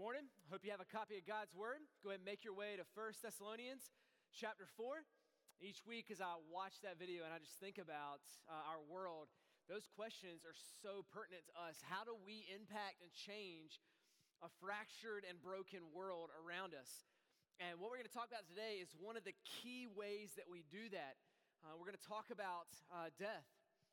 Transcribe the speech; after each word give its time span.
morning. 0.00 0.32
Hope 0.48 0.64
you 0.64 0.72
have 0.72 0.80
a 0.80 0.88
copy 0.88 1.20
of 1.20 1.28
God's 1.28 1.52
Word. 1.52 1.84
Go 2.00 2.08
ahead 2.08 2.24
and 2.24 2.28
make 2.32 2.40
your 2.40 2.56
way 2.56 2.72
to 2.80 2.88
1 2.96 3.20
Thessalonians 3.20 3.92
chapter 4.32 4.64
4. 4.80 5.04
Each 5.60 5.84
week, 5.84 6.08
as 6.08 6.24
I 6.24 6.40
watch 6.48 6.80
that 6.80 6.96
video 6.96 7.20
and 7.20 7.36
I 7.36 7.36
just 7.36 7.60
think 7.60 7.76
about 7.76 8.24
uh, 8.48 8.64
our 8.64 8.80
world, 8.80 9.28
those 9.68 9.84
questions 9.92 10.48
are 10.48 10.56
so 10.80 11.04
pertinent 11.12 11.44
to 11.52 11.54
us. 11.60 11.84
How 11.84 12.08
do 12.08 12.16
we 12.16 12.48
impact 12.48 13.04
and 13.04 13.12
change 13.12 13.76
a 14.40 14.48
fractured 14.56 15.28
and 15.28 15.36
broken 15.36 15.84
world 15.92 16.32
around 16.32 16.72
us? 16.72 17.04
And 17.60 17.76
what 17.76 17.92
we're 17.92 18.00
going 18.00 18.08
to 18.08 18.16
talk 18.16 18.32
about 18.32 18.48
today 18.48 18.80
is 18.80 18.96
one 18.96 19.20
of 19.20 19.24
the 19.28 19.36
key 19.44 19.84
ways 19.84 20.32
that 20.40 20.48
we 20.48 20.64
do 20.72 20.88
that. 20.96 21.20
Uh, 21.60 21.76
we're 21.76 21.92
going 21.92 22.00
to 22.00 22.08
talk 22.08 22.32
about 22.32 22.72
uh, 22.88 23.12
death 23.20 23.44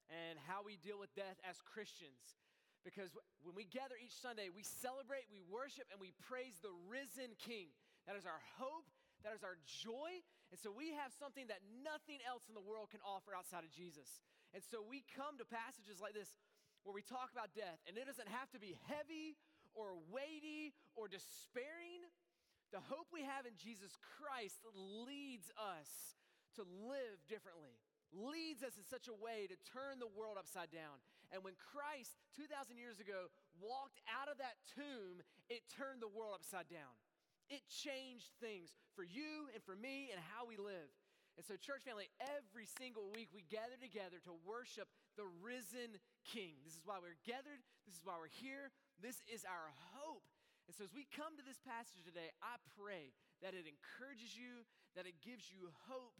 and 0.07 0.39
how 0.47 0.63
we 0.63 0.79
deal 0.79 0.95
with 0.95 1.11
death 1.19 1.35
as 1.43 1.59
Christians. 1.67 2.39
Because 2.87 3.11
when 3.43 3.51
we 3.51 3.67
gather 3.67 3.99
each 3.99 4.15
Sunday, 4.15 4.47
we 4.47 4.63
celebrate, 4.63 5.27
we 5.27 5.43
worship, 5.43 5.91
and 5.91 5.99
we 5.99 6.15
praise 6.23 6.55
the 6.63 6.71
risen 6.87 7.35
King. 7.35 7.67
That 8.07 8.15
is 8.15 8.23
our 8.23 8.39
hope, 8.55 8.87
that 9.27 9.35
is 9.35 9.43
our 9.43 9.59
joy. 9.67 10.23
And 10.55 10.55
so 10.55 10.71
we 10.71 10.95
have 10.95 11.11
something 11.11 11.51
that 11.51 11.59
nothing 11.83 12.23
else 12.23 12.47
in 12.47 12.55
the 12.55 12.63
world 12.63 12.87
can 12.95 13.03
offer 13.03 13.35
outside 13.35 13.67
of 13.67 13.71
Jesus. 13.75 14.23
And 14.55 14.63
so 14.63 14.79
we 14.79 15.03
come 15.19 15.35
to 15.35 15.43
passages 15.43 15.99
like 15.99 16.15
this 16.15 16.31
where 16.87 16.95
we 16.95 17.03
talk 17.03 17.35
about 17.35 17.51
death, 17.51 17.83
and 17.83 17.99
it 17.99 18.07
doesn't 18.07 18.31
have 18.31 18.47
to 18.55 18.59
be 18.63 18.79
heavy 18.87 19.35
or 19.75 19.99
weighty 20.07 20.71
or 20.95 21.11
despairing. 21.11 22.07
The 22.71 22.79
hope 22.79 23.11
we 23.11 23.27
have 23.27 23.43
in 23.43 23.59
Jesus 23.59 23.91
Christ 23.99 24.63
leads 25.03 25.51
us 25.59 26.15
to 26.55 26.63
live 26.87 27.19
differently 27.27 27.75
leads 28.15 28.63
us 28.63 28.75
in 28.79 28.85
such 28.87 29.11
a 29.11 29.15
way 29.19 29.47
to 29.51 29.57
turn 29.67 29.99
the 29.99 30.07
world 30.07 30.39
upside 30.39 30.71
down. 30.71 30.95
And 31.31 31.43
when 31.43 31.59
Christ, 31.59 32.15
2,000 32.39 32.79
years 32.79 33.03
ago, 33.03 33.27
walked 33.59 33.99
out 34.07 34.31
of 34.31 34.39
that 34.39 34.55
tomb, 34.75 35.19
it 35.51 35.67
turned 35.67 35.99
the 35.99 36.11
world 36.11 36.35
upside 36.39 36.71
down. 36.71 36.95
It 37.51 37.63
changed 37.67 38.31
things 38.39 38.75
for 38.95 39.07
you 39.07 39.47
and 39.55 39.63
for 39.63 39.75
me 39.75 40.11
and 40.11 40.19
how 40.19 40.47
we 40.47 40.59
live. 40.59 40.91
And 41.37 41.45
so, 41.45 41.53
church 41.53 41.85
family, 41.85 42.09
every 42.17 42.65
single 42.65 43.13
week 43.13 43.29
we 43.29 43.45
gather 43.45 43.77
together 43.77 44.17
to 44.25 44.33
worship 44.41 44.89
the 45.15 45.29
risen 45.39 46.01
King. 46.25 46.57
This 46.65 46.73
is 46.73 46.83
why 46.83 46.97
we're 46.97 47.19
gathered. 47.29 47.61
This 47.85 47.93
is 47.93 48.03
why 48.03 48.17
we're 48.17 48.33
here. 48.41 48.73
This 48.97 49.21
is 49.29 49.45
our 49.45 49.69
hope. 49.93 50.25
And 50.65 50.73
so, 50.73 50.81
as 50.81 50.91
we 50.97 51.05
come 51.13 51.37
to 51.37 51.45
this 51.45 51.61
passage 51.61 52.01
today, 52.03 52.33
I 52.41 52.57
pray 52.73 53.13
that 53.45 53.53
it 53.53 53.69
encourages 53.69 54.33
you, 54.33 54.65
that 54.97 55.05
it 55.05 55.21
gives 55.21 55.53
you 55.53 55.69
hope, 55.85 56.17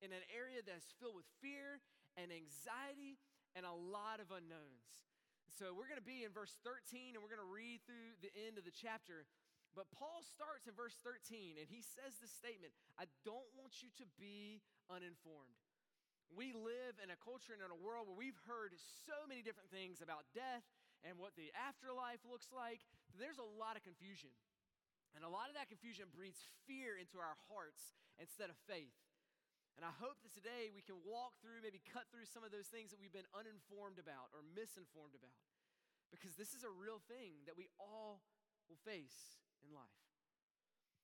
in 0.00 0.14
an 0.16 0.24
area 0.32 0.64
that's 0.64 0.88
filled 0.96 1.18
with 1.18 1.28
fear 1.44 1.82
and 2.16 2.32
anxiety 2.32 3.20
and 3.54 3.66
a 3.66 3.74
lot 3.74 4.22
of 4.22 4.30
unknowns. 4.30 5.10
So 5.58 5.74
we're 5.74 5.90
going 5.90 6.00
to 6.00 6.06
be 6.06 6.22
in 6.22 6.30
verse 6.30 6.54
13 6.62 7.18
and 7.18 7.20
we're 7.20 7.32
going 7.32 7.42
to 7.42 7.52
read 7.52 7.82
through 7.82 8.14
the 8.22 8.30
end 8.46 8.56
of 8.56 8.64
the 8.64 8.74
chapter. 8.74 9.26
But 9.74 9.90
Paul 9.94 10.22
starts 10.22 10.66
in 10.66 10.74
verse 10.74 10.94
13 11.02 11.58
and 11.58 11.66
he 11.66 11.82
says 11.82 12.18
this 12.18 12.30
statement 12.30 12.74
I 12.98 13.10
don't 13.26 13.50
want 13.58 13.82
you 13.82 13.90
to 13.98 14.06
be 14.18 14.62
uninformed. 14.90 15.58
We 16.30 16.54
live 16.54 16.94
in 17.02 17.10
a 17.10 17.18
culture 17.18 17.50
and 17.50 17.62
in 17.62 17.74
a 17.74 17.82
world 17.82 18.06
where 18.06 18.14
we've 18.14 18.38
heard 18.46 18.70
so 19.02 19.26
many 19.26 19.42
different 19.42 19.74
things 19.74 19.98
about 19.98 20.30
death 20.30 20.62
and 21.02 21.18
what 21.18 21.34
the 21.34 21.50
afterlife 21.58 22.22
looks 22.22 22.54
like. 22.54 22.86
There's 23.18 23.42
a 23.42 23.50
lot 23.58 23.74
of 23.74 23.82
confusion. 23.82 24.30
And 25.18 25.26
a 25.26 25.32
lot 25.32 25.50
of 25.50 25.58
that 25.58 25.66
confusion 25.66 26.06
breeds 26.14 26.38
fear 26.70 26.94
into 26.94 27.18
our 27.18 27.34
hearts 27.50 27.98
instead 28.22 28.46
of 28.46 28.54
faith. 28.70 28.94
And 29.78 29.86
I 29.86 29.94
hope 29.96 30.20
that 30.26 30.34
today 30.34 30.68
we 30.74 30.84
can 30.84 30.98
walk 31.06 31.38
through, 31.40 31.64
maybe 31.64 31.80
cut 31.80 32.08
through 32.10 32.28
some 32.28 32.44
of 32.44 32.52
those 32.52 32.68
things 32.68 32.92
that 32.92 33.00
we've 33.00 33.14
been 33.14 33.28
uninformed 33.32 33.96
about 33.96 34.28
or 34.34 34.44
misinformed 34.52 35.16
about. 35.16 35.40
Because 36.10 36.34
this 36.34 36.52
is 36.52 36.66
a 36.66 36.72
real 36.72 36.98
thing 37.06 37.46
that 37.46 37.54
we 37.54 37.70
all 37.78 38.20
will 38.66 38.80
face 38.82 39.38
in 39.62 39.70
life. 39.70 40.02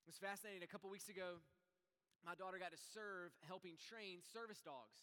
It 0.04 0.14
was 0.14 0.18
fascinating. 0.18 0.66
A 0.66 0.70
couple 0.70 0.90
weeks 0.90 1.06
ago, 1.08 1.42
my 2.26 2.34
daughter 2.34 2.58
got 2.58 2.74
to 2.74 2.82
serve 2.94 3.34
helping 3.46 3.78
train 3.78 4.22
service 4.22 4.62
dogs. 4.62 4.98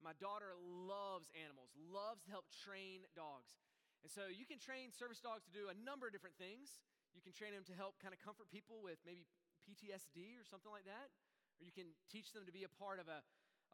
My 0.00 0.16
daughter 0.16 0.56
loves 0.60 1.28
animals, 1.36 1.72
loves 1.76 2.24
to 2.24 2.32
help 2.32 2.48
train 2.52 3.04
dogs. 3.12 3.60
And 4.00 4.08
so 4.08 4.32
you 4.32 4.48
can 4.48 4.56
train 4.56 4.92
service 4.96 5.20
dogs 5.20 5.44
to 5.44 5.52
do 5.52 5.68
a 5.68 5.76
number 5.76 6.08
of 6.08 6.12
different 6.16 6.40
things. 6.40 6.88
You 7.12 7.20
can 7.20 7.36
train 7.36 7.52
them 7.52 7.68
to 7.68 7.76
help 7.76 8.00
kind 8.00 8.16
of 8.16 8.20
comfort 8.20 8.48
people 8.48 8.80
with 8.80 8.96
maybe 9.04 9.28
PTSD 9.68 10.40
or 10.40 10.44
something 10.48 10.72
like 10.72 10.88
that 10.88 11.12
or 11.60 11.68
you 11.68 11.74
can 11.76 11.92
teach 12.08 12.32
them 12.32 12.48
to 12.48 12.54
be 12.54 12.64
a 12.64 12.72
part 12.80 12.96
of 12.96 13.06
a, 13.06 13.20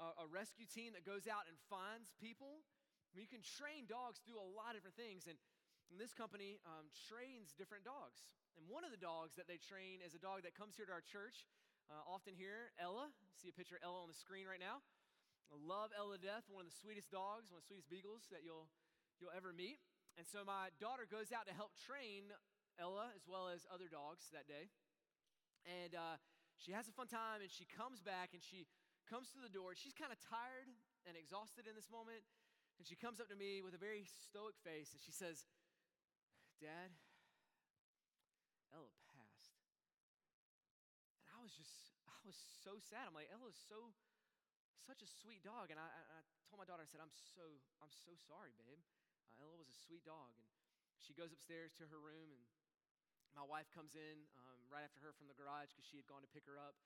a, 0.02 0.06
a 0.22 0.26
rescue 0.26 0.66
team 0.66 0.98
that 0.98 1.06
goes 1.06 1.30
out 1.30 1.46
and 1.46 1.54
finds 1.70 2.10
people. 2.18 2.66
I 3.08 3.10
mean, 3.14 3.24
you 3.24 3.32
can 3.32 3.46
train 3.46 3.86
dogs 3.86 4.18
to 4.20 4.26
do 4.26 4.34
a 4.34 4.44
lot 4.44 4.74
of 4.74 4.82
different 4.82 4.98
things. 4.98 5.30
And, 5.30 5.38
and 5.88 5.96
this 5.96 6.10
company 6.10 6.58
um, 6.66 6.90
trains 7.06 7.54
different 7.54 7.86
dogs. 7.86 8.26
And 8.58 8.66
one 8.66 8.82
of 8.82 8.90
the 8.90 8.98
dogs 8.98 9.38
that 9.38 9.46
they 9.46 9.62
train 9.62 10.02
is 10.02 10.18
a 10.18 10.20
dog 10.20 10.42
that 10.42 10.58
comes 10.58 10.74
here 10.74 10.90
to 10.90 10.92
our 10.92 11.04
church, 11.06 11.46
uh, 11.86 12.02
often 12.02 12.34
here, 12.34 12.74
Ella. 12.82 13.14
See 13.38 13.46
a 13.48 13.54
picture 13.54 13.78
of 13.78 13.86
Ella 13.86 14.02
on 14.02 14.10
the 14.10 14.18
screen 14.18 14.50
right 14.50 14.60
now. 14.60 14.82
I 15.46 15.54
love 15.54 15.94
Ella 15.94 16.18
death, 16.18 16.42
one 16.50 16.66
of 16.66 16.70
the 16.74 16.78
sweetest 16.82 17.14
dogs, 17.14 17.46
one 17.46 17.62
of 17.62 17.64
the 17.64 17.70
sweetest 17.70 17.86
beagles 17.86 18.26
that 18.34 18.42
you'll, 18.42 18.66
you'll 19.22 19.30
ever 19.30 19.54
meet. 19.54 19.78
And 20.18 20.26
so 20.26 20.42
my 20.42 20.74
daughter 20.82 21.06
goes 21.06 21.30
out 21.30 21.46
to 21.46 21.54
help 21.54 21.76
train 21.78 22.34
Ella 22.80 23.14
as 23.14 23.22
well 23.28 23.46
as 23.46 23.62
other 23.70 23.86
dogs 23.86 24.26
that 24.34 24.50
day. 24.50 24.72
And 25.62 25.94
uh, 25.94 26.18
she 26.56 26.72
has 26.72 26.88
a 26.88 26.94
fun 26.96 27.06
time 27.06 27.44
and 27.44 27.52
she 27.52 27.68
comes 27.68 28.00
back 28.00 28.32
and 28.32 28.40
she 28.40 28.64
comes 29.06 29.30
to 29.36 29.40
the 29.40 29.52
door. 29.52 29.76
She's 29.76 29.94
kind 29.94 30.10
of 30.10 30.18
tired 30.18 30.68
and 31.04 31.14
exhausted 31.14 31.68
in 31.68 31.76
this 31.76 31.92
moment. 31.92 32.24
And 32.76 32.84
she 32.84 32.96
comes 32.96 33.22
up 33.22 33.32
to 33.32 33.38
me 33.38 33.64
with 33.64 33.72
a 33.72 33.80
very 33.80 34.04
stoic 34.04 34.56
face 34.60 34.92
and 34.92 35.00
she 35.00 35.12
says, 35.12 35.48
Dad, 36.60 36.92
Ella 38.72 38.92
passed. 39.08 39.56
And 41.24 41.32
I 41.32 41.40
was 41.40 41.52
just, 41.56 41.96
I 42.04 42.20
was 42.24 42.36
so 42.36 42.76
sad. 42.76 43.08
I'm 43.08 43.16
like, 43.16 43.32
Ella's 43.32 43.56
so, 43.56 43.96
such 44.84 45.00
a 45.00 45.08
sweet 45.08 45.40
dog. 45.40 45.72
And 45.72 45.80
I, 45.80 45.88
I 45.88 46.20
told 46.48 46.60
my 46.60 46.68
daughter, 46.68 46.84
I 46.84 46.90
said, 46.90 47.00
I'm 47.00 47.12
so, 47.12 47.46
I'm 47.80 47.92
so 47.92 48.12
sorry, 48.28 48.52
babe. 48.60 48.80
Uh, 49.24 49.40
Ella 49.40 49.56
was 49.56 49.72
a 49.72 49.78
sweet 49.88 50.04
dog. 50.04 50.36
And 50.36 50.44
she 51.00 51.16
goes 51.16 51.32
upstairs 51.32 51.72
to 51.80 51.88
her 51.88 52.00
room 52.00 52.28
and 52.32 52.44
my 53.32 53.44
wife 53.44 53.68
comes 53.72 53.96
in 53.96 54.24
right 54.70 54.84
after 54.84 55.02
her 55.02 55.12
from 55.14 55.30
the 55.30 55.38
garage 55.38 55.72
because 55.72 55.86
she 55.86 55.98
had 55.98 56.08
gone 56.08 56.22
to 56.22 56.30
pick 56.30 56.46
her 56.46 56.58
up. 56.58 56.76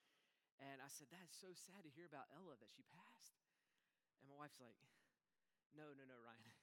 And 0.61 0.81
I 0.85 0.89
said, 0.93 1.09
That's 1.09 1.37
so 1.37 1.53
sad 1.57 1.85
to 1.85 1.93
hear 1.93 2.05
about 2.05 2.29
Ella 2.37 2.57
that 2.61 2.73
she 2.73 2.85
passed. 2.93 3.41
And 4.21 4.29
my 4.29 4.37
wife's 4.37 4.61
like, 4.61 4.77
No, 5.73 5.89
no, 5.97 6.05
no, 6.05 6.19
Ryan. 6.21 6.55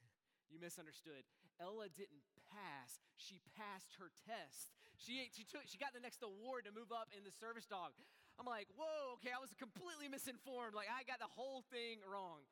You 0.48 0.64
misunderstood. 0.64 1.28
Ella 1.60 1.92
didn't 1.92 2.24
pass. 2.48 3.04
She 3.20 3.44
passed 3.52 4.00
her 4.00 4.16
test. 4.16 4.72
She, 4.96 5.28
she, 5.36 5.44
took, 5.44 5.68
she 5.68 5.76
got 5.76 5.92
the 5.92 6.00
next 6.00 6.24
award 6.24 6.64
to 6.64 6.72
move 6.72 6.88
up 6.96 7.12
in 7.12 7.28
the 7.28 7.36
service 7.36 7.68
dog. 7.68 7.92
I'm 8.40 8.48
like, 8.48 8.72
whoa, 8.80 9.20
okay, 9.20 9.36
I 9.36 9.44
was 9.44 9.52
completely 9.60 10.08
misinformed. 10.08 10.72
Like, 10.72 10.88
I 10.88 11.04
got 11.04 11.20
the 11.20 11.28
whole 11.28 11.68
thing 11.68 12.00
wrong. 12.08 12.48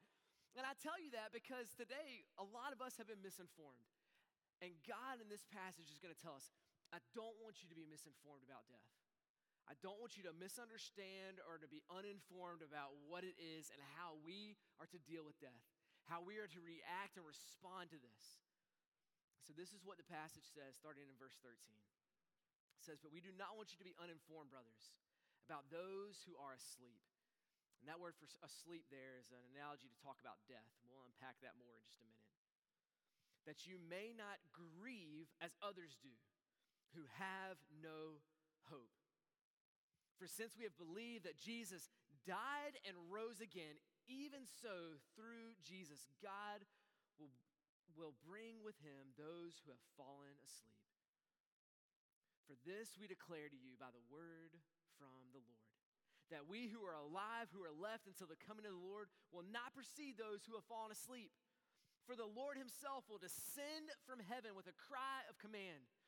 And 0.60 0.68
I 0.68 0.76
tell 0.84 1.00
you 1.00 1.08
that 1.16 1.32
because 1.32 1.72
today, 1.80 2.28
a 2.36 2.44
lot 2.44 2.76
of 2.76 2.84
us 2.84 3.00
have 3.00 3.08
been 3.08 3.24
misinformed. 3.24 3.88
And 4.64 4.72
God 4.88 5.20
in 5.20 5.28
this 5.28 5.44
passage 5.52 5.92
is 5.92 6.00
going 6.00 6.16
to 6.16 6.20
tell 6.20 6.36
us 6.36 6.48
I 6.94 7.00
don't 7.18 7.36
want 7.42 7.62
you 7.64 7.68
to 7.70 7.78
be 7.78 7.88
misinformed 7.88 8.46
about 8.46 8.66
death. 8.70 8.96
I 9.66 9.74
don't 9.82 9.98
want 9.98 10.14
you 10.14 10.22
to 10.30 10.34
misunderstand 10.38 11.42
or 11.50 11.58
to 11.58 11.66
be 11.66 11.82
uninformed 11.90 12.62
about 12.62 12.94
what 13.10 13.26
it 13.26 13.34
is 13.42 13.74
and 13.74 13.82
how 13.98 14.14
we 14.22 14.54
are 14.78 14.86
to 14.94 15.00
deal 15.10 15.26
with 15.26 15.42
death, 15.42 15.66
how 16.06 16.22
we 16.22 16.38
are 16.38 16.50
to 16.54 16.62
react 16.62 17.18
and 17.18 17.26
respond 17.26 17.90
to 17.90 17.98
this. 17.98 18.46
So, 19.42 19.54
this 19.58 19.74
is 19.74 19.86
what 19.86 19.98
the 20.02 20.06
passage 20.06 20.46
says, 20.54 20.78
starting 20.78 21.06
in 21.06 21.18
verse 21.18 21.38
13. 21.42 21.54
It 21.54 22.82
says, 22.82 23.02
But 23.02 23.14
we 23.14 23.22
do 23.22 23.34
not 23.34 23.58
want 23.58 23.74
you 23.74 23.82
to 23.82 23.86
be 23.86 23.98
uninformed, 23.98 24.54
brothers, 24.54 24.94
about 25.46 25.70
those 25.70 26.26
who 26.26 26.34
are 26.38 26.54
asleep. 26.54 27.02
And 27.82 27.86
that 27.90 28.02
word 28.02 28.18
for 28.18 28.26
asleep 28.42 28.90
there 28.90 29.22
is 29.22 29.30
an 29.30 29.42
analogy 29.54 29.86
to 29.86 29.98
talk 30.02 30.18
about 30.18 30.42
death. 30.50 30.66
We'll 30.90 31.06
unpack 31.06 31.38
that 31.46 31.54
more 31.62 31.78
in 31.78 31.86
just 31.86 32.02
a 32.02 32.10
minute. 32.10 32.34
That 33.46 33.70
you 33.70 33.78
may 33.78 34.10
not 34.18 34.42
grieve 34.50 35.30
as 35.38 35.54
others 35.62 35.94
do 36.02 36.10
who 36.96 37.06
have 37.20 37.60
no 37.84 38.24
hope. 38.72 38.96
For 40.18 40.26
since 40.26 40.56
we 40.56 40.64
have 40.64 40.80
believed 40.80 41.28
that 41.28 41.38
Jesus 41.38 41.92
died 42.24 42.80
and 42.88 42.96
rose 43.12 43.44
again, 43.44 43.78
even 44.08 44.48
so, 44.48 44.98
through 45.14 45.54
Jesus, 45.62 46.08
God 46.24 46.64
will, 47.20 47.32
will 47.94 48.16
bring 48.24 48.64
with 48.64 48.80
him 48.80 49.14
those 49.20 49.60
who 49.62 49.76
have 49.76 49.86
fallen 50.00 50.40
asleep. 50.42 50.80
For 52.48 52.56
this 52.64 52.96
we 52.96 53.10
declare 53.10 53.50
to 53.50 53.60
you 53.60 53.76
by 53.76 53.90
the 53.90 54.06
word 54.08 54.56
from 54.96 55.34
the 55.34 55.42
Lord 55.42 55.66
that 56.34 56.50
we 56.50 56.66
who 56.66 56.82
are 56.82 56.98
alive, 56.98 57.54
who 57.54 57.62
are 57.62 57.74
left 57.74 58.10
until 58.10 58.26
the 58.26 58.40
coming 58.50 58.66
of 58.66 58.74
the 58.74 58.82
Lord, 58.82 59.14
will 59.30 59.46
not 59.46 59.78
precede 59.78 60.18
those 60.18 60.42
who 60.46 60.58
have 60.58 60.66
fallen 60.66 60.90
asleep. 60.90 61.30
For 62.10 62.18
the 62.18 62.30
Lord 62.30 62.58
himself 62.58 63.06
will 63.10 63.22
descend 63.22 63.94
from 64.06 64.22
heaven 64.22 64.58
with 64.58 64.70
a 64.70 64.78
cry 64.90 65.26
of 65.30 65.42
command 65.42 65.86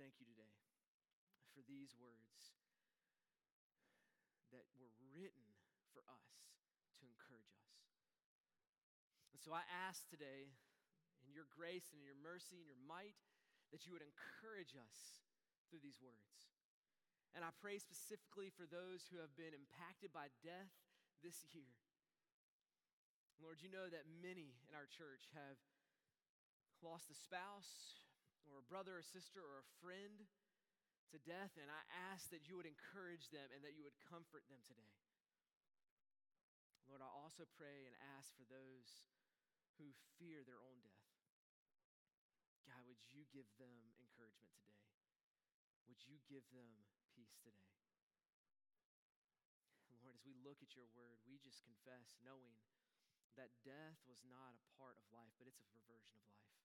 thank 0.00 0.16
you 0.16 0.24
today 0.24 0.56
for 1.52 1.60
these 1.68 1.92
words 2.00 2.56
that 4.48 4.64
were 4.80 4.88
written 5.12 5.44
for 5.92 6.00
us 6.08 6.56
to 6.96 7.04
encourage 7.04 7.52
us. 7.60 7.84
And 9.36 9.36
so 9.36 9.52
I 9.52 9.60
ask 9.68 10.08
today, 10.08 10.56
in 11.20 11.36
your 11.36 11.44
grace 11.52 11.92
and 11.92 12.00
in 12.00 12.08
your 12.08 12.16
mercy 12.16 12.56
and 12.56 12.64
your 12.64 12.80
might, 12.80 13.20
that 13.76 13.84
you 13.84 13.92
would 13.92 14.00
encourage 14.00 14.72
us 14.72 15.20
through 15.68 15.84
these 15.84 16.00
words. 16.00 16.48
And 17.36 17.44
I 17.44 17.52
pray 17.60 17.76
specifically 17.76 18.48
for 18.48 18.64
those 18.64 19.04
who 19.12 19.20
have 19.20 19.36
been 19.36 19.52
impacted 19.52 20.16
by 20.16 20.32
death 20.40 20.72
this 21.20 21.44
year. 21.52 21.76
Lord, 23.36 23.60
you 23.60 23.68
know 23.68 23.92
that 23.92 24.08
many 24.08 24.64
in 24.64 24.72
our 24.72 24.88
church 24.88 25.28
have 25.36 25.60
lost 26.80 27.12
a 27.12 27.16
spouse 27.20 28.00
or 28.48 28.60
a 28.60 28.70
brother 28.70 29.00
or 29.00 29.04
sister 29.04 29.40
or 29.40 29.60
a 29.60 29.70
friend 29.80 30.24
to 31.10 31.18
death, 31.26 31.52
and 31.58 31.66
I 31.66 31.82
ask 32.12 32.30
that 32.30 32.46
you 32.46 32.54
would 32.54 32.68
encourage 32.68 33.28
them 33.34 33.50
and 33.50 33.60
that 33.66 33.74
you 33.74 33.82
would 33.82 33.98
comfort 34.06 34.46
them 34.46 34.62
today. 34.62 34.94
Lord, 36.86 37.02
I 37.02 37.10
also 37.10 37.46
pray 37.58 37.86
and 37.86 37.94
ask 38.18 38.34
for 38.34 38.46
those 38.46 39.06
who 39.78 39.90
fear 40.18 40.42
their 40.42 40.58
own 40.58 40.82
death. 40.82 41.06
God, 42.66 42.82
would 42.86 43.02
you 43.10 43.26
give 43.30 43.46
them 43.58 43.94
encouragement 43.98 44.54
today? 44.54 44.86
Would 45.90 46.02
you 46.06 46.22
give 46.30 46.46
them 46.54 46.86
peace 47.14 47.38
today? 47.42 47.74
Lord, 50.02 50.14
as 50.14 50.26
we 50.26 50.34
look 50.42 50.62
at 50.62 50.74
your 50.78 50.86
word, 50.94 51.18
we 51.26 51.38
just 51.42 51.62
confess 51.66 52.18
knowing 52.22 52.58
that 53.38 53.54
death 53.62 53.98
was 54.10 54.22
not 54.26 54.54
a 54.58 54.62
part 54.74 54.98
of 54.98 55.06
life, 55.14 55.30
but 55.38 55.46
it's 55.46 55.62
a 55.62 55.70
perversion 55.70 56.18
of 56.18 56.26
life. 56.34 56.59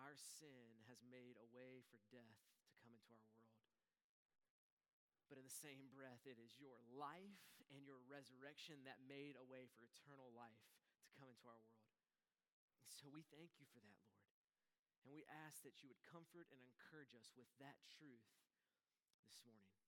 Our 0.00 0.16
sin 0.16 0.80
has 0.88 1.04
made 1.04 1.36
a 1.36 1.48
way 1.52 1.84
for 1.92 2.00
death 2.08 2.40
to 2.64 2.72
come 2.80 2.90
into 2.96 3.12
our 3.12 3.28
world. 3.36 3.60
But 5.28 5.38
in 5.38 5.46
the 5.46 5.60
same 5.62 5.92
breath, 5.92 6.24
it 6.24 6.40
is 6.40 6.58
your 6.58 6.80
life 6.90 7.44
and 7.70 7.86
your 7.86 8.02
resurrection 8.08 8.82
that 8.88 9.04
made 9.06 9.38
a 9.38 9.46
way 9.46 9.70
for 9.70 9.86
eternal 9.86 10.32
life 10.34 10.64
to 11.06 11.14
come 11.14 11.30
into 11.30 11.46
our 11.46 11.62
world. 11.62 11.94
And 12.82 12.90
so 12.90 13.12
we 13.12 13.22
thank 13.30 13.54
you 13.60 13.68
for 13.70 13.78
that, 13.78 14.00
Lord. 14.10 14.26
And 15.06 15.12
we 15.14 15.22
ask 15.46 15.62
that 15.62 15.84
you 15.84 15.92
would 15.92 16.02
comfort 16.02 16.50
and 16.50 16.58
encourage 16.64 17.14
us 17.14 17.30
with 17.38 17.46
that 17.62 17.78
truth 17.86 18.26
this 19.22 19.38
morning. 19.46 19.78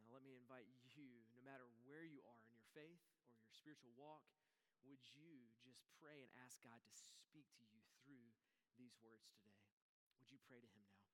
Now, 0.00 0.08
let 0.14 0.24
me 0.24 0.32
invite 0.38 0.70
you, 0.96 1.26
no 1.36 1.42
matter 1.44 1.68
where 1.84 2.06
you 2.06 2.24
are 2.24 2.40
in 2.40 2.50
your 2.50 2.64
faith 2.72 3.04
or 3.36 3.44
your 3.44 3.54
spiritual 3.54 3.92
walk, 3.98 4.24
would 4.88 5.02
you 5.12 5.52
just 5.60 5.84
pray 6.00 6.24
and 6.24 6.32
ask 6.40 6.56
God 6.64 6.80
to 6.80 6.92
speak 7.30 7.46
to 7.54 7.62
you 7.62 7.86
through 8.02 8.34
these 8.74 8.98
words 9.06 9.22
today? 9.38 9.62
Would 10.18 10.26
you 10.34 10.42
pray 10.50 10.58
to 10.58 10.66
Him 10.66 10.82
now? 10.90 11.06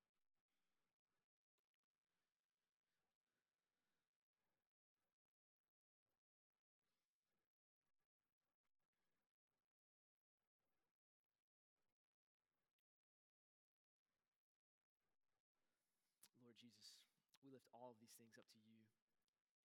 Lord 16.41 16.57
Jesus, 16.57 16.97
we 17.45 17.53
lift 17.53 17.69
all 17.69 17.93
of 17.93 18.01
these 18.01 18.17
things 18.17 18.33
up 18.41 18.49
to 18.49 18.59
you. 18.65 18.81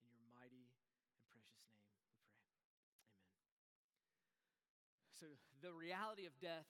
In 0.05 0.21
your 0.21 0.29
mighty 0.37 0.69
and 1.33 1.41
precious 1.49 1.65
name, 1.65 1.89
we 1.89 2.05
pray. 2.13 2.29
Amen. 4.93 5.12
So, 5.23 5.31
the 5.63 5.71
reality 5.71 6.27
of 6.27 6.35
death 6.43 6.67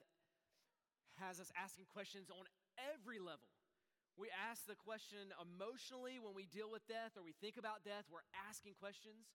has 1.18 1.42
us 1.42 1.50
asking 1.58 1.90
questions 1.90 2.30
on 2.30 2.46
every 2.78 3.18
level. 3.18 3.50
We 4.14 4.30
ask 4.30 4.62
the 4.70 4.78
question 4.78 5.34
emotionally 5.42 6.22
when 6.22 6.38
we 6.38 6.46
deal 6.46 6.70
with 6.70 6.86
death 6.86 7.18
or 7.18 7.26
we 7.26 7.34
think 7.42 7.58
about 7.58 7.82
death, 7.82 8.06
we're 8.06 8.22
asking 8.46 8.78
questions. 8.78 9.26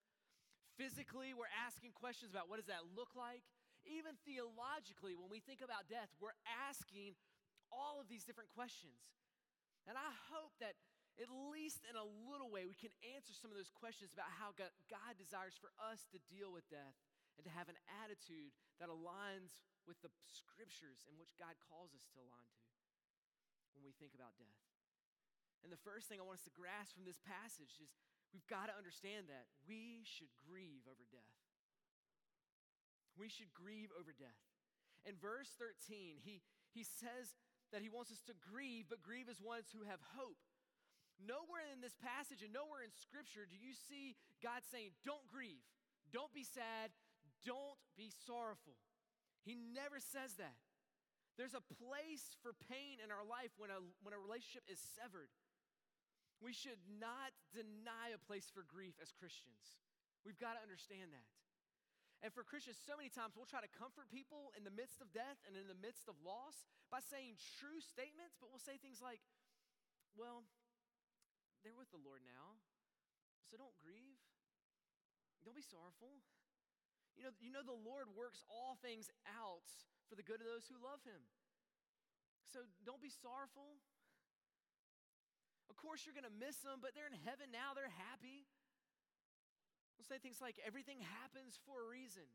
Physically, 0.79 1.35
we're 1.35 1.51
asking 1.51 1.91
questions 1.99 2.31
about 2.31 2.47
what 2.47 2.63
does 2.63 2.71
that 2.71 2.87
look 2.95 3.11
like? 3.11 3.43
Even 3.83 4.15
theologically, 4.23 5.19
when 5.19 5.27
we 5.27 5.43
think 5.43 5.59
about 5.59 5.91
death, 5.91 6.07
we're 6.23 6.39
asking 6.47 7.19
all 7.75 7.99
of 7.99 8.07
these 8.07 8.23
different 8.23 8.55
questions. 8.55 9.03
And 9.83 9.99
I 9.99 10.15
hope 10.31 10.55
that 10.63 10.79
at 11.19 11.27
least 11.51 11.83
in 11.91 11.99
a 11.99 12.07
little 12.31 12.47
way, 12.47 12.63
we 12.63 12.79
can 12.79 12.95
answer 13.03 13.35
some 13.35 13.51
of 13.51 13.59
those 13.59 13.75
questions 13.75 14.15
about 14.15 14.31
how 14.39 14.55
God 14.55 15.11
desires 15.19 15.59
for 15.59 15.75
us 15.91 16.07
to 16.15 16.23
deal 16.31 16.55
with 16.55 16.63
death 16.71 16.95
and 17.39 17.47
to 17.47 17.55
have 17.55 17.71
an 17.71 17.79
attitude 18.03 18.51
that 18.83 18.91
aligns 18.91 19.63
with 19.87 19.95
the 20.03 20.11
scriptures 20.27 21.07
in 21.07 21.15
which 21.15 21.39
God 21.39 21.55
calls 21.71 21.95
us 21.95 22.03
to 22.11 22.19
align 22.19 22.51
to 22.51 22.67
when 23.71 23.87
we 23.87 23.95
think 23.95 24.11
about 24.11 24.35
death. 24.35 24.59
And 25.63 25.71
the 25.71 25.79
first 25.79 26.11
thing 26.11 26.19
I 26.19 26.27
want 26.27 26.43
us 26.43 26.47
to 26.51 26.55
grasp 26.59 26.91
from 26.91 27.07
this 27.07 27.23
passage 27.23 27.79
is 27.79 27.95
we've 28.35 28.47
got 28.51 28.67
to 28.67 28.75
understand 28.75 29.31
that 29.31 29.47
we 29.63 30.03
should 30.03 30.31
grieve 30.43 30.83
over 30.83 31.07
death. 31.07 31.39
We 33.15 33.31
should 33.31 33.55
grieve 33.55 33.95
over 33.95 34.11
death. 34.11 34.43
In 35.07 35.15
verse 35.15 35.55
13, 35.55 36.19
he, 36.19 36.43
he 36.75 36.83
says 36.83 37.39
that 37.71 37.79
he 37.79 37.91
wants 37.91 38.11
us 38.11 38.19
to 38.27 38.35
grieve, 38.35 38.91
but 38.91 38.99
grieve 38.99 39.31
as 39.31 39.39
ones 39.39 39.71
who 39.71 39.87
have 39.87 40.03
hope. 40.15 40.39
Nowhere 41.19 41.67
in 41.71 41.79
this 41.79 41.95
passage 41.99 42.43
and 42.43 42.51
nowhere 42.51 42.83
in 42.83 42.91
Scripture 42.95 43.43
do 43.43 43.59
you 43.59 43.75
see 43.75 44.15
God 44.39 44.63
saying, 44.63 44.95
Don't 45.03 45.23
grieve, 45.27 45.63
don't 46.15 46.31
be 46.31 46.47
sad, 46.47 46.95
don't 47.45 47.79
be 47.95 48.11
sorrowful. 48.27 48.75
He 49.43 49.55
never 49.55 49.99
says 49.99 50.35
that. 50.37 50.59
There's 51.39 51.55
a 51.55 51.63
place 51.63 52.35
for 52.43 52.51
pain 52.67 52.99
in 52.99 53.15
our 53.15 53.23
life 53.23 53.55
when 53.55 53.71
a, 53.71 53.79
when 54.03 54.11
a 54.11 54.19
relationship 54.19 54.67
is 54.67 54.79
severed. 54.99 55.31
We 56.43 56.51
should 56.51 56.79
not 56.99 57.31
deny 57.55 58.11
a 58.11 58.19
place 58.19 58.51
for 58.51 58.67
grief 58.67 58.99
as 58.99 59.15
Christians. 59.15 59.79
We've 60.27 60.39
got 60.39 60.59
to 60.59 60.61
understand 60.63 61.15
that. 61.15 61.27
And 62.19 62.35
for 62.35 62.43
Christians, 62.43 62.75
so 62.75 62.99
many 62.99 63.07
times 63.07 63.39
we'll 63.39 63.47
try 63.47 63.63
to 63.63 63.71
comfort 63.71 64.11
people 64.11 64.51
in 64.59 64.67
the 64.67 64.75
midst 64.75 64.99
of 64.99 65.07
death 65.15 65.39
and 65.47 65.55
in 65.55 65.71
the 65.71 65.79
midst 65.79 66.11
of 66.11 66.19
loss 66.19 66.67
by 66.91 66.99
saying 66.99 67.39
true 67.63 67.79
statements, 67.79 68.35
but 68.35 68.51
we'll 68.51 68.59
say 68.59 68.75
things 68.75 68.99
like, 68.99 69.23
well, 70.19 70.43
they're 71.63 71.75
with 71.75 71.91
the 71.95 72.03
Lord 72.03 72.19
now. 72.27 72.59
So 73.47 73.55
don't 73.55 73.75
grieve. 73.79 74.19
Don't 75.47 75.55
be 75.55 75.63
sorrowful. 75.63 76.19
You 77.19 77.27
know, 77.27 77.35
you 77.43 77.51
know 77.51 77.67
the 77.67 77.75
Lord 77.75 78.07
works 78.15 78.47
all 78.47 78.79
things 78.79 79.11
out 79.27 79.67
for 80.07 80.15
the 80.15 80.23
good 80.23 80.39
of 80.39 80.47
those 80.47 80.71
who 80.71 80.79
love 80.79 81.03
him. 81.03 81.19
So 82.47 82.63
don't 82.87 83.03
be 83.03 83.11
sorrowful. 83.11 83.75
Of 85.67 85.75
course, 85.75 86.07
you're 86.07 86.15
going 86.15 86.25
to 86.25 86.39
miss 86.39 86.63
them, 86.63 86.79
but 86.79 86.95
they're 86.95 87.11
in 87.11 87.19
heaven 87.27 87.51
now. 87.51 87.75
They're 87.75 87.91
happy. 87.91 88.47
We'll 89.99 90.07
say 90.07 90.17
things 90.17 90.39
like, 90.39 90.55
everything 90.63 91.03
happens 91.03 91.59
for 91.67 91.83
a 91.83 91.87
reason. 91.91 92.25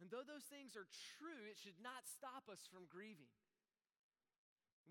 And 0.00 0.08
though 0.08 0.24
those 0.24 0.48
things 0.48 0.72
are 0.72 0.88
true, 1.20 1.44
it 1.52 1.60
should 1.60 1.76
not 1.84 2.08
stop 2.08 2.48
us 2.48 2.64
from 2.64 2.88
grieving. 2.88 3.28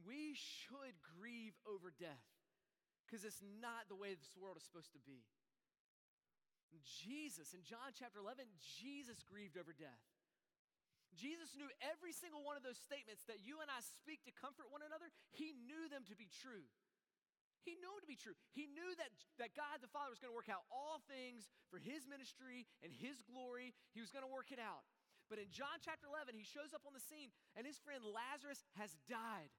We 0.05 0.37
should 0.37 0.93
grieve 1.01 1.57
over 1.65 1.89
death 1.89 2.29
because 3.05 3.25
it's 3.25 3.41
not 3.41 3.89
the 3.89 3.97
way 3.97 4.13
this 4.13 4.33
world 4.37 4.57
is 4.57 4.65
supposed 4.65 4.93
to 4.93 5.01
be. 5.01 5.25
Jesus, 6.83 7.55
in 7.55 7.63
John 7.63 7.95
chapter 7.95 8.19
11, 8.19 8.47
Jesus 8.59 9.23
grieved 9.23 9.55
over 9.55 9.71
death. 9.71 10.03
Jesus 11.15 11.55
knew 11.55 11.71
every 11.79 12.11
single 12.11 12.43
one 12.43 12.59
of 12.59 12.63
those 12.65 12.79
statements 12.79 13.23
that 13.31 13.39
you 13.39 13.63
and 13.63 13.71
I 13.71 13.79
speak 13.79 14.27
to 14.27 14.35
comfort 14.35 14.67
one 14.67 14.83
another, 14.83 15.07
he 15.31 15.55
knew 15.55 15.87
them 15.87 16.03
to 16.11 16.15
be 16.15 16.27
true. 16.27 16.67
He 17.63 17.79
knew 17.79 17.89
them 17.89 18.03
to 18.03 18.11
be 18.11 18.19
true. 18.19 18.35
He 18.51 18.69
knew 18.69 18.91
that, 18.99 19.09
that 19.41 19.57
God 19.57 19.81
the 19.81 19.89
Father 19.89 20.13
was 20.13 20.21
going 20.21 20.29
to 20.29 20.37
work 20.37 20.51
out 20.51 20.67
all 20.69 21.01
things 21.09 21.49
for 21.71 21.81
his 21.81 22.05
ministry 22.05 22.67
and 22.85 22.93
his 22.93 23.23
glory. 23.25 23.73
He 23.95 24.03
was 24.03 24.13
going 24.13 24.27
to 24.27 24.29
work 24.29 24.53
it 24.53 24.61
out. 24.61 24.85
But 25.31 25.41
in 25.41 25.49
John 25.49 25.81
chapter 25.81 26.05
11, 26.05 26.37
he 26.37 26.45
shows 26.45 26.77
up 26.77 26.85
on 26.85 26.93
the 26.93 27.01
scene, 27.01 27.33
and 27.57 27.65
his 27.65 27.81
friend 27.81 28.05
Lazarus 28.05 28.61
has 28.77 28.93
died. 29.09 29.49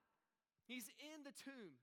He's 0.70 0.86
in 1.02 1.26
the 1.26 1.34
tomb. 1.34 1.74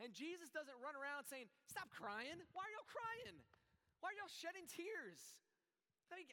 And 0.00 0.12
Jesus 0.16 0.52
doesn't 0.52 0.76
run 0.80 0.96
around 0.96 1.28
saying, 1.28 1.48
Stop 1.68 1.92
crying. 1.92 2.40
Why 2.52 2.64
are 2.64 2.72
y'all 2.72 2.88
crying? 2.88 3.36
Why 4.00 4.10
are 4.12 4.16
y'all 4.16 4.32
shedding 4.32 4.64
tears? 4.66 5.20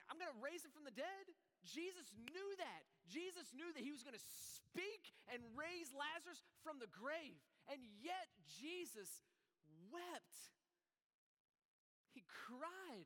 I'm 0.10 0.18
going 0.18 0.34
to 0.34 0.42
raise 0.42 0.66
him 0.66 0.74
from 0.74 0.90
the 0.90 0.96
dead. 0.96 1.26
Jesus 1.62 2.10
knew 2.18 2.50
that. 2.58 2.82
Jesus 3.06 3.54
knew 3.54 3.70
that 3.78 3.84
he 3.86 3.94
was 3.94 4.02
going 4.02 4.18
to 4.18 4.28
speak 4.58 5.14
and 5.30 5.44
raise 5.54 5.94
Lazarus 5.94 6.42
from 6.66 6.82
the 6.82 6.90
grave. 6.90 7.38
And 7.70 7.78
yet, 8.02 8.26
Jesus 8.50 9.22
wept. 9.94 10.56
He 12.18 12.26
cried. 12.26 13.06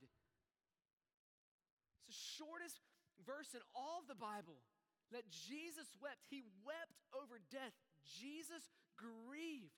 It's 1.99 2.07
the 2.07 2.21
shortest 2.39 2.79
verse 3.27 3.51
in 3.51 3.59
all 3.75 3.99
of 3.99 4.07
the 4.07 4.15
Bible. 4.15 4.63
that 5.11 5.27
Jesus 5.27 5.91
wept. 5.99 6.23
He 6.31 6.43
wept 6.63 7.03
over 7.11 7.43
death. 7.51 7.75
Jesus 8.07 8.71
grieved. 8.95 9.75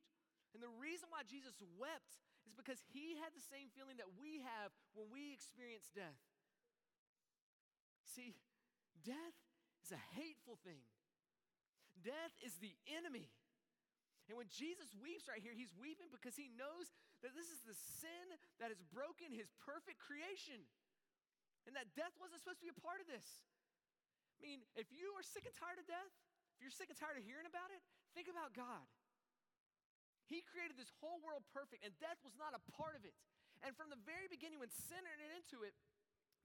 And 0.54 0.62
the 0.62 0.70
reason 0.78 1.10
why 1.10 1.25
Jesus 1.25 1.58
wept 1.82 2.22
because 2.55 2.79
he 2.93 3.19
had 3.19 3.33
the 3.33 3.43
same 3.43 3.74
feeling 3.74 3.98
that 3.98 4.10
we 4.17 4.41
have 4.41 4.72
when 4.93 5.10
we 5.10 5.33
experience 5.33 5.89
death. 5.91 6.22
See, 8.05 8.38
death 9.01 9.38
is 9.81 9.91
a 9.91 10.01
hateful 10.13 10.57
thing, 10.62 10.86
death 12.01 12.33
is 12.45 12.57
the 12.62 12.74
enemy. 12.89 13.33
And 14.31 14.39
when 14.39 14.48
Jesus 14.48 14.95
weeps 14.95 15.27
right 15.27 15.43
here, 15.43 15.51
he's 15.51 15.75
weeping 15.75 16.07
because 16.07 16.39
he 16.39 16.48
knows 16.55 16.95
that 17.27 17.36
this 17.36 17.51
is 17.51 17.60
the 17.67 17.75
sin 17.75 18.31
that 18.55 18.72
has 18.72 18.79
broken 18.95 19.36
his 19.36 19.51
perfect 19.60 20.00
creation 20.00 20.63
and 21.67 21.75
that 21.75 21.91
death 21.95 22.15
wasn't 22.19 22.39
supposed 22.39 22.63
to 22.63 22.67
be 22.67 22.72
a 22.72 22.79
part 22.79 23.03
of 23.03 23.07
this. 23.07 23.43
I 24.39 24.48
mean, 24.48 24.63
if 24.75 24.91
you 24.91 25.12
are 25.15 25.24
sick 25.24 25.43
and 25.48 25.55
tired 25.55 25.79
of 25.79 25.88
death, 25.88 26.12
if 26.55 26.63
you're 26.63 26.75
sick 26.75 26.91
and 26.91 27.00
tired 27.00 27.19
of 27.19 27.24
hearing 27.24 27.48
about 27.48 27.72
it, 27.72 27.83
think 28.15 28.27
about 28.27 28.51
God. 28.55 28.88
He 30.32 30.44
created 30.44 30.80
this 30.80 30.92
whole 31.03 31.20
world 31.20 31.44
perfect, 31.51 31.84
and 31.84 31.92
death 32.00 32.20
was 32.24 32.36
not 32.39 32.56
a 32.56 32.62
part 32.74 32.96
of 32.96 33.03
it. 33.03 33.15
And 33.63 33.75
from 33.75 33.92
the 33.92 34.00
very 34.03 34.27
beginning, 34.27 34.60
when 34.60 34.72
sin 34.72 35.03
entered 35.03 35.34
into 35.36 35.63
it, 35.63 35.75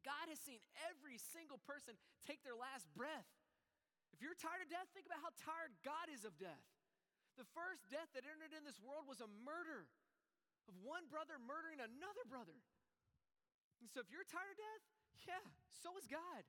God 0.07 0.31
has 0.31 0.39
seen 0.39 0.63
every 0.87 1.19
single 1.19 1.59
person 1.67 1.99
take 2.23 2.43
their 2.47 2.55
last 2.55 2.87
breath. 2.95 3.27
If 4.15 4.23
you're 4.23 4.39
tired 4.39 4.63
of 4.63 4.71
death, 4.71 4.87
think 4.95 5.07
about 5.07 5.23
how 5.23 5.35
tired 5.39 5.75
God 5.83 6.11
is 6.11 6.23
of 6.23 6.35
death. 6.39 6.65
The 7.39 7.47
first 7.55 7.87
death 7.87 8.11
that 8.19 8.27
entered 8.27 8.55
in 8.55 8.67
this 8.67 8.83
world 8.83 9.07
was 9.07 9.23
a 9.23 9.31
murder 9.47 9.87
of 10.67 10.75
one 10.83 11.07
brother 11.07 11.39
murdering 11.39 11.79
another 11.79 12.27
brother. 12.27 12.59
And 13.79 13.87
so 13.87 14.03
if 14.03 14.11
you're 14.11 14.27
tired 14.27 14.51
of 14.51 14.59
death, 14.59 14.83
yeah, 15.27 15.47
so 15.71 15.95
is 15.99 16.11
God. 16.11 16.43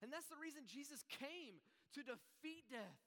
And 0.00 0.08
that's 0.08 0.28
the 0.32 0.40
reason 0.40 0.64
Jesus 0.64 1.04
came 1.08 1.60
to 1.94 2.00
defeat 2.00 2.64
death. 2.72 3.00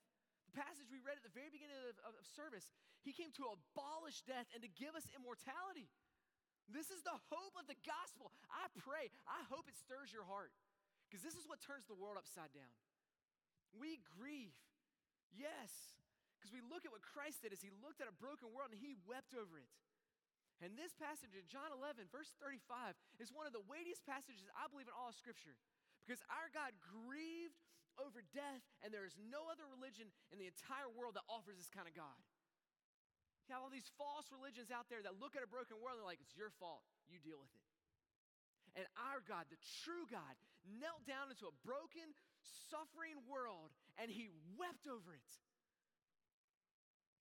Passage 0.56 0.88
we 0.88 1.04
read 1.04 1.20
at 1.20 1.26
the 1.28 1.36
very 1.36 1.52
beginning 1.52 1.76
of, 1.84 2.00
of, 2.08 2.16
of 2.16 2.26
service, 2.32 2.72
he 3.04 3.12
came 3.12 3.36
to 3.36 3.52
abolish 3.52 4.24
death 4.24 4.48
and 4.56 4.64
to 4.64 4.72
give 4.72 4.96
us 4.96 5.04
immortality. 5.12 5.92
This 6.72 6.90
is 6.90 7.04
the 7.04 7.20
hope 7.30 7.54
of 7.60 7.68
the 7.68 7.78
gospel. 7.84 8.32
I 8.50 8.72
pray, 8.80 9.12
I 9.28 9.44
hope 9.52 9.68
it 9.68 9.76
stirs 9.76 10.10
your 10.10 10.26
heart 10.26 10.56
because 11.06 11.22
this 11.22 11.38
is 11.38 11.46
what 11.46 11.62
turns 11.62 11.86
the 11.86 12.00
world 12.00 12.18
upside 12.18 12.56
down. 12.56 12.72
We 13.76 14.00
grieve, 14.16 14.56
yes, 15.36 16.00
because 16.40 16.50
we 16.56 16.64
look 16.66 16.88
at 16.88 16.96
what 16.96 17.04
Christ 17.04 17.44
did 17.44 17.52
as 17.52 17.62
he 17.62 17.70
looked 17.84 18.00
at 18.00 18.10
a 18.10 18.16
broken 18.16 18.50
world 18.56 18.72
and 18.72 18.80
he 18.80 18.96
wept 19.06 19.36
over 19.36 19.60
it. 19.60 19.70
And 20.64 20.80
this 20.80 20.96
passage 20.96 21.36
in 21.36 21.44
John 21.52 21.76
11, 21.76 22.08
verse 22.10 22.32
35, 22.40 22.96
is 23.20 23.28
one 23.28 23.44
of 23.44 23.52
the 23.52 23.66
weightiest 23.68 24.08
passages 24.08 24.48
I 24.56 24.72
believe 24.72 24.88
in 24.88 24.96
all 24.96 25.12
of 25.12 25.18
Scripture 25.20 25.60
because 26.08 26.24
our 26.32 26.48
God 26.56 26.72
grieved 26.80 27.60
over 28.02 28.24
death, 28.36 28.64
and 28.84 28.92
there 28.92 29.08
is 29.08 29.16
no 29.18 29.48
other 29.48 29.66
religion 29.68 30.12
in 30.32 30.38
the 30.38 30.50
entire 30.50 30.90
world 30.92 31.16
that 31.16 31.26
offers 31.32 31.56
this 31.56 31.72
kind 31.72 31.88
of 31.88 31.96
God. 31.96 32.20
You 33.46 33.54
have 33.54 33.62
all 33.62 33.70
these 33.70 33.94
false 33.94 34.26
religions 34.34 34.74
out 34.74 34.90
there 34.90 35.06
that 35.06 35.22
look 35.22 35.38
at 35.38 35.46
a 35.46 35.50
broken 35.50 35.78
world 35.78 36.02
and 36.02 36.02
they're 36.02 36.14
like, 36.18 36.24
it's 36.24 36.34
your 36.34 36.50
fault. 36.58 36.82
You 37.06 37.22
deal 37.22 37.38
with 37.38 37.54
it. 37.54 37.66
And 38.74 38.86
our 38.98 39.22
God, 39.24 39.46
the 39.54 39.62
true 39.86 40.10
God, 40.10 40.34
knelt 40.66 41.06
down 41.06 41.30
into 41.30 41.46
a 41.46 41.56
broken, 41.62 42.12
suffering 42.74 43.22
world 43.30 43.70
and 44.02 44.10
he 44.10 44.34
wept 44.58 44.90
over 44.90 45.14
it. 45.14 45.32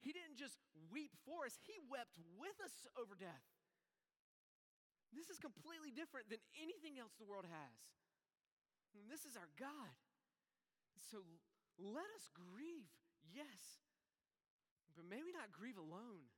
He 0.00 0.16
didn't 0.16 0.40
just 0.40 0.56
weep 0.92 1.12
for 1.24 1.48
us, 1.48 1.56
he 1.64 1.76
wept 1.88 2.16
with 2.36 2.56
us 2.60 2.88
over 2.96 3.16
death. 3.16 3.44
This 5.12 5.30
is 5.30 5.38
completely 5.38 5.94
different 5.94 6.28
than 6.32 6.42
anything 6.58 6.98
else 6.98 7.14
the 7.16 7.28
world 7.28 7.46
has. 7.46 7.78
And 8.98 9.06
this 9.06 9.22
is 9.24 9.38
our 9.38 9.48
God. 9.54 9.94
So 10.98 11.22
let 11.78 12.06
us 12.14 12.30
grieve, 12.30 12.90
yes, 13.34 13.82
but 14.94 15.06
maybe 15.06 15.34
not 15.34 15.50
grieve 15.50 15.78
alone. 15.78 16.30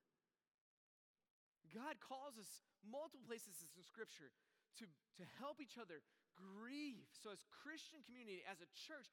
God 1.74 2.00
calls 2.00 2.40
us 2.40 2.64
multiple 2.80 3.26
places 3.26 3.66
in 3.76 3.82
Scripture 3.84 4.32
to, 4.80 4.84
to 5.20 5.24
help 5.36 5.60
each 5.60 5.76
other 5.76 6.00
grieve. 6.36 7.04
So, 7.12 7.32
as 7.32 7.42
Christian 7.48 8.00
community, 8.06 8.40
as 8.46 8.62
a 8.62 8.68
church, 8.72 9.12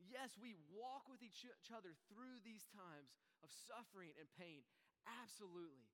yes, 0.00 0.38
we 0.38 0.54
walk 0.72 1.10
with 1.10 1.20
each 1.20 1.44
other 1.74 1.92
through 2.08 2.40
these 2.46 2.64
times 2.70 3.12
of 3.42 3.50
suffering 3.50 4.14
and 4.16 4.30
pain. 4.38 4.64
Absolutely. 5.04 5.90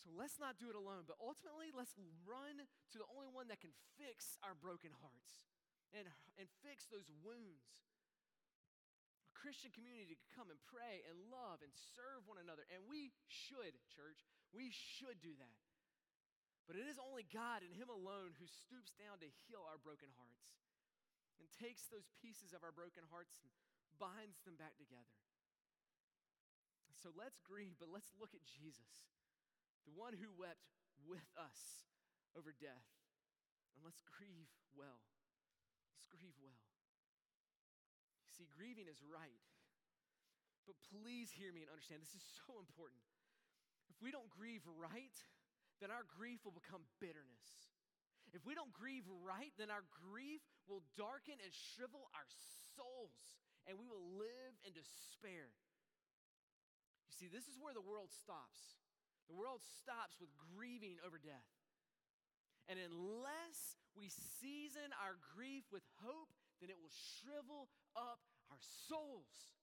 So 0.00 0.08
let's 0.16 0.40
not 0.40 0.56
do 0.56 0.72
it 0.72 0.78
alone, 0.78 1.04
but 1.04 1.20
ultimately 1.20 1.74
let's 1.76 1.92
run 2.24 2.64
to 2.64 2.96
the 2.96 3.08
only 3.12 3.28
one 3.28 3.52
that 3.52 3.60
can 3.60 3.74
fix 4.00 4.40
our 4.40 4.56
broken 4.56 4.94
hearts 4.96 5.44
and, 5.92 6.08
and 6.40 6.48
fix 6.64 6.88
those 6.88 7.10
wounds. 7.20 7.68
Christian 9.40 9.72
community 9.72 10.12
to 10.12 10.32
come 10.36 10.52
and 10.52 10.60
pray 10.68 11.00
and 11.08 11.16
love 11.32 11.64
and 11.64 11.72
serve 11.96 12.28
one 12.28 12.36
another. 12.36 12.68
And 12.68 12.84
we 12.84 13.16
should, 13.26 13.72
church, 13.88 14.20
we 14.52 14.68
should 14.68 15.16
do 15.24 15.32
that. 15.40 15.60
But 16.68 16.76
it 16.76 16.86
is 16.86 17.00
only 17.00 17.26
God 17.32 17.64
and 17.64 17.72
Him 17.72 17.88
alone 17.88 18.36
who 18.36 18.46
stoops 18.46 18.92
down 19.00 19.18
to 19.24 19.36
heal 19.48 19.64
our 19.64 19.80
broken 19.80 20.12
hearts 20.20 20.44
and 21.40 21.48
takes 21.56 21.88
those 21.88 22.06
pieces 22.20 22.52
of 22.52 22.60
our 22.62 22.70
broken 22.70 23.02
hearts 23.08 23.40
and 23.40 23.50
binds 23.96 24.44
them 24.44 24.60
back 24.60 24.76
together. 24.76 25.16
So 27.00 27.08
let's 27.16 27.40
grieve, 27.40 27.80
but 27.80 27.88
let's 27.88 28.12
look 28.20 28.36
at 28.36 28.44
Jesus, 28.44 28.92
the 29.88 29.96
one 29.96 30.12
who 30.12 30.28
wept 30.36 30.68
with 31.08 31.24
us 31.40 31.88
over 32.36 32.52
death. 32.52 32.86
And 33.74 33.80
let's 33.80 34.04
grieve 34.04 34.52
well. 34.76 35.00
Let's 35.96 36.04
grieve 36.12 36.36
well. 36.44 36.69
See, 38.40 38.48
grieving 38.56 38.88
is 38.88 38.96
right. 39.04 39.44
But 40.64 40.80
please 40.88 41.28
hear 41.28 41.52
me 41.52 41.60
and 41.60 41.68
understand 41.68 42.00
this 42.00 42.16
is 42.16 42.24
so 42.48 42.56
important. 42.56 43.04
If 43.92 44.00
we 44.00 44.08
don't 44.08 44.32
grieve 44.32 44.64
right, 44.80 45.12
then 45.84 45.92
our 45.92 46.08
grief 46.08 46.40
will 46.48 46.56
become 46.56 46.80
bitterness. 47.04 47.68
If 48.32 48.48
we 48.48 48.56
don't 48.56 48.72
grieve 48.72 49.04
right, 49.20 49.52
then 49.60 49.68
our 49.68 49.84
grief 49.92 50.40
will 50.64 50.80
darken 50.96 51.36
and 51.36 51.52
shrivel 51.52 52.08
our 52.16 52.24
souls, 52.72 53.36
and 53.68 53.76
we 53.76 53.84
will 53.84 54.16
live 54.16 54.56
in 54.64 54.72
despair. 54.72 55.52
You 57.12 57.12
see, 57.12 57.28
this 57.28 57.44
is 57.44 57.60
where 57.60 57.76
the 57.76 57.84
world 57.84 58.08
stops. 58.08 58.80
The 59.28 59.36
world 59.36 59.60
stops 59.84 60.16
with 60.16 60.32
grieving 60.56 60.96
over 61.04 61.20
death. 61.20 61.50
And 62.72 62.80
unless 62.80 63.76
we 63.92 64.08
season 64.40 64.96
our 64.96 65.18
grief 65.34 65.66
with 65.74 65.84
hope, 66.00 66.30
then 66.60 66.68
it 66.68 66.78
will 66.78 66.92
shrivel 66.92 67.72
up 67.96 68.20
our 68.52 68.60
souls. 68.60 69.56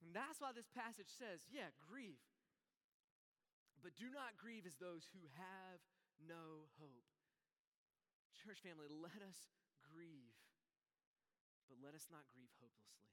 And 0.00 0.16
that's 0.16 0.40
why 0.40 0.52
this 0.52 0.68
passage 0.72 1.08
says, 1.08 1.44
yeah, 1.48 1.72
grieve. 1.80 2.20
But 3.84 3.96
do 4.00 4.08
not 4.08 4.40
grieve 4.40 4.64
as 4.64 4.80
those 4.80 5.04
who 5.12 5.28
have 5.36 5.80
no 6.24 6.72
hope. 6.80 7.08
Church 8.32 8.64
family, 8.64 8.88
let 8.88 9.20
us 9.24 9.52
grieve, 9.84 10.36
but 11.68 11.80
let 11.80 11.92
us 11.92 12.08
not 12.08 12.24
grieve 12.32 12.52
hopelessly. 12.60 13.12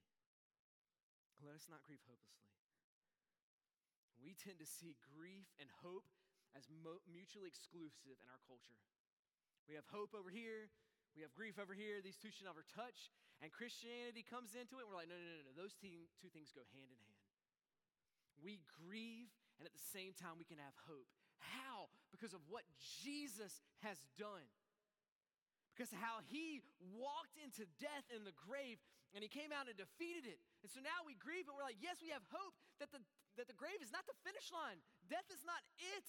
Let 1.44 1.56
us 1.56 1.68
not 1.68 1.84
grieve 1.84 2.04
hopelessly. 2.08 2.56
We 4.20 4.38
tend 4.38 4.62
to 4.62 4.68
see 4.68 4.96
grief 5.02 5.50
and 5.58 5.66
hope 5.82 6.08
as 6.54 6.70
mo- 6.70 7.02
mutually 7.10 7.50
exclusive 7.50 8.16
in 8.22 8.28
our 8.30 8.40
culture. 8.46 8.80
We 9.66 9.74
have 9.74 9.88
hope 9.90 10.14
over 10.14 10.30
here, 10.30 10.70
we 11.12 11.22
have 11.22 11.32
grief 11.36 11.60
over 11.60 11.76
here. 11.76 12.00
These 12.00 12.16
two 12.16 12.32
should 12.32 12.48
never 12.48 12.64
touch. 12.72 13.12
And 13.44 13.52
Christianity 13.52 14.24
comes 14.24 14.56
into 14.56 14.80
it, 14.80 14.86
and 14.86 14.90
we're 14.90 14.96
like, 14.96 15.10
no, 15.10 15.18
no, 15.18 15.28
no, 15.40 15.42
no. 15.50 15.52
Those 15.52 15.76
two, 15.76 16.08
things 16.32 16.54
go 16.54 16.64
hand 16.72 16.88
in 16.88 17.00
hand. 17.04 17.22
We 18.40 18.62
grieve, 18.86 19.28
and 19.58 19.66
at 19.66 19.74
the 19.74 19.86
same 19.92 20.16
time, 20.16 20.40
we 20.40 20.48
can 20.48 20.62
have 20.62 20.74
hope. 20.88 21.10
How? 21.58 21.90
Because 22.14 22.32
of 22.32 22.42
what 22.46 22.62
Jesus 23.02 23.60
has 23.82 23.98
done. 24.14 24.46
Because 25.74 25.90
how 25.90 26.20
he 26.28 26.60
walked 26.94 27.34
into 27.40 27.64
death 27.80 28.06
in 28.12 28.28
the 28.28 28.36
grave 28.36 28.76
and 29.16 29.24
he 29.24 29.28
came 29.28 29.52
out 29.52 29.68
and 29.68 29.76
defeated 29.76 30.28
it. 30.28 30.40
And 30.64 30.68
so 30.68 30.80
now 30.84 31.04
we 31.04 31.16
grieve, 31.16 31.48
but 31.48 31.56
we're 31.56 31.64
like, 31.64 31.80
yes, 31.80 32.00
we 32.00 32.12
have 32.12 32.24
hope 32.28 32.56
that 32.80 32.92
the, 32.92 33.00
that 33.40 33.48
the 33.48 33.56
grave 33.56 33.80
is 33.80 33.92
not 33.92 34.04
the 34.04 34.16
finish 34.20 34.52
line. 34.52 34.80
Death 35.08 35.24
is 35.32 35.44
not 35.44 35.60
it. 35.96 36.08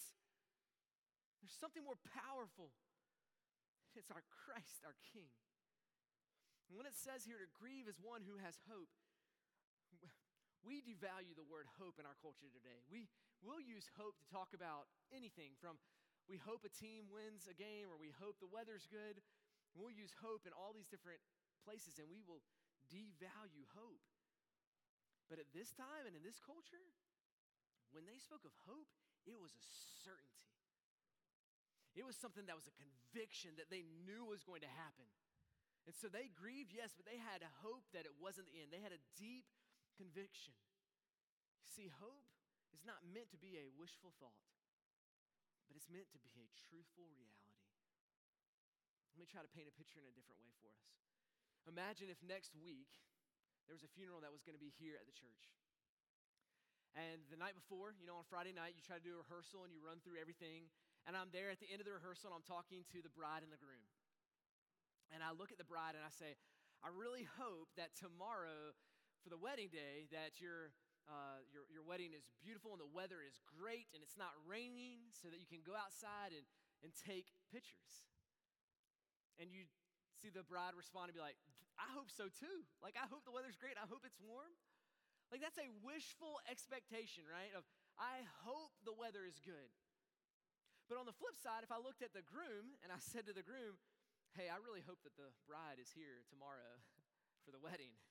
There's 1.39 1.55
something 1.60 1.83
more 1.83 2.00
powerful. 2.15 2.72
It's 3.95 4.12
our 4.12 4.25
Christ, 4.45 4.81
our 4.83 4.97
King. 5.13 5.29
And 6.69 6.75
when 6.79 6.89
it 6.89 6.97
says 6.97 7.27
here 7.27 7.38
to 7.38 7.50
grieve 7.53 7.85
as 7.85 8.01
one 8.01 8.25
who 8.25 8.41
has 8.41 8.57
hope, 8.65 8.89
we 10.67 10.79
devalue 10.81 11.35
the 11.35 11.45
word 11.45 11.67
hope 11.77 12.00
in 12.00 12.07
our 12.07 12.17
culture 12.23 12.50
today. 12.50 12.81
We 12.88 13.12
will 13.43 13.59
use 13.59 13.91
hope 14.00 14.15
to 14.17 14.27
talk 14.31 14.55
about 14.55 14.88
anything 15.12 15.53
from 15.59 15.77
we 16.23 16.39
hope 16.39 16.63
a 16.63 16.71
team 16.71 17.12
wins 17.12 17.51
a 17.51 17.55
game 17.57 17.91
or 17.91 18.00
we 18.00 18.15
hope 18.15 18.39
the 18.39 18.47
weather's 18.47 18.88
good. 18.88 19.19
We'll 19.75 19.91
use 19.91 20.15
hope 20.23 20.47
in 20.47 20.55
all 20.55 20.71
these 20.71 20.88
different 20.88 21.19
places 21.67 22.00
and 22.00 22.07
we 22.07 22.23
will 22.23 22.39
devalue 22.88 23.67
hope. 23.75 24.07
But 25.27 25.43
at 25.43 25.51
this 25.51 25.75
time 25.75 26.07
and 26.07 26.15
in 26.15 26.23
this 26.23 26.39
culture, 26.39 26.95
when 27.91 28.07
they 28.07 28.15
spoke 28.23 28.47
of 28.47 28.55
hope, 28.63 28.88
it 29.27 29.35
was 29.35 29.51
a 29.51 29.63
certainty. 30.07 30.52
It 31.93 32.05
was 32.05 32.17
something 32.17 32.50
that 32.50 32.57
was 32.57 32.65
a 32.65 32.73
conviction 32.73 33.53
that 33.62 33.69
they 33.69 33.85
knew 34.05 34.25
was 34.25 34.41
going 34.41 34.65
to 34.65 34.73
happen. 34.81 35.05
And 35.85 35.93
so 35.93 36.09
they 36.09 36.31
grieved, 36.31 36.73
yes, 36.73 36.95
but 36.95 37.05
they 37.05 37.19
had 37.19 37.45
a 37.45 37.51
hope 37.62 37.85
that 37.93 38.07
it 38.07 38.15
wasn't 38.17 38.50
the 38.50 38.63
end. 38.63 38.73
They 38.73 38.81
had 38.81 38.95
a 38.95 39.03
deep 39.19 39.45
conviction. 39.93 40.55
See, 41.67 41.91
hope 42.01 42.25
is 42.73 42.81
not 42.88 43.05
meant 43.05 43.29
to 43.35 43.39
be 43.39 43.59
a 43.59 43.69
wishful 43.77 44.15
thought, 44.17 44.47
but 45.69 45.77
it's 45.77 45.91
meant 45.91 46.09
to 46.15 46.19
be 46.33 46.41
a 46.41 46.57
truthful 46.69 47.05
reality. 47.12 47.53
Let 49.13 49.21
me 49.21 49.29
try 49.29 49.45
to 49.45 49.51
paint 49.53 49.69
a 49.69 49.75
picture 49.75 50.01
in 50.01 50.09
a 50.09 50.15
different 50.15 50.41
way 50.41 50.50
for 50.57 50.73
us. 50.73 50.89
Imagine 51.69 52.09
if 52.09 52.17
next 52.25 52.57
week 52.57 52.89
there 53.69 53.77
was 53.77 53.85
a 53.85 53.91
funeral 53.93 54.19
that 54.25 54.33
was 54.33 54.41
going 54.41 54.57
to 54.57 54.62
be 54.62 54.73
here 54.73 54.97
at 54.97 55.05
the 55.05 55.13
church. 55.13 55.53
And 56.93 57.25
the 57.29 57.38
night 57.38 57.57
before, 57.57 57.93
you 57.97 58.05
know, 58.05 58.21
on 58.21 58.25
Friday 58.29 58.53
night, 58.53 58.77
you 58.77 58.83
try 58.85 59.01
to 59.01 59.05
do 59.05 59.17
a 59.17 59.21
rehearsal 59.25 59.65
and 59.65 59.73
you 59.73 59.81
run 59.81 59.97
through 60.01 60.21
everything. 60.21 60.69
And 61.03 61.19
I'm 61.19 61.31
there 61.36 61.51
at 61.51 61.60
the 61.60 61.67
end 61.67 61.83
of 61.83 61.88
the 61.88 61.95
rehearsal 61.95 62.31
and 62.31 62.36
I'm 62.39 62.48
talking 62.48 62.88
to 62.95 63.03
the 63.03 63.12
bride 63.12 63.43
and 63.43 63.51
the 63.51 63.60
groom. 63.60 63.83
And 65.12 65.19
I 65.19 65.36
look 65.36 65.51
at 65.51 65.60
the 65.60 65.67
bride 65.67 66.00
and 66.00 66.03
I 66.03 66.13
say, 66.13 66.39
I 66.79 66.89
really 66.91 67.27
hope 67.39 67.72
that 67.75 67.95
tomorrow 67.95 68.72
for 69.24 69.29
the 69.31 69.39
wedding 69.39 69.72
day 69.72 70.07
that 70.12 70.39
your, 70.39 70.72
uh, 71.07 71.43
your, 71.51 71.67
your 71.72 71.83
wedding 71.83 72.15
is 72.15 72.27
beautiful 72.39 72.75
and 72.75 72.79
the 72.79 72.89
weather 72.89 73.19
is 73.24 73.39
great 73.48 73.91
and 73.91 74.00
it's 74.00 74.19
not 74.19 74.31
raining 74.48 75.12
so 75.15 75.27
that 75.27 75.39
you 75.39 75.48
can 75.48 75.63
go 75.63 75.75
outside 75.75 76.31
and, 76.36 76.43
and 76.83 76.91
take 76.95 77.31
pictures. 77.51 78.07
And 79.39 79.51
you 79.51 79.67
see 80.19 80.31
the 80.31 80.43
bride 80.48 80.75
respond 80.75 81.12
and 81.12 81.15
be 81.15 81.24
like, 81.24 81.39
I 81.75 81.89
hope 81.91 82.13
so 82.13 82.29
too. 82.29 82.63
Like, 82.79 82.93
I 82.95 83.10
hope 83.10 83.25
the 83.25 83.33
weather's 83.33 83.57
great. 83.57 83.75
I 83.81 83.89
hope 83.89 84.05
it's 84.05 84.19
warm. 84.22 84.53
Like, 85.33 85.41
that's 85.41 85.57
a 85.57 85.72
wishful 85.81 86.38
expectation, 86.45 87.25
right? 87.25 87.50
Of, 87.57 87.65
I 87.98 88.22
hope 88.45 88.77
the 88.86 88.93
weather 88.93 89.25
is 89.25 89.41
good. 89.41 89.72
But 90.91 90.99
on 90.99 91.07
the 91.07 91.15
flip 91.15 91.39
side, 91.39 91.63
if 91.63 91.71
I 91.71 91.79
looked 91.79 92.03
at 92.03 92.11
the 92.11 92.25
groom 92.25 92.75
and 92.83 92.91
I 92.91 92.99
said 93.11 93.25
to 93.27 93.35
the 93.35 93.45
groom, 93.45 93.79
Hey, 94.33 94.49
I 94.49 94.57
really 94.65 94.81
hope 94.81 94.97
that 95.05 95.13
the 95.13 95.29
bride 95.45 95.77
is 95.77 95.93
here 95.93 96.25
tomorrow 96.25 96.81
for 97.45 97.51
the 97.51 97.61
wedding. 97.61 97.93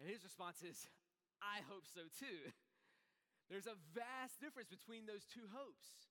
And 0.00 0.08
his 0.08 0.24
response 0.24 0.64
is, 0.64 0.88
I 1.44 1.60
hope 1.68 1.84
so 1.84 2.08
too. 2.08 2.48
There's 3.52 3.68
a 3.68 3.76
vast 3.92 4.40
difference 4.40 4.72
between 4.72 5.04
those 5.04 5.28
two 5.28 5.44
hopes. 5.52 6.08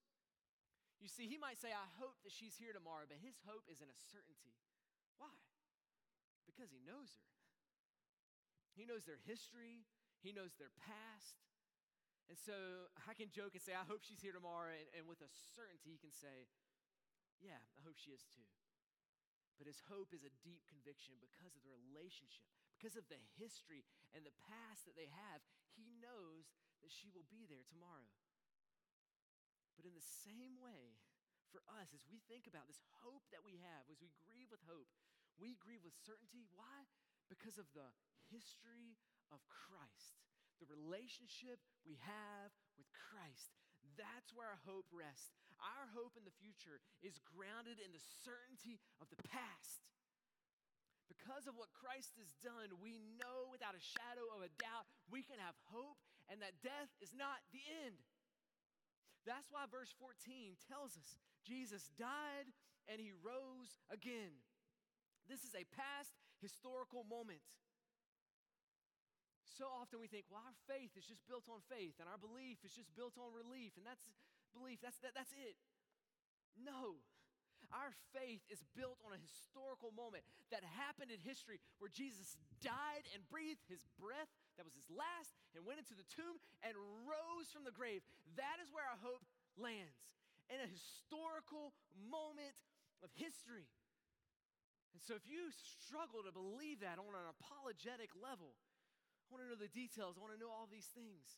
You 1.02 1.10
see, 1.10 1.26
he 1.26 1.42
might 1.42 1.58
say, 1.58 1.74
I 1.74 1.90
hope 1.98 2.22
that 2.22 2.30
she's 2.30 2.54
here 2.54 2.70
tomorrow, 2.70 3.10
but 3.10 3.18
his 3.18 3.40
hope 3.50 3.66
is 3.66 3.82
in 3.82 3.90
a 3.90 3.98
certainty. 4.14 4.62
Why? 5.18 5.34
Because 6.46 6.70
he 6.70 6.86
knows 6.86 7.18
her. 7.18 7.34
He 8.78 8.86
knows 8.86 9.08
their 9.08 9.20
history, 9.26 9.88
he 10.22 10.36
knows 10.36 10.54
their 10.60 10.76
past. 10.76 11.49
And 12.30 12.38
so 12.38 12.86
I 13.10 13.18
can 13.18 13.34
joke 13.34 13.58
and 13.58 13.64
say, 13.64 13.74
I 13.74 13.82
hope 13.90 14.06
she's 14.06 14.22
here 14.22 14.38
tomorrow, 14.38 14.70
and, 14.70 14.86
and 14.94 15.04
with 15.10 15.26
a 15.26 15.32
certainty, 15.58 15.98
he 15.98 16.02
can 16.02 16.14
say, 16.14 16.46
Yeah, 17.42 17.58
I 17.58 17.82
hope 17.82 17.98
she 17.98 18.14
is 18.14 18.22
too. 18.30 18.46
But 19.58 19.68
his 19.68 19.82
hope 19.92 20.16
is 20.16 20.24
a 20.24 20.40
deep 20.46 20.64
conviction 20.70 21.18
because 21.20 21.58
of 21.58 21.66
the 21.66 21.74
relationship, 21.74 22.48
because 22.78 22.96
of 22.96 23.10
the 23.12 23.20
history 23.36 23.84
and 24.16 24.24
the 24.24 24.40
past 24.48 24.88
that 24.88 24.96
they 24.96 25.12
have. 25.12 25.44
He 25.76 25.92
knows 26.00 26.48
that 26.80 26.94
she 26.94 27.12
will 27.12 27.28
be 27.28 27.44
there 27.44 27.68
tomorrow. 27.68 28.08
But 29.76 29.84
in 29.84 29.96
the 29.96 30.12
same 30.24 30.60
way, 30.60 31.00
for 31.52 31.66
us, 31.82 31.92
as 31.92 32.06
we 32.08 32.24
think 32.30 32.48
about 32.48 32.70
this 32.70 32.80
hope 33.04 33.26
that 33.34 33.44
we 33.44 33.60
have, 33.60 33.90
as 33.92 34.00
we 34.00 34.16
grieve 34.24 34.54
with 34.54 34.64
hope, 34.70 34.88
we 35.36 35.58
grieve 35.60 35.84
with 35.84 35.98
certainty. 35.98 36.46
Why? 36.54 36.88
Because 37.28 37.58
of 37.58 37.68
the 37.74 37.90
history 38.30 38.96
of 39.34 39.42
Christ, 39.50 40.29
the 40.60 40.70
relationship 40.70 41.64
we 41.88 41.98
have 42.04 42.52
with 42.76 42.88
Christ. 42.92 43.56
That's 43.96 44.32
where 44.36 44.48
our 44.48 44.62
hope 44.68 44.88
rests. 44.92 45.36
Our 45.60 45.92
hope 45.92 46.16
in 46.16 46.24
the 46.24 46.40
future 46.40 46.80
is 47.04 47.20
grounded 47.24 47.84
in 47.84 47.92
the 47.92 48.04
certainty 48.24 48.80
of 49.04 49.12
the 49.12 49.20
past. 49.28 49.84
Because 51.12 51.50
of 51.50 51.58
what 51.60 51.74
Christ 51.76 52.16
has 52.22 52.32
done, 52.40 52.80
we 52.80 53.02
know 53.20 53.50
without 53.52 53.76
a 53.76 53.82
shadow 53.82 54.30
of 54.32 54.46
a 54.46 54.54
doubt 54.62 54.88
we 55.10 55.26
can 55.26 55.42
have 55.42 55.58
hope 55.68 56.00
and 56.30 56.40
that 56.40 56.62
death 56.62 56.94
is 57.02 57.12
not 57.12 57.42
the 57.50 57.66
end. 57.84 57.98
That's 59.26 59.50
why 59.52 59.66
verse 59.68 59.92
14 59.98 60.56
tells 60.70 60.96
us 60.96 61.18
Jesus 61.44 61.90
died 61.98 62.48
and 62.88 63.02
he 63.02 63.12
rose 63.26 63.82
again. 63.90 64.32
This 65.28 65.44
is 65.44 65.54
a 65.58 65.68
past 65.74 66.14
historical 66.42 67.04
moment. 67.06 67.42
So 69.60 69.68
often 69.68 70.00
we 70.00 70.08
think, 70.08 70.24
well, 70.32 70.40
our 70.40 70.56
faith 70.72 70.96
is 70.96 71.04
just 71.04 71.20
built 71.28 71.44
on 71.52 71.60
faith, 71.68 72.00
and 72.00 72.08
our 72.08 72.16
belief 72.16 72.64
is 72.64 72.72
just 72.72 72.88
built 72.96 73.20
on 73.20 73.36
relief, 73.36 73.76
and 73.76 73.84
that's 73.84 74.08
belief. 74.56 74.80
That's, 74.80 74.96
that, 75.04 75.12
that's 75.12 75.36
it. 75.36 75.60
No. 76.56 76.96
Our 77.76 77.92
faith 78.16 78.40
is 78.48 78.64
built 78.72 78.98
on 79.04 79.12
a 79.12 79.20
historical 79.20 79.92
moment 79.92 80.24
that 80.50 80.64
happened 80.80 81.12
in 81.12 81.20
history 81.20 81.60
where 81.84 81.92
Jesus 81.92 82.40
died 82.64 83.04
and 83.12 83.20
breathed 83.28 83.68
his 83.68 83.84
breath, 84.00 84.32
that 84.56 84.64
was 84.64 84.74
his 84.80 84.88
last, 84.88 85.36
and 85.52 85.68
went 85.68 85.84
into 85.84 85.94
the 85.94 86.08
tomb 86.08 86.40
and 86.64 86.74
rose 87.04 87.52
from 87.52 87.68
the 87.68 87.76
grave. 87.76 88.00
That 88.40 88.64
is 88.64 88.72
where 88.72 88.88
our 88.88 88.98
hope 89.04 89.28
lands 89.60 90.00
in 90.48 90.64
a 90.64 90.72
historical 90.72 91.76
moment 92.00 92.56
of 93.04 93.12
history. 93.20 93.68
And 94.96 95.04
so, 95.04 95.14
if 95.14 95.28
you 95.30 95.52
struggle 95.84 96.26
to 96.26 96.34
believe 96.34 96.82
that 96.82 96.98
on 96.98 97.14
an 97.14 97.28
apologetic 97.30 98.10
level, 98.18 98.58
I 99.30 99.38
want 99.38 99.46
to 99.46 99.50
know 99.54 99.62
the 99.62 99.70
details, 99.70 100.18
I 100.18 100.26
want 100.26 100.34
to 100.34 100.42
know 100.42 100.50
all 100.50 100.66
these 100.66 100.90
things 100.98 101.38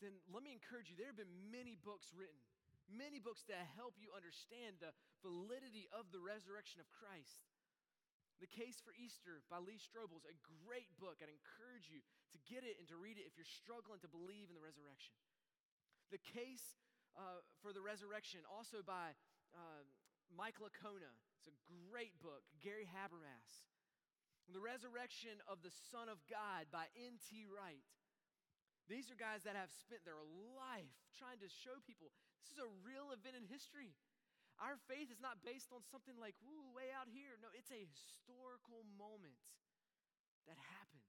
then 0.00 0.14
let 0.30 0.46
me 0.46 0.54
encourage 0.54 0.90
you. 0.90 0.96
There 0.96 1.10
have 1.10 1.18
been 1.18 1.50
many 1.50 1.74
books 1.74 2.14
written, 2.14 2.38
many 2.86 3.18
books 3.18 3.42
that 3.50 3.66
help 3.74 3.98
you 3.98 4.14
understand 4.14 4.78
the 4.78 4.94
validity 5.26 5.90
of 5.90 6.10
the 6.14 6.22
resurrection 6.22 6.78
of 6.78 6.86
Christ. 6.94 7.42
The 8.38 8.46
Case 8.46 8.78
for 8.78 8.94
Easter 8.94 9.42
by 9.50 9.58
Lee 9.58 9.82
Strobel 9.82 10.22
is 10.22 10.30
a 10.30 10.38
great 10.62 10.86
book. 11.02 11.18
I'd 11.18 11.34
encourage 11.34 11.90
you 11.90 11.98
to 12.30 12.38
get 12.46 12.62
it 12.62 12.78
and 12.78 12.86
to 12.86 12.94
read 12.94 13.18
it 13.18 13.26
if 13.26 13.34
you're 13.34 13.50
struggling 13.58 13.98
to 14.06 14.10
believe 14.10 14.46
in 14.46 14.54
the 14.54 14.62
resurrection. 14.62 15.18
The 16.14 16.22
Case 16.22 16.78
uh, 17.18 17.42
for 17.58 17.74
the 17.74 17.82
Resurrection, 17.82 18.46
also 18.46 18.78
by 18.86 19.18
uh, 19.50 19.82
Mike 20.30 20.62
Licona. 20.62 21.10
It's 21.42 21.50
a 21.50 21.58
great 21.90 22.14
book. 22.22 22.46
Gary 22.62 22.86
Habermas. 22.86 23.66
The 24.48 24.64
Resurrection 24.64 25.36
of 25.44 25.60
the 25.60 25.74
Son 25.92 26.08
of 26.08 26.16
God 26.24 26.72
by 26.72 26.88
N.T. 26.96 27.44
Wright. 27.52 27.84
These 28.88 29.12
are 29.12 29.18
guys 29.20 29.44
that 29.44 29.52
have 29.52 29.68
spent 29.68 30.08
their 30.08 30.20
life 30.56 30.96
trying 31.20 31.36
to 31.44 31.50
show 31.52 31.76
people 31.84 32.08
this 32.40 32.56
is 32.56 32.64
a 32.64 32.76
real 32.80 33.12
event 33.12 33.36
in 33.36 33.44
history. 33.44 33.92
Our 34.56 34.80
faith 34.88 35.12
is 35.12 35.20
not 35.20 35.44
based 35.44 35.70
on 35.70 35.84
something 35.86 36.16
like, 36.16 36.34
woo, 36.40 36.72
way 36.72 36.88
out 36.96 37.06
here. 37.12 37.36
No, 37.38 37.52
it's 37.52 37.70
a 37.70 37.78
historical 37.78 38.82
moment 38.96 39.36
that 40.48 40.56
happened. 40.56 41.04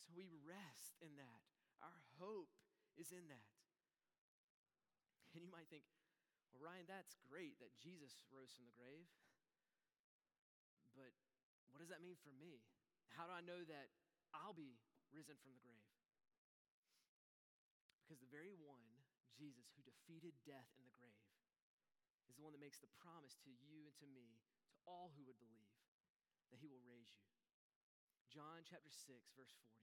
So 0.00 0.10
we 0.16 0.26
rest 0.42 0.96
in 1.04 1.14
that. 1.20 1.42
Our 1.84 2.00
hope 2.16 2.50
is 2.96 3.12
in 3.12 3.28
that. 3.28 3.52
And 5.36 5.44
you 5.44 5.52
might 5.52 5.68
think, 5.68 5.84
well, 6.50 6.64
Ryan, 6.64 6.88
that's 6.88 7.20
great 7.28 7.60
that 7.60 7.76
Jesus 7.76 8.16
rose 8.32 8.56
from 8.56 8.64
the 8.66 8.74
grave. 8.74 9.06
What 11.74 11.82
does 11.82 11.90
that 11.90 12.06
mean 12.06 12.14
for 12.22 12.30
me? 12.38 12.62
How 13.18 13.26
do 13.26 13.34
I 13.34 13.42
know 13.42 13.58
that 13.66 13.90
I'll 14.30 14.54
be 14.54 14.78
risen 15.10 15.34
from 15.42 15.50
the 15.58 15.58
grave? 15.58 15.90
Because 18.06 18.22
the 18.22 18.30
very 18.30 18.54
one, 18.54 19.02
Jesus, 19.34 19.74
who 19.74 19.82
defeated 19.82 20.38
death 20.46 20.70
in 20.78 20.86
the 20.86 20.94
grave, 20.94 21.34
is 22.30 22.38
the 22.38 22.46
one 22.46 22.54
that 22.54 22.62
makes 22.62 22.78
the 22.78 22.94
promise 23.02 23.34
to 23.42 23.50
you 23.58 23.90
and 23.90 23.94
to 23.98 24.06
me, 24.06 24.38
to 24.70 24.78
all 24.86 25.10
who 25.18 25.26
would 25.26 25.42
believe, 25.42 25.74
that 26.54 26.62
he 26.62 26.70
will 26.70 26.86
raise 26.86 27.10
you. 27.18 27.26
John 28.30 28.62
chapter 28.62 28.90
6, 28.90 29.34
verse 29.34 29.54
40. 29.58 29.74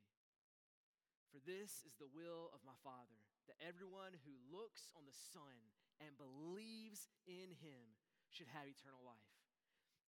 For 1.32 1.44
this 1.44 1.84
is 1.84 1.96
the 2.00 2.12
will 2.12 2.52
of 2.56 2.64
my 2.64 2.76
Father, 2.84 3.20
that 3.52 3.60
everyone 3.60 4.16
who 4.24 4.36
looks 4.48 4.92
on 4.96 5.04
the 5.04 5.16
Son 5.16 5.60
and 6.00 6.16
believes 6.20 7.08
in 7.28 7.52
him 7.64 8.00
should 8.32 8.52
have 8.52 8.68
eternal 8.68 9.04
life. 9.04 9.31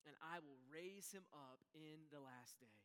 And 0.04 0.16
I 0.20 0.44
will 0.44 0.60
raise 0.68 1.12
him 1.12 1.24
up 1.32 1.64
in 1.72 2.08
the 2.12 2.20
last 2.20 2.60
day. 2.60 2.76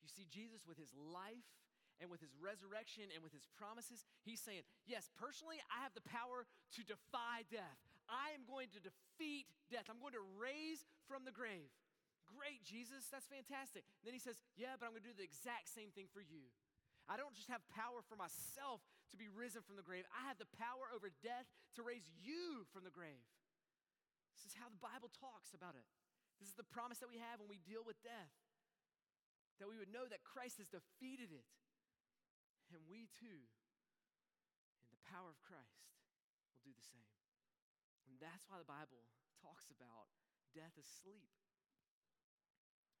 You 0.00 0.08
see, 0.08 0.24
Jesus, 0.30 0.64
with 0.64 0.78
his 0.78 0.94
life 0.94 1.50
and 1.98 2.08
with 2.12 2.22
his 2.22 2.32
resurrection 2.38 3.10
and 3.10 3.20
with 3.20 3.34
his 3.34 3.48
promises, 3.58 4.06
he's 4.22 4.40
saying, 4.40 4.62
Yes, 4.86 5.10
personally, 5.18 5.60
I 5.68 5.82
have 5.82 5.92
the 5.92 6.06
power 6.06 6.46
to 6.78 6.80
defy 6.86 7.44
death. 7.50 7.80
I 8.06 8.32
am 8.32 8.46
going 8.46 8.70
to 8.72 8.80
defeat 8.80 9.50
death. 9.66 9.90
I'm 9.90 9.98
going 9.98 10.14
to 10.14 10.26
raise 10.38 10.86
from 11.10 11.26
the 11.26 11.34
grave. 11.34 11.68
Great, 12.26 12.62
Jesus, 12.62 13.06
that's 13.10 13.26
fantastic. 13.26 13.86
then 14.02 14.14
he 14.14 14.22
says, 14.22 14.38
Yeah, 14.54 14.78
but 14.78 14.86
I'm 14.86 14.94
going 14.94 15.04
to 15.04 15.10
do 15.10 15.18
the 15.18 15.26
exact 15.26 15.70
same 15.70 15.90
thing 15.94 16.06
for 16.10 16.22
you. 16.22 16.46
I 17.06 17.14
don't 17.14 17.34
just 17.34 17.50
have 17.50 17.62
power 17.70 18.02
for 18.02 18.18
myself 18.18 18.82
to 19.14 19.16
be 19.16 19.30
risen 19.30 19.62
from 19.62 19.78
the 19.78 19.86
grave, 19.86 20.04
I 20.10 20.26
have 20.26 20.38
the 20.38 20.50
power 20.58 20.90
over 20.90 21.10
death 21.22 21.46
to 21.78 21.86
raise 21.86 22.06
you 22.18 22.66
from 22.74 22.82
the 22.82 22.90
grave. 22.90 23.22
This 24.36 24.52
is 24.52 24.60
how 24.60 24.68
the 24.68 24.78
Bible 24.78 25.08
talks 25.16 25.56
about 25.56 25.72
it. 25.72 25.88
This 26.36 26.52
is 26.52 26.58
the 26.60 26.68
promise 26.68 27.00
that 27.00 27.08
we 27.08 27.16
have 27.16 27.40
when 27.40 27.48
we 27.48 27.56
deal 27.64 27.80
with 27.80 27.96
death. 28.04 28.36
That 29.56 29.72
we 29.72 29.80
would 29.80 29.88
know 29.88 30.04
that 30.04 30.20
Christ 30.20 30.60
has 30.60 30.68
defeated 30.68 31.32
it 31.32 31.48
and 32.74 32.82
we 32.90 33.06
too, 33.14 33.46
in 34.84 34.90
the 34.90 35.00
power 35.06 35.30
of 35.30 35.38
Christ, 35.42 35.86
will 36.50 36.66
do 36.66 36.74
the 36.74 36.82
same. 36.82 37.14
And 38.10 38.18
that's 38.18 38.46
why 38.50 38.58
the 38.58 38.66
Bible 38.66 39.06
talks 39.38 39.70
about 39.70 40.10
death 40.50 40.74
as 40.78 40.86
sleep. 40.86 41.30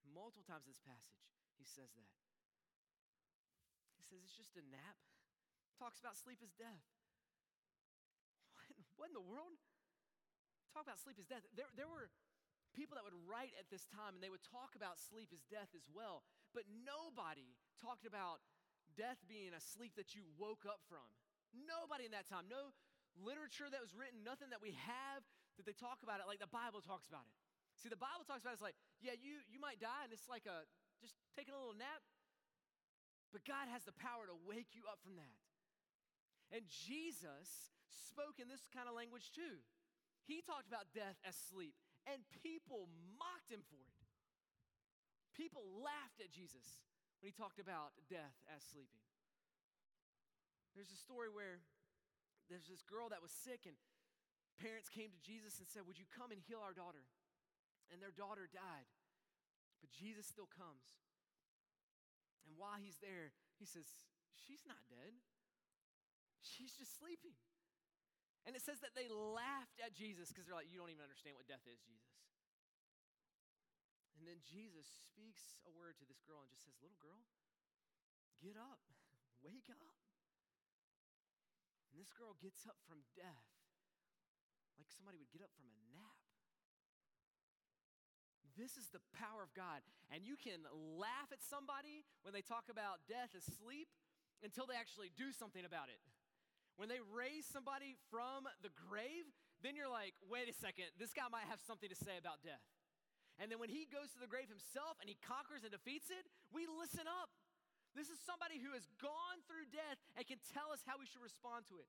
Multiple 0.06 0.46
times 0.46 0.64
in 0.64 0.72
this 0.72 0.82
passage, 0.82 1.26
he 1.58 1.66
says 1.66 1.90
that. 1.98 2.14
He 3.98 4.02
says 4.06 4.22
it's 4.22 4.38
just 4.38 4.54
a 4.54 4.64
nap. 4.70 4.96
Talks 5.74 5.98
about 5.98 6.14
sleep 6.14 6.38
is 6.40 6.54
death. 6.54 6.86
What, 8.54 8.70
what 8.96 9.06
in 9.10 9.16
the 9.18 9.24
world? 9.24 9.58
Talk 10.76 10.84
about 10.84 11.00
sleep 11.00 11.16
is 11.16 11.24
death. 11.24 11.40
There, 11.56 11.72
there 11.72 11.88
were 11.88 12.12
people 12.76 13.00
that 13.00 13.04
would 13.08 13.16
write 13.24 13.56
at 13.56 13.72
this 13.72 13.88
time 13.88 14.12
and 14.12 14.20
they 14.20 14.28
would 14.28 14.44
talk 14.44 14.76
about 14.76 15.00
sleep 15.00 15.32
is 15.32 15.40
death 15.48 15.72
as 15.72 15.88
well, 15.88 16.20
but 16.52 16.68
nobody 16.68 17.56
talked 17.80 18.04
about 18.04 18.44
death 18.92 19.16
being 19.24 19.56
a 19.56 19.62
sleep 19.72 19.96
that 19.96 20.12
you 20.12 20.28
woke 20.36 20.68
up 20.68 20.84
from. 20.84 21.08
Nobody 21.56 22.04
in 22.04 22.12
that 22.12 22.28
time. 22.28 22.44
No 22.52 22.76
literature 23.16 23.72
that 23.72 23.80
was 23.80 23.96
written, 23.96 24.20
nothing 24.20 24.52
that 24.52 24.60
we 24.60 24.76
have 24.76 25.24
that 25.56 25.64
they 25.64 25.72
talk 25.72 26.04
about 26.04 26.20
it 26.20 26.28
like 26.28 26.44
the 26.44 26.52
Bible 26.52 26.84
talks 26.84 27.08
about 27.08 27.24
it. 27.24 27.32
See, 27.80 27.88
the 27.88 27.96
Bible 27.96 28.28
talks 28.28 28.44
about 28.44 28.52
it, 28.52 28.60
it's 28.60 28.68
like, 28.68 28.76
yeah, 29.00 29.16
you, 29.16 29.40
you 29.48 29.56
might 29.56 29.80
die, 29.80 30.04
and 30.04 30.12
it's 30.12 30.28
like 30.28 30.44
a 30.44 30.68
just 31.00 31.16
taking 31.32 31.56
a 31.56 31.60
little 31.60 31.76
nap. 31.76 32.04
But 33.32 33.48
God 33.48 33.72
has 33.72 33.88
the 33.88 33.96
power 33.96 34.28
to 34.28 34.36
wake 34.44 34.76
you 34.76 34.84
up 34.92 35.00
from 35.00 35.16
that. 35.16 35.40
And 36.52 36.68
Jesus 36.68 37.72
spoke 37.88 38.36
in 38.36 38.52
this 38.52 38.68
kind 38.68 38.84
of 38.84 38.92
language 38.92 39.32
too. 39.32 39.64
He 40.26 40.42
talked 40.42 40.66
about 40.66 40.90
death 40.90 41.14
as 41.22 41.38
sleep, 41.38 41.78
and 42.10 42.18
people 42.42 42.90
mocked 43.14 43.50
him 43.50 43.62
for 43.70 43.78
it. 43.78 43.94
People 45.38 45.62
laughed 45.80 46.18
at 46.18 46.34
Jesus 46.34 46.82
when 47.22 47.30
he 47.30 47.34
talked 47.34 47.62
about 47.62 47.94
death 48.10 48.34
as 48.50 48.66
sleeping. 48.66 49.02
There's 50.74 50.90
a 50.90 50.98
story 50.98 51.30
where 51.30 51.62
there's 52.50 52.66
this 52.66 52.82
girl 52.82 53.08
that 53.14 53.22
was 53.22 53.30
sick, 53.30 53.64
and 53.70 53.78
parents 54.58 54.90
came 54.90 55.14
to 55.14 55.20
Jesus 55.22 55.62
and 55.62 55.70
said, 55.70 55.86
Would 55.86 55.96
you 55.96 56.10
come 56.10 56.34
and 56.34 56.42
heal 56.42 56.60
our 56.60 56.74
daughter? 56.74 57.06
And 57.94 58.02
their 58.02 58.12
daughter 58.12 58.50
died, 58.50 58.90
but 59.78 59.94
Jesus 59.94 60.26
still 60.26 60.50
comes. 60.50 60.98
And 62.50 62.58
while 62.58 62.82
he's 62.82 62.98
there, 62.98 63.30
he 63.62 63.66
says, 63.66 63.86
She's 64.34 64.66
not 64.66 64.82
dead, 64.90 65.14
she's 66.42 66.74
just 66.74 66.98
sleeping. 66.98 67.38
And 68.46 68.54
it 68.54 68.62
says 68.62 68.78
that 68.86 68.94
they 68.94 69.10
laughed 69.10 69.82
at 69.82 69.90
Jesus 69.90 70.30
because 70.30 70.46
they're 70.46 70.54
like, 70.54 70.70
You 70.70 70.78
don't 70.78 70.94
even 70.94 71.02
understand 71.02 71.34
what 71.34 71.50
death 71.50 71.66
is, 71.66 71.82
Jesus. 71.82 72.14
And 74.16 74.24
then 74.24 74.40
Jesus 74.46 74.86
speaks 74.86 75.60
a 75.66 75.70
word 75.74 75.98
to 75.98 76.06
this 76.06 76.22
girl 76.22 76.40
and 76.40 76.48
just 76.48 76.62
says, 76.62 76.78
Little 76.78 76.98
girl, 77.02 77.26
get 78.38 78.54
up, 78.54 78.80
wake 79.46 79.66
up. 79.68 79.98
And 81.90 81.98
this 81.98 82.14
girl 82.14 82.38
gets 82.38 82.64
up 82.70 82.78
from 82.86 83.02
death 83.18 83.50
like 84.78 84.88
somebody 84.92 85.18
would 85.18 85.32
get 85.34 85.42
up 85.42 85.50
from 85.56 85.66
a 85.66 85.76
nap. 85.90 86.20
This 88.56 88.80
is 88.80 88.88
the 88.88 89.04
power 89.12 89.44
of 89.44 89.52
God. 89.52 89.84
And 90.08 90.24
you 90.24 90.36
can 90.36 90.64
laugh 90.96 91.28
at 91.28 91.44
somebody 91.44 92.08
when 92.24 92.32
they 92.32 92.40
talk 92.40 92.72
about 92.72 93.04
death 93.04 93.36
as 93.36 93.44
sleep 93.60 93.88
until 94.40 94.64
they 94.64 94.76
actually 94.76 95.12
do 95.12 95.28
something 95.32 95.64
about 95.64 95.92
it. 95.92 96.00
When 96.76 96.92
they 96.92 97.00
raise 97.00 97.48
somebody 97.48 97.96
from 98.12 98.44
the 98.60 98.72
grave, 98.88 99.24
then 99.64 99.72
you're 99.76 99.90
like, 99.90 100.12
wait 100.28 100.48
a 100.48 100.56
second, 100.56 100.92
this 101.00 101.16
guy 101.16 101.24
might 101.32 101.48
have 101.48 101.60
something 101.64 101.88
to 101.88 101.96
say 101.96 102.20
about 102.20 102.44
death. 102.44 102.60
And 103.40 103.52
then 103.52 103.60
when 103.60 103.72
he 103.72 103.88
goes 103.88 104.12
to 104.16 104.20
the 104.20 104.28
grave 104.28 104.48
himself 104.48 104.96
and 105.00 105.08
he 105.08 105.16
conquers 105.20 105.64
and 105.64 105.72
defeats 105.72 106.08
it, 106.08 106.24
we 106.52 106.64
listen 106.68 107.04
up. 107.04 107.32
This 107.96 108.12
is 108.12 108.20
somebody 108.20 108.60
who 108.60 108.76
has 108.76 108.84
gone 109.00 109.40
through 109.48 109.72
death 109.72 110.00
and 110.16 110.24
can 110.28 110.40
tell 110.52 110.68
us 110.68 110.84
how 110.84 111.00
we 111.00 111.08
should 111.08 111.24
respond 111.24 111.64
to 111.72 111.80
it. 111.80 111.88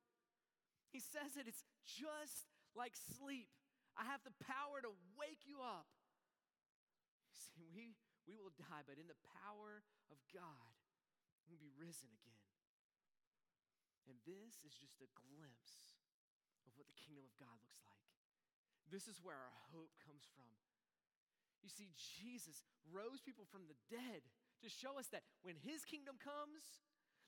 He 0.92 1.04
says 1.04 1.36
that 1.36 1.52
it's 1.52 1.68
just 1.84 2.48
like 2.72 2.96
sleep. 2.96 3.52
I 4.00 4.08
have 4.08 4.24
the 4.24 4.36
power 4.48 4.80
to 4.88 4.92
wake 5.20 5.44
you 5.44 5.60
up. 5.60 5.88
See, 7.36 7.68
we, 7.76 7.92
we 8.24 8.40
will 8.40 8.56
die, 8.56 8.88
but 8.88 8.96
in 8.96 9.12
the 9.12 9.20
power 9.44 9.84
of 10.08 10.20
God, 10.32 10.72
we'll 11.52 11.60
be 11.60 11.76
risen 11.76 12.08
again. 12.12 12.37
And 14.08 14.16
this 14.24 14.64
is 14.64 14.74
just 14.76 15.04
a 15.04 15.10
glimpse 15.14 16.00
of 16.64 16.72
what 16.80 16.88
the 16.88 16.96
kingdom 16.96 17.28
of 17.28 17.36
God 17.36 17.60
looks 17.60 17.84
like. 17.84 18.08
This 18.88 19.12
is 19.12 19.20
where 19.20 19.36
our 19.36 19.60
hope 19.76 19.92
comes 20.00 20.24
from. 20.32 20.48
You 21.60 21.68
see, 21.68 21.92
Jesus 21.92 22.64
rose 22.88 23.20
people 23.20 23.44
from 23.44 23.68
the 23.68 23.76
dead 23.92 24.24
to 24.64 24.72
show 24.72 24.96
us 24.96 25.12
that 25.12 25.28
when 25.44 25.60
his 25.60 25.84
kingdom 25.84 26.16
comes, 26.16 26.64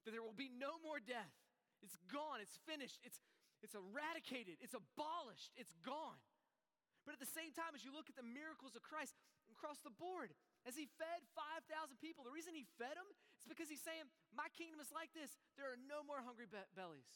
that 0.08 0.16
there 0.16 0.24
will 0.24 0.38
be 0.38 0.48
no 0.48 0.80
more 0.80 1.04
death. 1.04 1.36
It's 1.84 2.00
gone, 2.08 2.40
it's 2.40 2.56
finished, 2.64 3.00
it's, 3.04 3.20
it's 3.60 3.76
eradicated, 3.76 4.60
it's 4.64 4.76
abolished, 4.76 5.52
it's 5.60 5.76
gone. 5.84 6.20
But 7.04 7.16
at 7.16 7.22
the 7.24 7.30
same 7.30 7.52
time, 7.52 7.76
as 7.76 7.84
you 7.84 7.92
look 7.92 8.08
at 8.08 8.16
the 8.16 8.24
miracles 8.24 8.76
of 8.80 8.84
Christ 8.84 9.16
across 9.52 9.84
the 9.84 9.92
board, 9.92 10.32
as 10.64 10.76
he 10.76 10.88
fed 11.00 11.20
5,000 11.36 11.68
people, 12.00 12.24
the 12.24 12.36
reason 12.36 12.56
he 12.56 12.68
fed 12.80 12.96
them 12.96 13.10
is 13.42 13.48
because 13.48 13.72
he's 13.72 13.84
saying, 13.84 14.08
My 14.36 14.48
kingdom 14.56 14.84
is 14.84 14.92
like 14.92 15.12
this. 15.16 15.32
There 15.56 15.72
are 15.72 15.80
no 15.80 16.04
more 16.04 16.20
hungry 16.20 16.48
be- 16.48 16.72
bellies. 16.76 17.10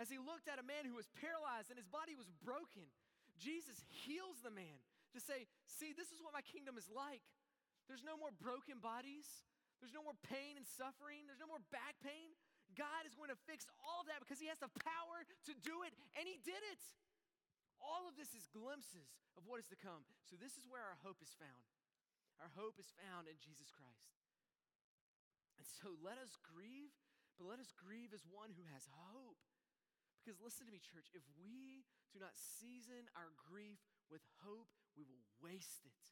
As 0.00 0.08
he 0.08 0.16
looked 0.16 0.48
at 0.48 0.56
a 0.56 0.64
man 0.64 0.88
who 0.88 0.96
was 0.96 1.08
paralyzed 1.20 1.68
and 1.68 1.76
his 1.76 1.88
body 1.88 2.16
was 2.16 2.28
broken, 2.40 2.88
Jesus 3.36 3.84
heals 3.88 4.40
the 4.40 4.52
man 4.52 4.80
to 5.12 5.20
say, 5.20 5.48
See, 5.68 5.92
this 5.92 6.12
is 6.12 6.24
what 6.24 6.32
my 6.32 6.44
kingdom 6.44 6.80
is 6.80 6.88
like. 6.88 7.24
There's 7.90 8.04
no 8.06 8.16
more 8.16 8.32
broken 8.32 8.80
bodies. 8.80 9.26
There's 9.82 9.92
no 9.92 10.06
more 10.06 10.16
pain 10.22 10.54
and 10.54 10.64
suffering. 10.64 11.26
There's 11.26 11.42
no 11.42 11.50
more 11.50 11.62
back 11.74 11.98
pain. 12.00 12.32
God 12.72 13.04
is 13.04 13.12
going 13.12 13.28
to 13.28 13.40
fix 13.44 13.68
all 13.82 14.00
of 14.00 14.08
that 14.08 14.22
because 14.22 14.40
He 14.40 14.48
has 14.48 14.56
the 14.62 14.72
power 14.80 15.26
to 15.26 15.52
do 15.60 15.84
it, 15.84 15.92
and 16.16 16.24
He 16.24 16.40
did 16.40 16.62
it. 16.72 16.80
All 17.82 18.06
of 18.06 18.14
this 18.14 18.32
is 18.32 18.46
glimpses 18.54 19.10
of 19.34 19.44
what 19.44 19.58
is 19.58 19.68
to 19.74 19.76
come. 19.76 20.06
So, 20.24 20.38
this 20.38 20.54
is 20.54 20.64
where 20.70 20.80
our 20.80 20.96
hope 21.02 21.18
is 21.20 21.34
found. 21.34 21.66
Our 22.40 22.48
hope 22.54 22.78
is 22.78 22.88
found 22.94 23.26
in 23.26 23.36
Jesus 23.42 23.74
Christ. 23.74 24.21
And 25.60 25.66
so, 25.66 25.94
let 26.00 26.16
us 26.18 26.36
grieve, 26.40 26.94
but 27.36 27.48
let 27.48 27.60
us 27.60 27.72
grieve 27.74 28.12
as 28.16 28.24
one 28.28 28.52
who 28.54 28.64
has 28.72 28.88
hope. 29.12 29.40
Because 30.20 30.38
listen 30.38 30.66
to 30.68 30.72
me, 30.72 30.78
church, 30.78 31.10
if 31.12 31.26
we 31.34 31.82
do 32.14 32.22
not 32.22 32.38
season 32.38 33.10
our 33.18 33.34
grief 33.36 33.82
with 34.06 34.22
hope, 34.46 34.70
we 34.94 35.02
will 35.02 35.24
waste 35.42 35.82
it 35.82 36.02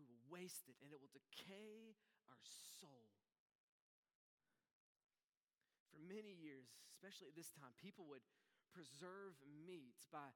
we 0.00 0.08
will 0.08 0.24
waste 0.32 0.64
it 0.72 0.80
and 0.80 0.88
it 0.96 0.96
will 0.96 1.12
decay 1.12 1.92
our 2.32 2.40
soul. 2.80 3.12
For 5.92 6.00
many 6.00 6.32
years, 6.32 6.72
especially 6.96 7.28
at 7.28 7.36
this 7.36 7.52
time, 7.52 7.76
people 7.76 8.08
would 8.08 8.24
preserve 8.72 9.36
meat 9.44 10.00
by 10.08 10.32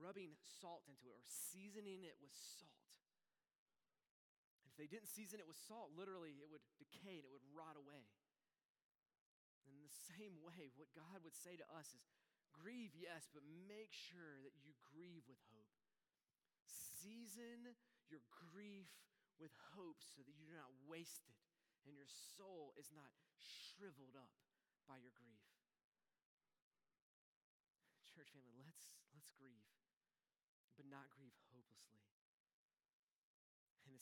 rubbing 0.00 0.32
salt 0.40 0.88
into 0.88 1.12
it 1.12 1.20
or 1.20 1.28
seasoning 1.28 2.08
it 2.08 2.16
with 2.24 2.32
salt. 2.32 2.97
They 4.78 4.86
didn't 4.86 5.10
season 5.10 5.42
it 5.42 5.50
with 5.50 5.58
salt, 5.58 5.90
literally 5.98 6.38
it 6.38 6.46
would 6.46 6.62
decay 6.78 7.18
and 7.18 7.26
it 7.26 7.34
would 7.34 7.44
rot 7.50 7.74
away. 7.74 8.06
In 9.66 9.82
the 9.82 9.90
same 10.14 10.38
way, 10.40 10.70
what 10.78 10.94
God 10.94 11.20
would 11.26 11.34
say 11.34 11.58
to 11.58 11.66
us 11.74 11.90
is 11.92 12.06
grieve, 12.54 12.94
yes, 12.94 13.26
but 13.34 13.42
make 13.66 13.90
sure 13.90 14.38
that 14.46 14.54
you 14.62 14.72
grieve 14.94 15.26
with 15.26 15.42
hope. 15.50 15.74
Season 16.64 17.74
your 18.08 18.24
grief 18.32 18.88
with 19.36 19.52
hope 19.76 20.00
so 20.00 20.24
that 20.24 20.34
you 20.38 20.48
do 20.48 20.56
not 20.56 20.72
waste 20.88 21.28
it 21.28 21.42
and 21.86 21.94
your 21.94 22.08
soul 22.08 22.74
is 22.76 22.90
not 22.92 23.12
shriveled 23.38 24.16
up 24.18 24.32
by 24.88 24.98
your 25.00 25.14
grief. 25.14 25.44
Church 28.08 28.28
family, 28.34 28.56
let's, 28.58 28.92
let's 29.14 29.30
grieve, 29.38 29.68
but 30.74 30.88
not 30.90 31.06
grieve 31.14 31.36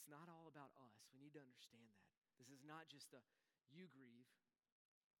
it's 0.07 0.15
not 0.15 0.31
all 0.31 0.47
about 0.47 0.71
us. 0.87 1.11
We 1.11 1.19
need 1.19 1.35
to 1.35 1.43
understand 1.43 1.83
that. 1.91 2.07
This 2.39 2.47
is 2.47 2.63
not 2.63 2.87
just 2.87 3.11
a 3.11 3.19
you 3.67 3.91
grieve 3.91 4.31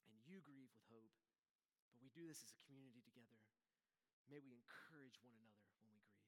and 0.07 0.15
you 0.23 0.39
grieve 0.39 0.71
with 0.71 0.87
hope, 0.87 1.11
but 1.91 1.99
we 1.99 2.07
do 2.15 2.23
this 2.23 2.39
as 2.39 2.55
a 2.55 2.59
community 2.63 3.03
together. 3.03 3.35
May 4.31 4.39
we 4.39 4.55
encourage 4.55 5.19
one 5.19 5.35
another 5.35 5.59
when 5.59 5.91
we 5.91 5.99
grieve. 6.07 6.23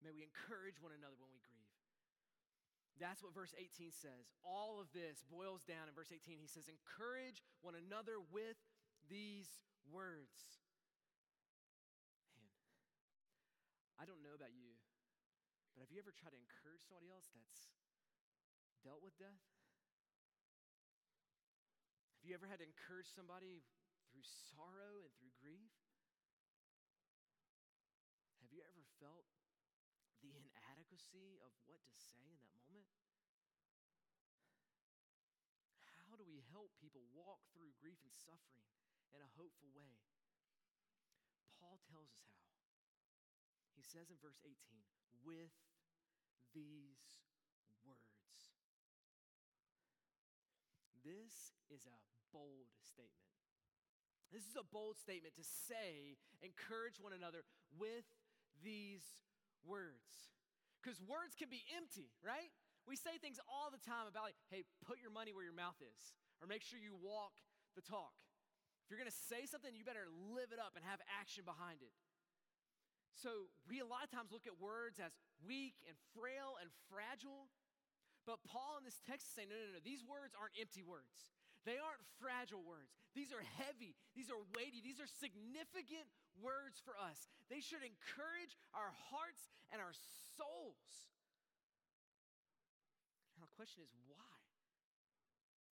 May 0.00 0.16
we 0.16 0.24
encourage 0.24 0.80
one 0.80 0.96
another 0.96 1.20
when 1.20 1.28
we 1.36 1.44
grieve. 1.44 1.68
That's 2.96 3.20
what 3.20 3.36
verse 3.36 3.52
18 3.60 3.92
says. 3.92 4.32
All 4.40 4.80
of 4.80 4.88
this 4.96 5.20
boils 5.28 5.68
down 5.68 5.84
in 5.84 5.92
verse 5.92 6.16
18. 6.16 6.40
He 6.40 6.48
says, 6.48 6.72
Encourage 6.72 7.44
one 7.60 7.76
another 7.76 8.24
with 8.32 8.56
these 9.12 9.68
words. 9.84 10.64
Man, 12.40 12.56
I 14.00 14.08
don't 14.08 14.24
know 14.24 14.32
about 14.32 14.56
you, 14.56 14.80
but 15.76 15.83
have 15.83 15.83
you 15.94 16.02
ever 16.02 16.10
tried 16.10 16.34
to 16.34 16.42
encourage 16.42 16.82
somebody 16.82 17.06
else 17.06 17.30
that's 17.38 17.70
dealt 18.82 18.98
with 18.98 19.14
death? 19.14 19.46
Have 22.18 22.26
you 22.26 22.34
ever 22.34 22.50
had 22.50 22.58
to 22.58 22.66
encourage 22.66 23.06
somebody 23.06 23.62
through 24.10 24.26
sorrow 24.26 25.06
and 25.06 25.14
through 25.14 25.30
grief? 25.38 25.70
Have 28.42 28.50
you 28.50 28.66
ever 28.66 28.82
felt 28.98 29.30
the 30.18 30.34
inadequacy 30.34 31.38
of 31.46 31.54
what 31.70 31.78
to 31.86 31.94
say 31.94 32.26
in 32.26 32.42
that 32.42 32.66
moment? 32.66 32.90
How 36.02 36.18
do 36.18 36.26
we 36.26 36.42
help 36.50 36.74
people 36.82 37.06
walk 37.14 37.46
through 37.54 37.70
grief 37.78 38.02
and 38.02 38.10
suffering 38.10 38.66
in 39.14 39.22
a 39.22 39.30
hopeful 39.38 39.70
way? 39.70 40.02
Paul 41.62 41.78
tells 41.86 42.10
us 42.10 42.26
how. 42.34 42.50
He 43.78 43.86
says 43.86 44.10
in 44.10 44.18
verse 44.18 44.42
18, 44.42 44.58
with 45.22 45.54
these 46.54 47.20
words. 47.84 48.54
This 51.04 51.52
is 51.68 51.84
a 51.84 51.98
bold 52.32 52.70
statement. 52.80 53.34
This 54.32 54.46
is 54.48 54.56
a 54.58 54.66
bold 54.66 54.96
statement 54.98 55.34
to 55.36 55.44
say, 55.44 56.18
encourage 56.42 56.98
one 56.98 57.12
another 57.14 57.46
with 57.78 58.06
these 58.62 59.04
words. 59.62 60.34
Because 60.82 60.98
words 61.04 61.38
can 61.38 61.48
be 61.48 61.62
empty, 61.74 62.10
right? 62.18 62.50
We 62.84 62.98
say 62.98 63.16
things 63.16 63.38
all 63.48 63.70
the 63.70 63.80
time 63.80 64.10
about, 64.10 64.28
like, 64.28 64.40
hey, 64.50 64.66
put 64.84 65.00
your 65.00 65.14
money 65.14 65.32
where 65.32 65.46
your 65.46 65.56
mouth 65.56 65.78
is, 65.80 66.12
or 66.42 66.50
make 66.50 66.60
sure 66.60 66.76
you 66.76 66.92
walk 66.98 67.32
the 67.78 67.84
talk. 67.84 68.12
If 68.84 68.92
you're 68.92 69.00
gonna 69.00 69.14
say 69.32 69.48
something, 69.48 69.72
you 69.72 69.80
better 69.80 70.04
live 70.36 70.52
it 70.52 70.60
up 70.60 70.76
and 70.76 70.84
have 70.84 71.00
action 71.08 71.48
behind 71.48 71.80
it. 71.80 71.94
So 73.14 73.46
we 73.70 73.78
a 73.78 73.86
lot 73.86 74.02
of 74.02 74.10
times 74.10 74.34
look 74.34 74.46
at 74.50 74.58
words 74.58 74.98
as 74.98 75.14
weak 75.46 75.78
and 75.86 75.94
frail 76.12 76.58
and 76.58 76.68
fragile. 76.90 77.46
But 78.26 78.42
Paul 78.42 78.80
in 78.80 78.84
this 78.84 78.98
text 79.04 79.30
is 79.30 79.32
saying, 79.36 79.52
no, 79.52 79.56
no, 79.56 79.78
no, 79.78 79.82
these 79.84 80.02
words 80.02 80.34
aren't 80.34 80.56
empty 80.58 80.82
words. 80.82 81.30
They 81.64 81.80
aren't 81.80 82.04
fragile 82.20 82.60
words. 82.60 82.92
These 83.16 83.32
are 83.32 83.40
heavy, 83.56 83.96
these 84.12 84.28
are 84.28 84.40
weighty, 84.52 84.84
these 84.84 85.00
are 85.00 85.08
significant 85.08 86.04
words 86.36 86.82
for 86.82 86.92
us. 86.98 87.30
They 87.48 87.64
should 87.64 87.80
encourage 87.80 88.52
our 88.76 88.92
hearts 89.08 89.48
and 89.72 89.80
our 89.80 89.96
souls. 90.36 91.14
Now, 93.40 93.48
the 93.48 93.56
question 93.56 93.80
is 93.80 93.92
why? 94.04 94.36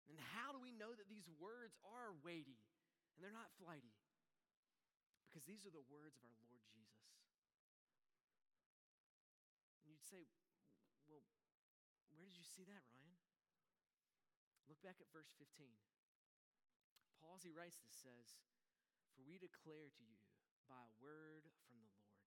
And 0.07 0.18
how 0.35 0.55
do 0.55 0.62
we 0.62 0.74
know 0.74 0.94
that 0.94 1.11
these 1.11 1.26
words 1.42 1.74
are 1.83 2.14
weighty 2.22 2.59
and 3.14 3.18
they're 3.22 3.35
not 3.35 3.50
flighty? 3.59 3.94
Because 5.31 5.46
these 5.46 5.66
are 5.66 5.74
the 5.74 5.87
words 5.90 6.18
of 6.18 6.26
our 6.26 6.38
Lord 6.50 6.59
say, 10.10 10.26
well, 11.06 11.22
where 12.10 12.26
did 12.26 12.34
you 12.34 12.42
see 12.42 12.66
that, 12.66 12.82
Ryan? 12.90 13.18
Look 14.66 14.82
back 14.82 14.98
at 14.98 15.14
verse 15.14 15.30
15. 15.38 15.70
Paul, 17.22 17.38
as 17.38 17.46
he 17.46 17.54
writes 17.54 17.78
this, 17.78 17.94
says, 17.94 18.42
For 19.14 19.22
we 19.22 19.38
declare 19.38 19.86
to 19.86 20.02
you 20.02 20.18
by 20.66 20.82
a 20.82 20.94
word 20.98 21.46
from 21.66 21.78
the 21.78 21.94
Lord. 21.94 22.18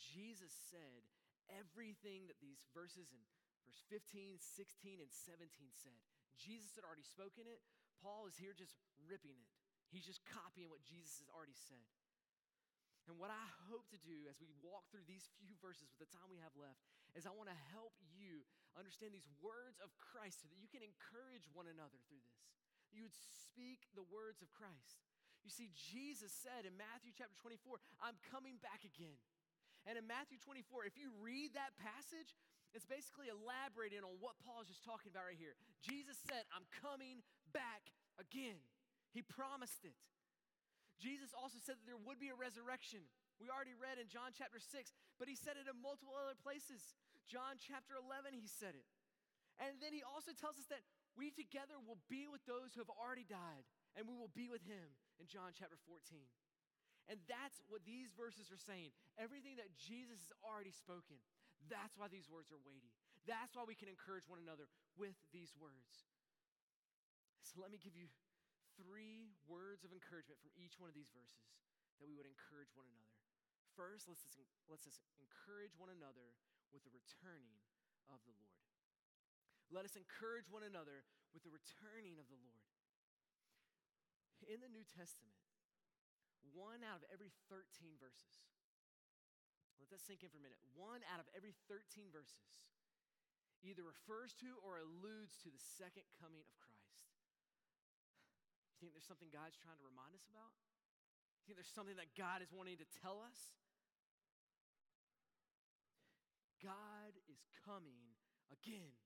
Jesus 0.00 0.52
said 0.72 1.04
everything 1.52 2.28
that 2.32 2.40
these 2.40 2.64
verses 2.72 3.12
in 3.12 3.20
verse 3.68 3.84
15, 3.92 4.40
16, 4.40 5.04
and 5.04 5.12
17 5.12 5.46
said. 5.76 6.00
Jesus 6.40 6.72
had 6.72 6.88
already 6.88 7.04
spoken 7.04 7.44
it. 7.44 7.60
Paul 8.00 8.24
is 8.24 8.40
here 8.40 8.56
just 8.56 8.80
ripping 9.04 9.36
it. 9.36 9.52
He's 9.92 10.08
just 10.08 10.24
copying 10.24 10.72
what 10.72 10.80
Jesus 10.86 11.20
has 11.20 11.28
already 11.30 11.54
said. 11.54 11.84
And 13.10 13.18
what 13.18 13.34
I 13.34 13.46
hope 13.66 13.90
to 13.90 13.98
do 14.06 14.30
as 14.30 14.38
we 14.38 14.46
walk 14.62 14.86
through 14.94 15.02
these 15.10 15.26
few 15.42 15.50
verses 15.58 15.90
with 15.90 16.06
the 16.06 16.14
time 16.14 16.30
we 16.30 16.38
have 16.46 16.54
left 16.54 16.78
is 17.18 17.26
I 17.26 17.34
want 17.34 17.50
to 17.50 17.60
help 17.74 17.90
you 18.14 18.46
understand 18.78 19.10
these 19.10 19.26
words 19.42 19.82
of 19.82 19.90
Christ 19.98 20.38
so 20.38 20.46
that 20.46 20.62
you 20.62 20.70
can 20.70 20.86
encourage 20.86 21.50
one 21.50 21.66
another 21.66 21.98
through 22.06 22.22
this. 22.22 22.38
You 22.94 23.02
would 23.02 23.18
speak 23.18 23.90
the 23.98 24.06
words 24.06 24.46
of 24.46 24.54
Christ. 24.54 25.02
You 25.42 25.50
see, 25.50 25.74
Jesus 25.74 26.30
said 26.30 26.70
in 26.70 26.78
Matthew 26.78 27.10
chapter 27.10 27.34
24, 27.42 27.82
I'm 27.98 28.14
coming 28.30 28.62
back 28.62 28.86
again. 28.86 29.18
And 29.90 29.98
in 29.98 30.06
Matthew 30.06 30.38
24, 30.38 30.86
if 30.86 30.94
you 30.94 31.10
read 31.18 31.58
that 31.58 31.74
passage, 31.82 32.38
it's 32.70 32.86
basically 32.86 33.26
elaborating 33.26 34.06
on 34.06 34.14
what 34.22 34.38
Paul 34.46 34.62
is 34.62 34.70
just 34.70 34.86
talking 34.86 35.10
about 35.10 35.26
right 35.26 35.40
here. 35.40 35.58
Jesus 35.82 36.14
said, 36.30 36.46
I'm 36.54 36.68
coming 36.78 37.26
back 37.50 37.90
again. 38.22 38.62
He 39.10 39.26
promised 39.26 39.82
it. 39.82 39.98
Jesus 41.00 41.32
also 41.32 41.56
said 41.56 41.80
that 41.80 41.88
there 41.88 41.98
would 41.98 42.20
be 42.20 42.28
a 42.28 42.36
resurrection. 42.36 43.00
We 43.40 43.48
already 43.48 43.72
read 43.72 43.96
in 43.96 44.12
John 44.12 44.36
chapter 44.36 44.60
6, 44.60 44.68
but 45.16 45.26
he 45.26 45.34
said 45.34 45.56
it 45.56 45.64
in 45.64 45.76
multiple 45.80 46.12
other 46.12 46.36
places. 46.36 46.92
John 47.24 47.56
chapter 47.56 47.96
11, 47.96 48.36
he 48.36 48.44
said 48.44 48.76
it. 48.76 48.84
And 49.56 49.80
then 49.80 49.96
he 49.96 50.04
also 50.04 50.36
tells 50.36 50.60
us 50.60 50.68
that 50.68 50.84
we 51.16 51.32
together 51.32 51.80
will 51.80 52.00
be 52.12 52.28
with 52.28 52.44
those 52.44 52.76
who 52.76 52.84
have 52.84 52.92
already 52.92 53.24
died, 53.24 53.64
and 53.96 54.04
we 54.04 54.16
will 54.16 54.32
be 54.36 54.52
with 54.52 54.64
him 54.64 54.92
in 55.16 55.24
John 55.24 55.56
chapter 55.56 55.80
14. 55.88 56.00
And 57.08 57.18
that's 57.26 57.58
what 57.66 57.82
these 57.82 58.14
verses 58.14 58.52
are 58.54 58.60
saying. 58.60 58.94
Everything 59.18 59.58
that 59.58 59.72
Jesus 59.74 60.20
has 60.28 60.32
already 60.44 60.70
spoken. 60.70 61.18
That's 61.66 61.98
why 61.98 62.06
these 62.06 62.30
words 62.30 62.54
are 62.54 62.62
weighty. 62.62 62.94
That's 63.26 63.52
why 63.52 63.66
we 63.66 63.74
can 63.76 63.90
encourage 63.90 64.30
one 64.30 64.40
another 64.40 64.70
with 64.94 65.18
these 65.34 65.52
words. 65.58 66.08
So 67.42 67.58
let 67.58 67.74
me 67.74 67.82
give 67.82 67.98
you 67.98 68.06
three 68.80 69.36
words 69.44 69.84
of 69.84 69.92
encouragement 69.92 70.40
from 70.40 70.56
each 70.56 70.80
one 70.80 70.88
of 70.88 70.96
these 70.96 71.12
verses 71.12 71.52
that 72.00 72.08
we 72.08 72.16
would 72.16 72.28
encourage 72.28 72.72
one 72.72 72.88
another. 72.88 73.20
First, 73.76 74.08
let's, 74.08 74.24
let's 74.72 74.88
encourage 75.20 75.76
one 75.76 75.92
another 75.92 76.32
with 76.72 76.82
the 76.88 76.92
returning 76.92 77.60
of 78.08 78.24
the 78.24 78.32
Lord. 78.40 78.64
Let 79.68 79.86
us 79.86 79.94
encourage 79.94 80.50
one 80.50 80.66
another 80.66 81.06
with 81.30 81.46
the 81.46 81.52
returning 81.52 82.18
of 82.18 82.26
the 82.26 82.40
Lord. 82.40 82.66
In 84.48 84.58
the 84.64 84.72
New 84.72 84.82
Testament, 84.82 85.36
one 86.50 86.82
out 86.82 87.04
of 87.04 87.06
every 87.12 87.30
13 87.52 88.00
verses, 88.00 88.48
let 89.78 89.92
that 89.92 90.02
sink 90.02 90.26
in 90.26 90.32
for 90.32 90.40
a 90.40 90.44
minute. 90.44 90.58
One 90.74 91.04
out 91.06 91.22
of 91.22 91.28
every 91.36 91.54
13 91.70 92.10
verses 92.10 92.66
either 93.60 93.84
refers 93.84 94.32
to 94.40 94.56
or 94.64 94.80
alludes 94.80 95.36
to 95.44 95.52
the 95.52 95.60
second 95.60 96.08
coming 96.16 96.40
of 96.40 96.48
Christ 96.56 96.79
think 98.80 98.96
there's 98.96 99.06
something 99.06 99.28
God's 99.28 99.60
trying 99.60 99.76
to 99.76 99.84
remind 99.84 100.16
us 100.16 100.24
about? 100.24 100.56
You 101.44 101.52
think 101.52 101.60
there's 101.60 101.76
something 101.76 102.00
that 102.00 102.16
God 102.16 102.40
is 102.40 102.48
wanting 102.48 102.80
to 102.80 102.88
tell 103.04 103.20
us? 103.20 103.36
God 106.64 107.12
is 107.28 107.40
coming 107.68 108.16
again. 108.48 108.96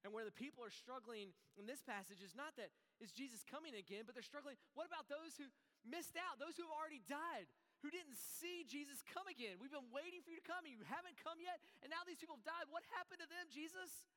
And 0.00 0.16
where 0.16 0.24
the 0.24 0.32
people 0.32 0.64
are 0.64 0.72
struggling 0.72 1.36
in 1.60 1.68
this 1.68 1.84
passage 1.84 2.24
is 2.24 2.32
not 2.32 2.56
that 2.56 2.72
is 3.04 3.12
Jesus 3.12 3.44
coming 3.44 3.76
again, 3.76 4.08
but 4.08 4.16
they're 4.16 4.24
struggling. 4.24 4.56
What 4.72 4.88
about 4.88 5.12
those 5.12 5.36
who 5.36 5.44
missed 5.84 6.16
out, 6.16 6.40
those 6.40 6.56
who 6.56 6.64
have 6.64 6.72
already 6.72 7.04
died, 7.04 7.44
who 7.84 7.92
didn't 7.92 8.16
see 8.16 8.64
Jesus 8.64 9.04
come 9.04 9.28
again? 9.28 9.60
We've 9.60 9.72
been 9.72 9.92
waiting 9.92 10.24
for 10.24 10.32
you 10.32 10.40
to 10.40 10.48
come 10.48 10.64
and 10.64 10.72
you 10.72 10.80
haven't 10.88 11.20
come 11.20 11.36
yet, 11.44 11.60
and 11.84 11.92
now 11.92 12.00
these 12.08 12.16
people 12.16 12.40
have 12.40 12.48
died. 12.48 12.72
What 12.72 12.80
happened 12.96 13.20
to 13.20 13.28
them, 13.28 13.52
Jesus? 13.52 14.08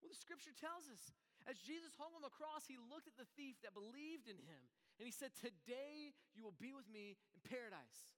Well, 0.00 0.08
the 0.08 0.16
scripture 0.16 0.56
tells 0.56 0.88
us 0.88 1.12
as 1.50 1.58
Jesus 1.62 1.94
hung 1.98 2.14
on 2.14 2.22
the 2.22 2.32
cross, 2.32 2.68
he 2.68 2.78
looked 2.78 3.10
at 3.10 3.18
the 3.18 3.28
thief 3.34 3.58
that 3.66 3.74
believed 3.74 4.30
in 4.30 4.38
him 4.38 4.62
and 4.98 5.04
he 5.04 5.14
said, 5.14 5.34
Today 5.38 6.14
you 6.36 6.46
will 6.46 6.56
be 6.56 6.70
with 6.70 6.86
me 6.86 7.18
in 7.34 7.40
paradise. 7.42 8.10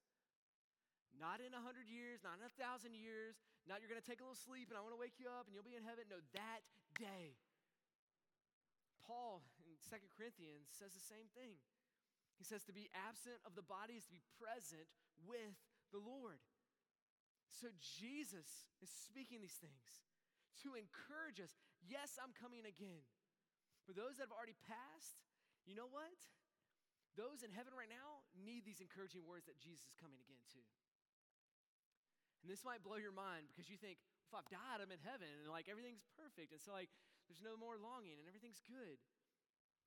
Not 1.15 1.39
in 1.39 1.55
a 1.55 1.63
hundred 1.63 1.87
years, 1.87 2.27
not 2.27 2.43
in 2.43 2.45
a 2.45 2.55
thousand 2.59 2.99
years, 2.99 3.39
not 3.65 3.79
you're 3.79 3.89
gonna 3.89 4.05
take 4.05 4.19
a 4.19 4.27
little 4.27 4.39
sleep 4.39 4.69
and 4.69 4.77
I 4.77 4.83
wanna 4.83 4.99
wake 4.99 5.17
you 5.23 5.31
up 5.31 5.47
and 5.47 5.55
you'll 5.55 5.67
be 5.67 5.79
in 5.79 5.87
heaven. 5.87 6.11
No, 6.11 6.19
that 6.35 6.61
day. 6.99 7.39
Paul 9.07 9.45
in 9.63 9.77
Second 9.79 10.11
Corinthians 10.13 10.73
says 10.75 10.97
the 10.97 11.07
same 11.07 11.29
thing. 11.37 11.61
He 12.35 12.45
says 12.45 12.67
to 12.67 12.75
be 12.75 12.91
absent 12.93 13.39
of 13.47 13.55
the 13.55 13.63
body 13.63 13.95
is 13.95 14.09
to 14.11 14.17
be 14.17 14.25
present 14.41 14.91
with 15.23 15.55
the 15.95 16.03
Lord. 16.03 16.43
So 17.55 17.71
Jesus 17.79 18.67
is 18.83 18.91
speaking 18.91 19.39
these 19.39 19.61
things 19.63 20.03
to 20.67 20.75
encourage 20.75 21.39
us. 21.39 21.55
Yes, 21.87 22.19
I'm 22.19 22.35
coming 22.35 22.67
again. 22.67 23.07
For 23.85 23.93
those 23.93 24.17
that 24.17 24.29
have 24.29 24.37
already 24.37 24.57
passed, 24.65 25.21
you 25.69 25.77
know 25.77 25.89
what? 25.89 26.17
Those 27.15 27.45
in 27.47 27.53
heaven 27.53 27.77
right 27.77 27.91
now 27.91 28.25
need 28.35 28.67
these 28.67 28.83
encouraging 28.83 29.23
words 29.23 29.47
that 29.47 29.61
Jesus 29.61 29.87
is 29.87 29.97
coming 30.01 30.19
again 30.19 30.41
too. 30.51 30.67
And 32.43 32.51
this 32.51 32.67
might 32.67 32.85
blow 32.85 33.01
your 33.01 33.15
mind 33.15 33.49
because 33.49 33.71
you 33.71 33.79
think, 33.81 34.03
if 34.29 34.33
I've 34.33 34.49
died, 34.51 34.81
I'm 34.83 34.93
in 34.93 35.01
heaven 35.01 35.29
and 35.29 35.49
like 35.49 35.71
everything's 35.71 36.05
perfect. 36.17 36.53
And 36.53 36.61
so 36.61 36.75
like 36.75 36.91
there's 37.29 37.45
no 37.45 37.57
more 37.57 37.79
longing 37.81 38.19
and 38.21 38.27
everything's 38.27 38.61
good. 38.65 38.99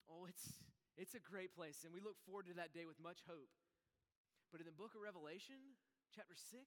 Oh, 0.07 0.25
it's 0.29 0.61
it's 0.97 1.13
a 1.13 1.21
great 1.21 1.53
place, 1.53 1.85
and 1.85 1.93
we 1.93 2.01
look 2.01 2.17
forward 2.25 2.49
to 2.49 2.57
that 2.57 2.73
day 2.73 2.89
with 2.89 2.97
much 2.97 3.21
hope. 3.29 3.53
But 4.49 4.63
in 4.63 4.65
the 4.65 4.73
book 4.73 4.97
of 4.97 5.05
Revelation, 5.05 5.77
chapter 6.09 6.33
6, 6.33 6.57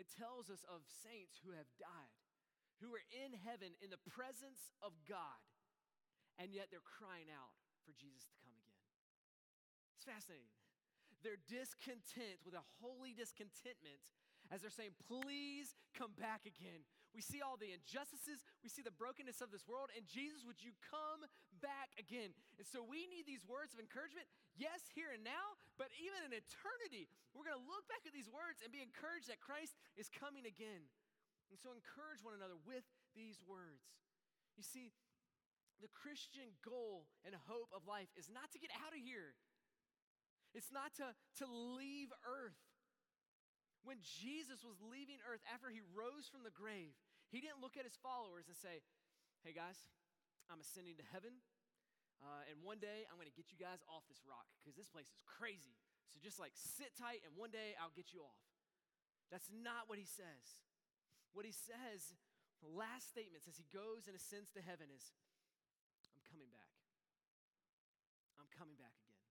it 0.00 0.08
tells 0.08 0.48
us 0.48 0.64
of 0.64 0.80
saints 0.88 1.44
who 1.44 1.52
have 1.52 1.68
died 1.76 2.16
who 2.82 2.90
are 2.90 3.06
in 3.14 3.32
heaven 3.46 3.74
in 3.78 3.90
the 3.90 4.02
presence 4.10 4.74
of 4.82 4.92
God, 5.06 5.38
and 6.38 6.50
yet 6.50 6.68
they're 6.70 6.84
crying 6.84 7.30
out 7.30 7.54
for 7.86 7.92
Jesus 7.94 8.26
to 8.30 8.36
come 8.42 8.54
again. 8.56 8.82
It's 9.98 10.06
fascinating. 10.06 10.50
They're 11.24 11.40
discontent 11.48 12.44
with 12.44 12.52
a 12.52 12.64
holy 12.82 13.16
discontentment 13.16 14.12
as 14.52 14.60
they're 14.60 14.74
saying, 14.74 14.92
Please 15.08 15.72
come 15.96 16.12
back 16.20 16.44
again. 16.44 16.84
We 17.16 17.22
see 17.22 17.40
all 17.40 17.54
the 17.54 17.70
injustices, 17.70 18.42
we 18.60 18.68
see 18.68 18.82
the 18.82 18.92
brokenness 18.92 19.38
of 19.38 19.54
this 19.54 19.62
world, 19.70 19.94
and 19.94 20.02
Jesus, 20.02 20.42
would 20.42 20.58
you 20.58 20.74
come 20.82 21.22
back 21.62 21.94
again? 21.94 22.34
And 22.58 22.66
so 22.66 22.82
we 22.82 23.06
need 23.06 23.22
these 23.22 23.46
words 23.46 23.70
of 23.70 23.78
encouragement, 23.78 24.26
yes, 24.58 24.82
here 24.90 25.14
and 25.14 25.22
now, 25.22 25.54
but 25.78 25.94
even 25.94 26.26
in 26.26 26.34
eternity, 26.34 27.06
we're 27.30 27.46
gonna 27.46 27.62
look 27.70 27.86
back 27.86 28.02
at 28.02 28.10
these 28.10 28.26
words 28.26 28.58
and 28.66 28.74
be 28.74 28.82
encouraged 28.82 29.30
that 29.30 29.38
Christ 29.38 29.78
is 29.94 30.10
coming 30.10 30.42
again. 30.42 30.90
And 31.54 31.56
so 31.62 31.70
encourage 31.70 32.18
one 32.26 32.34
another 32.34 32.58
with 32.66 32.82
these 33.14 33.38
words. 33.46 33.94
You 34.58 34.66
see, 34.66 34.90
the 35.82 35.90
Christian 35.90 36.54
goal 36.62 37.10
and 37.26 37.34
hope 37.50 37.70
of 37.74 37.86
life 37.88 38.10
is 38.14 38.30
not 38.30 38.50
to 38.54 38.62
get 38.62 38.70
out 38.84 38.94
of 38.94 39.00
here. 39.02 39.34
It's 40.54 40.70
not 40.70 40.94
to, 41.02 41.14
to 41.42 41.46
leave 41.46 42.14
earth. 42.22 42.58
When 43.82 44.00
Jesus 44.00 44.64
was 44.64 44.80
leaving 44.80 45.20
earth 45.26 45.44
after 45.50 45.68
he 45.68 45.84
rose 45.92 46.30
from 46.30 46.46
the 46.46 46.54
grave, 46.54 46.94
he 47.28 47.42
didn't 47.42 47.60
look 47.60 47.76
at 47.76 47.84
his 47.84 47.98
followers 48.00 48.48
and 48.48 48.56
say, 48.56 48.80
Hey 49.44 49.52
guys, 49.52 49.76
I'm 50.48 50.62
ascending 50.62 50.96
to 51.02 51.06
heaven. 51.12 51.36
Uh, 52.24 52.48
and 52.48 52.56
one 52.64 52.80
day 52.80 53.04
I'm 53.10 53.20
going 53.20 53.28
to 53.28 53.36
get 53.36 53.52
you 53.52 53.60
guys 53.60 53.84
off 53.90 54.08
this 54.08 54.24
rock 54.24 54.48
because 54.56 54.72
this 54.72 54.88
place 54.88 55.12
is 55.12 55.20
crazy. 55.28 55.76
So 56.08 56.16
just 56.22 56.40
like 56.40 56.56
sit 56.56 56.96
tight, 56.96 57.20
and 57.26 57.36
one 57.36 57.52
day 57.52 57.76
I'll 57.76 57.92
get 57.92 58.14
you 58.14 58.24
off. 58.24 58.40
That's 59.28 59.50
not 59.50 59.90
what 59.90 60.00
he 60.00 60.08
says. 60.08 60.62
What 61.36 61.44
he 61.44 61.52
says, 61.52 62.14
the 62.62 62.70
last 62.70 63.10
statement 63.10 63.44
as 63.44 63.58
he 63.58 63.66
goes 63.68 64.06
and 64.06 64.14
ascends 64.14 64.48
to 64.54 64.62
heaven 64.62 64.88
is, 64.88 65.12
I'm 66.14 66.22
coming 66.30 66.48
back. 66.54 66.72
I'm 68.38 68.43
coming 68.54 68.78
back 68.78 68.94
again. 69.02 69.22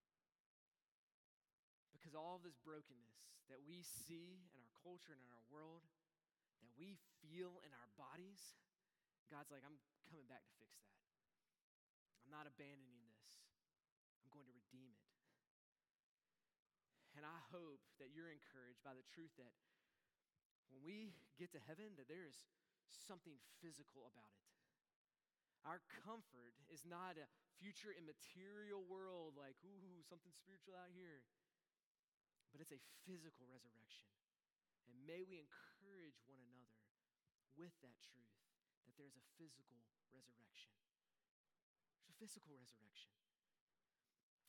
Because 1.96 2.14
all 2.14 2.38
of 2.38 2.44
this 2.44 2.60
brokenness 2.60 3.32
that 3.48 3.64
we 3.64 3.82
see 3.84 4.44
in 4.52 4.60
our 4.60 4.74
culture 4.84 5.16
and 5.16 5.24
in 5.24 5.32
our 5.32 5.48
world, 5.48 5.84
that 6.64 6.72
we 6.76 7.00
feel 7.24 7.64
in 7.64 7.72
our 7.72 7.90
bodies, 7.96 8.60
God's 9.32 9.50
like, 9.50 9.64
I'm 9.66 9.80
coming 10.08 10.28
back 10.28 10.44
to 10.46 10.54
fix 10.60 10.76
that. 10.84 11.00
I'm 12.24 12.32
not 12.32 12.46
abandoning 12.46 13.04
this. 13.10 13.44
I'm 14.24 14.32
going 14.32 14.48
to 14.48 14.56
redeem 14.56 14.94
it. 14.94 15.08
And 17.18 17.26
I 17.26 17.40
hope 17.54 17.82
that 18.02 18.14
you're 18.14 18.32
encouraged 18.32 18.82
by 18.82 18.94
the 18.98 19.06
truth 19.10 19.32
that 19.38 19.54
when 20.74 20.82
we 20.82 21.14
get 21.38 21.54
to 21.54 21.62
heaven, 21.62 21.94
that 21.98 22.10
there 22.10 22.26
is 22.26 22.38
something 22.90 23.38
physical 23.62 24.10
about 24.10 24.34
it. 24.34 24.53
Our 25.64 25.80
comfort 26.04 26.56
is 26.68 26.84
not 26.84 27.16
a 27.16 27.28
future 27.64 27.96
immaterial 27.96 28.84
world 28.84 29.40
like, 29.40 29.56
ooh, 29.64 30.04
something 30.04 30.36
spiritual 30.36 30.76
out 30.76 30.92
here, 30.92 31.24
but 32.52 32.60
it's 32.60 32.76
a 32.76 32.84
physical 33.08 33.48
resurrection. 33.48 34.12
And 34.92 35.00
may 35.08 35.24
we 35.24 35.40
encourage 35.40 36.20
one 36.28 36.44
another 36.44 36.84
with 37.56 37.74
that 37.80 37.96
truth 38.04 38.38
that 38.86 39.00
there's 39.00 39.16
a 39.16 39.26
physical 39.40 39.80
resurrection. 40.12 40.76
There's 42.04 42.12
a 42.12 42.20
physical 42.20 42.52
resurrection. 42.54 43.16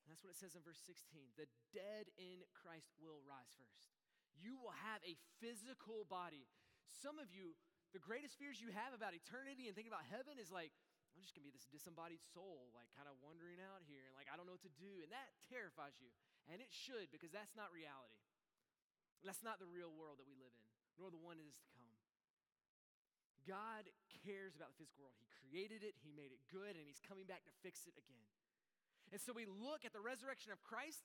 And 0.05 0.13
that's 0.13 0.21
what 0.21 0.35
it 0.35 0.41
says 0.41 0.59
in 0.59 0.67
verse 0.67 0.83
16. 0.85 1.33
The 1.39 1.49
dead 1.73 2.13
in 2.21 2.45
Christ 2.53 2.93
will 3.01 3.25
rise 3.25 3.57
first. 3.57 3.95
You 4.37 4.59
will 4.59 4.75
have 4.85 5.01
a 5.07 5.17
physical 5.41 6.05
body. 6.11 6.45
Some 6.93 7.17
of 7.17 7.33
you, 7.33 7.57
the 7.97 8.03
greatest 8.03 8.37
fears 8.37 8.61
you 8.61 8.75
have 8.75 8.93
about 8.93 9.17
eternity 9.17 9.71
and 9.71 9.73
thinking 9.73 9.95
about 9.95 10.05
heaven 10.11 10.37
is 10.37 10.53
like, 10.53 10.75
I'm 11.15 11.23
just 11.23 11.33
gonna 11.33 11.47
be 11.47 11.55
this 11.55 11.71
disembodied 11.71 12.21
soul, 12.35 12.75
like 12.75 12.91
kind 12.99 13.07
of 13.07 13.15
wandering 13.23 13.63
out 13.63 13.87
here, 13.87 14.03
and 14.05 14.15
like 14.19 14.27
I 14.27 14.35
don't 14.35 14.45
know 14.51 14.59
what 14.59 14.67
to 14.67 14.77
do. 14.77 15.01
And 15.01 15.11
that 15.15 15.31
terrifies 15.47 15.97
you. 16.03 16.11
And 16.51 16.59
it 16.61 16.69
should, 16.75 17.09
because 17.15 17.31
that's 17.31 17.55
not 17.55 17.71
reality. 17.71 18.19
That's 19.25 19.41
not 19.41 19.57
the 19.57 19.71
real 19.71 19.89
world 19.95 20.21
that 20.21 20.29
we 20.29 20.37
live 20.37 20.53
in, 20.53 20.69
nor 21.01 21.09
the 21.09 21.23
one 21.23 21.41
that 21.41 21.49
is 21.49 21.57
to 21.57 21.69
come. 21.73 21.97
God 23.49 23.89
cares 24.25 24.53
about 24.57 24.73
the 24.77 24.79
physical 24.85 25.09
world. 25.09 25.17
He 25.17 25.29
created 25.41 25.81
it, 25.81 25.97
He 26.05 26.13
made 26.13 26.33
it 26.33 26.41
good, 26.53 26.77
and 26.77 26.85
He's 26.85 27.01
coming 27.01 27.25
back 27.25 27.45
to 27.49 27.53
fix 27.65 27.89
it 27.89 27.97
again. 27.97 28.29
And 29.13 29.21
so 29.21 29.33
we 29.33 29.49
look 29.49 29.85
at 29.85 29.93
the 29.93 30.05
resurrection 30.05 30.53
of 30.53 30.61
Christ, 30.65 31.05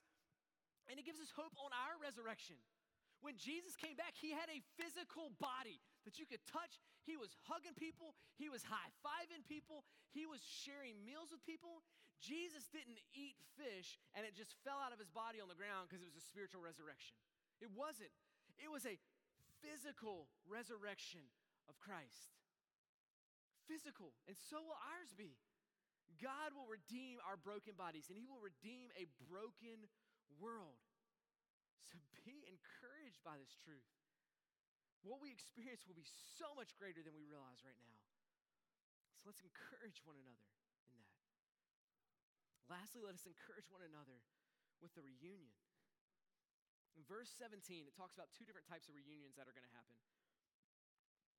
and 0.87 0.97
it 0.97 1.05
gives 1.05 1.19
us 1.19 1.31
hope 1.35 1.55
on 1.59 1.71
our 1.71 1.95
resurrection. 1.99 2.59
When 3.19 3.35
Jesus 3.35 3.75
came 3.75 3.99
back, 3.99 4.15
he 4.15 4.31
had 4.31 4.47
a 4.47 4.63
physical 4.79 5.35
body 5.43 5.83
that 6.05 6.19
you 6.19 6.25
could 6.25 6.43
touch. 6.47 6.79
He 7.03 7.17
was 7.17 7.33
hugging 7.49 7.75
people, 7.75 8.13
he 8.37 8.47
was 8.47 8.63
high 8.63 8.91
fiving 9.01 9.41
people, 9.47 9.83
he 10.13 10.29
was 10.29 10.39
sharing 10.43 11.01
meals 11.01 11.33
with 11.33 11.43
people. 11.45 11.81
Jesus 12.19 12.67
didn't 12.67 12.99
eat 13.15 13.39
fish 13.55 13.95
and 14.11 14.27
it 14.27 14.35
just 14.35 14.51
fell 14.67 14.83
out 14.83 14.91
of 14.91 14.99
his 14.99 15.07
body 15.07 15.39
on 15.39 15.47
the 15.47 15.55
ground 15.55 15.87
because 15.87 16.03
it 16.03 16.11
was 16.11 16.19
a 16.19 16.25
spiritual 16.27 16.59
resurrection. 16.59 17.15
It 17.63 17.71
wasn't, 17.71 18.11
it 18.59 18.67
was 18.67 18.83
a 18.83 18.99
physical 19.63 20.27
resurrection 20.43 21.23
of 21.71 21.79
Christ. 21.79 22.35
Physical, 23.71 24.11
and 24.27 24.35
so 24.35 24.59
will 24.59 24.79
ours 24.99 25.15
be. 25.15 25.39
God 26.19 26.51
will 26.51 26.67
redeem 26.67 27.23
our 27.23 27.39
broken 27.39 27.79
bodies 27.79 28.11
and 28.11 28.19
He 28.19 28.27
will 28.27 28.43
redeem 28.43 28.91
a 28.99 29.07
broken 29.31 29.87
world. 30.43 30.83
So 31.87 31.95
be 32.27 32.43
encouraged 32.45 33.23
by 33.23 33.39
this 33.39 33.55
truth. 33.63 33.87
What 35.03 35.23
we 35.23 35.31
experience 35.31 35.87
will 35.87 35.97
be 35.97 36.07
so 36.35 36.51
much 36.55 36.75
greater 36.75 36.99
than 36.99 37.15
we 37.15 37.23
realize 37.23 37.63
right 37.63 37.77
now. 37.79 37.97
So 39.19 39.31
let's 39.31 39.43
encourage 39.43 40.03
one 40.03 40.19
another 40.19 40.47
in 40.87 40.99
that. 40.99 41.19
Lastly, 42.67 43.03
let 43.03 43.15
us 43.15 43.27
encourage 43.27 43.67
one 43.71 43.83
another 43.83 44.19
with 44.79 44.95
the 44.95 45.03
reunion. 45.03 45.55
In 46.95 47.03
verse 47.07 47.31
17, 47.31 47.87
it 47.87 47.95
talks 47.95 48.15
about 48.15 48.31
two 48.35 48.43
different 48.43 48.67
types 48.67 48.91
of 48.91 48.95
reunions 48.95 49.39
that 49.39 49.47
are 49.47 49.55
going 49.55 49.67
to 49.67 49.75
happen. 49.75 49.95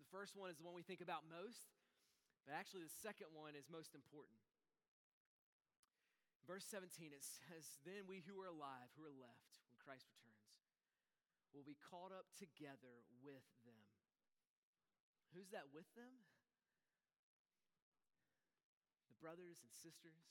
The 0.01 0.09
first 0.09 0.33
one 0.33 0.49
is 0.49 0.57
the 0.57 0.65
one 0.65 0.73
we 0.73 0.85
think 0.85 1.05
about 1.05 1.29
most, 1.29 1.69
but 2.49 2.57
actually, 2.57 2.85
the 2.85 2.99
second 3.05 3.29
one 3.37 3.53
is 3.53 3.69
most 3.69 3.93
important. 3.93 4.41
Verse 6.49 6.65
17, 6.67 7.13
it 7.13 7.23
says, 7.23 7.79
Then 7.85 8.09
we 8.09 8.25
who 8.25 8.41
are 8.41 8.51
alive, 8.51 8.91
who 8.97 9.05
are 9.07 9.15
left 9.15 9.61
when 9.69 9.79
Christ 9.79 10.09
returns, 10.09 10.30
will 11.55 11.67
be 11.67 11.79
caught 11.79 12.15
up 12.15 12.31
together 12.39 13.03
with 13.23 13.47
them. 13.67 13.87
Who's 15.35 15.51
that 15.55 15.71
with 15.71 15.87
them? 15.95 16.11
The 19.11 19.19
brothers 19.23 19.63
and 19.63 19.71
sisters, 19.71 20.27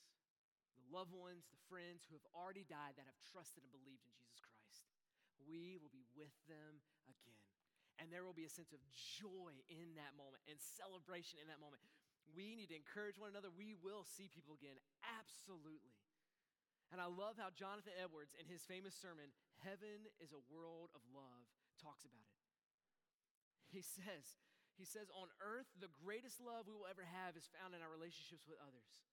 the 0.76 0.88
loved 0.92 1.12
ones, 1.16 1.48
the 1.48 1.62
friends 1.68 2.04
who 2.04 2.16
have 2.16 2.28
already 2.36 2.68
died 2.68 2.96
that 2.96 3.08
have 3.08 3.20
trusted 3.32 3.64
and 3.64 3.72
believed 3.72 4.04
in 4.04 4.12
Jesus 4.16 4.40
Christ. 4.44 4.88
We 5.44 5.80
will 5.80 5.92
be 5.92 6.04
with 6.12 6.34
them 6.48 6.84
again. 7.08 7.44
And 8.00 8.08
there 8.08 8.24
will 8.24 8.36
be 8.36 8.48
a 8.48 8.52
sense 8.52 8.72
of 8.72 8.80
joy 8.92 9.52
in 9.68 9.92
that 10.00 10.16
moment 10.16 10.40
and 10.48 10.56
celebration 10.56 11.40
in 11.40 11.48
that 11.52 11.60
moment. 11.60 11.84
We 12.32 12.56
need 12.56 12.72
to 12.72 12.78
encourage 12.78 13.20
one 13.20 13.28
another. 13.32 13.52
We 13.52 13.76
will 13.76 14.04
see 14.04 14.28
people 14.32 14.56
again. 14.56 14.76
Absolutely. 15.04 15.96
And 16.92 16.98
I 16.98 17.06
love 17.06 17.38
how 17.38 17.54
Jonathan 17.54 17.94
Edwards, 18.00 18.34
in 18.38 18.46
his 18.48 18.64
famous 18.66 18.96
sermon, 18.96 19.30
Heaven 19.62 20.08
is 20.20 20.32
a 20.32 20.42
World 20.48 20.92
of 20.96 21.02
Love, 21.12 21.46
talks 21.80 22.04
about 22.08 22.24
it. 22.24 22.40
He 23.70 23.84
says, 23.84 24.36
he 24.74 24.88
says, 24.88 25.12
on 25.14 25.30
earth, 25.38 25.68
the 25.78 25.92
greatest 26.02 26.40
love 26.42 26.66
we 26.66 26.74
will 26.74 26.90
ever 26.90 27.04
have 27.04 27.36
is 27.38 27.46
found 27.54 27.76
in 27.76 27.84
our 27.84 27.92
relationships 27.92 28.48
with 28.48 28.58
others. 28.58 29.04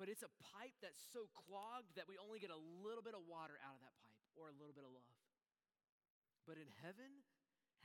But 0.00 0.08
it's 0.08 0.24
a 0.24 0.32
pipe 0.56 0.74
that's 0.80 1.04
so 1.12 1.28
clogged 1.46 1.94
that 1.94 2.08
we 2.08 2.18
only 2.18 2.40
get 2.42 2.50
a 2.50 2.58
little 2.82 3.04
bit 3.04 3.14
of 3.14 3.22
water 3.28 3.60
out 3.62 3.76
of 3.76 3.82
that 3.84 3.94
pipe 4.02 4.24
or 4.34 4.50
a 4.50 4.56
little 4.56 4.74
bit 4.74 4.88
of 4.88 4.90
love. 4.90 5.14
But 6.48 6.58
in 6.58 6.66
heaven, 6.82 7.22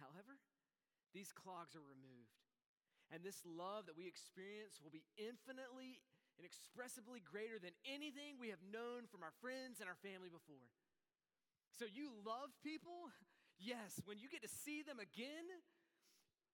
However, 0.01 0.37
these 1.13 1.33
clogs 1.33 1.73
are 1.73 1.85
removed. 1.85 2.37
And 3.09 3.23
this 3.23 3.41
love 3.47 3.87
that 3.87 3.97
we 3.97 4.05
experience 4.05 4.83
will 4.83 4.93
be 4.93 5.05
infinitely 5.17 6.03
inexpressibly 6.37 7.17
greater 7.25 7.57
than 7.57 7.73
anything 7.81 8.37
we 8.37 8.53
have 8.53 8.61
known 8.61 9.09
from 9.09 9.25
our 9.25 9.33
friends 9.41 9.81
and 9.81 9.89
our 9.89 9.97
family 10.05 10.29
before. 10.29 10.69
So, 11.77 11.85
you 11.85 12.09
love 12.25 12.49
people? 12.65 13.13
Yes, 13.61 14.01
when 14.05 14.17
you 14.17 14.29
get 14.29 14.41
to 14.41 14.49
see 14.49 14.81
them 14.81 14.97
again, 14.97 15.45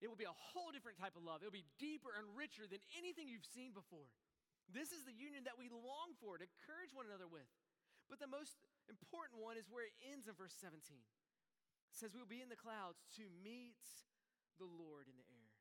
it 0.04 0.12
will 0.12 0.20
be 0.20 0.28
a 0.28 0.40
whole 0.52 0.72
different 0.76 1.00
type 1.00 1.16
of 1.16 1.24
love. 1.24 1.40
It 1.40 1.48
will 1.48 1.56
be 1.56 1.68
deeper 1.80 2.12
and 2.16 2.28
richer 2.36 2.68
than 2.68 2.84
anything 3.00 3.32
you've 3.32 3.48
seen 3.48 3.72
before. 3.72 4.12
This 4.72 4.92
is 4.96 5.04
the 5.04 5.16
union 5.16 5.44
that 5.48 5.60
we 5.60 5.68
long 5.72 6.16
for 6.20 6.40
to 6.40 6.44
encourage 6.44 6.92
one 6.96 7.08
another 7.08 7.28
with. 7.28 7.48
But 8.12 8.20
the 8.20 8.28
most 8.28 8.56
important 8.92 9.40
one 9.40 9.56
is 9.56 9.72
where 9.72 9.88
it 9.88 9.96
ends 10.12 10.28
in 10.28 10.36
verse 10.36 10.56
17 10.60 10.80
says 11.94 12.10
we 12.10 12.20
will 12.20 12.30
be 12.30 12.42
in 12.42 12.50
the 12.50 12.58
clouds 12.58 13.06
to 13.14 13.30
meet 13.46 13.78
the 14.58 14.66
Lord 14.66 15.06
in 15.06 15.14
the 15.14 15.30
air. 15.30 15.54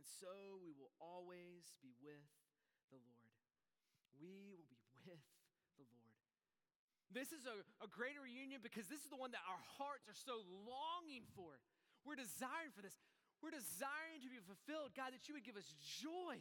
And 0.00 0.02
so 0.02 0.56
we 0.64 0.72
will 0.72 0.90
always 0.98 1.76
be 1.84 1.92
with 2.00 2.24
the 2.88 2.96
Lord. 2.96 3.36
We 4.16 4.56
will 4.56 4.64
be 4.72 4.80
with 5.04 5.20
the 5.76 5.84
Lord. 5.84 6.23
This 7.12 7.30
is 7.30 7.46
a, 7.46 7.56
a 7.84 7.88
greater 7.88 8.24
reunion 8.24 8.64
because 8.64 8.88
this 8.88 9.02
is 9.04 9.10
the 9.10 9.20
one 9.20 9.30
that 9.36 9.44
our 9.46 9.62
hearts 9.78 10.08
are 10.10 10.16
so 10.16 10.42
longing 10.64 11.28
for. 11.36 11.60
We're 12.02 12.18
desiring 12.18 12.74
for 12.74 12.82
this. 12.82 12.96
We're 13.44 13.54
desiring 13.54 14.24
to 14.24 14.30
be 14.32 14.40
fulfilled. 14.40 14.96
God, 14.96 15.12
that 15.12 15.28
you 15.28 15.36
would 15.36 15.44
give 15.44 15.60
us 15.60 15.68
joy, 15.78 16.40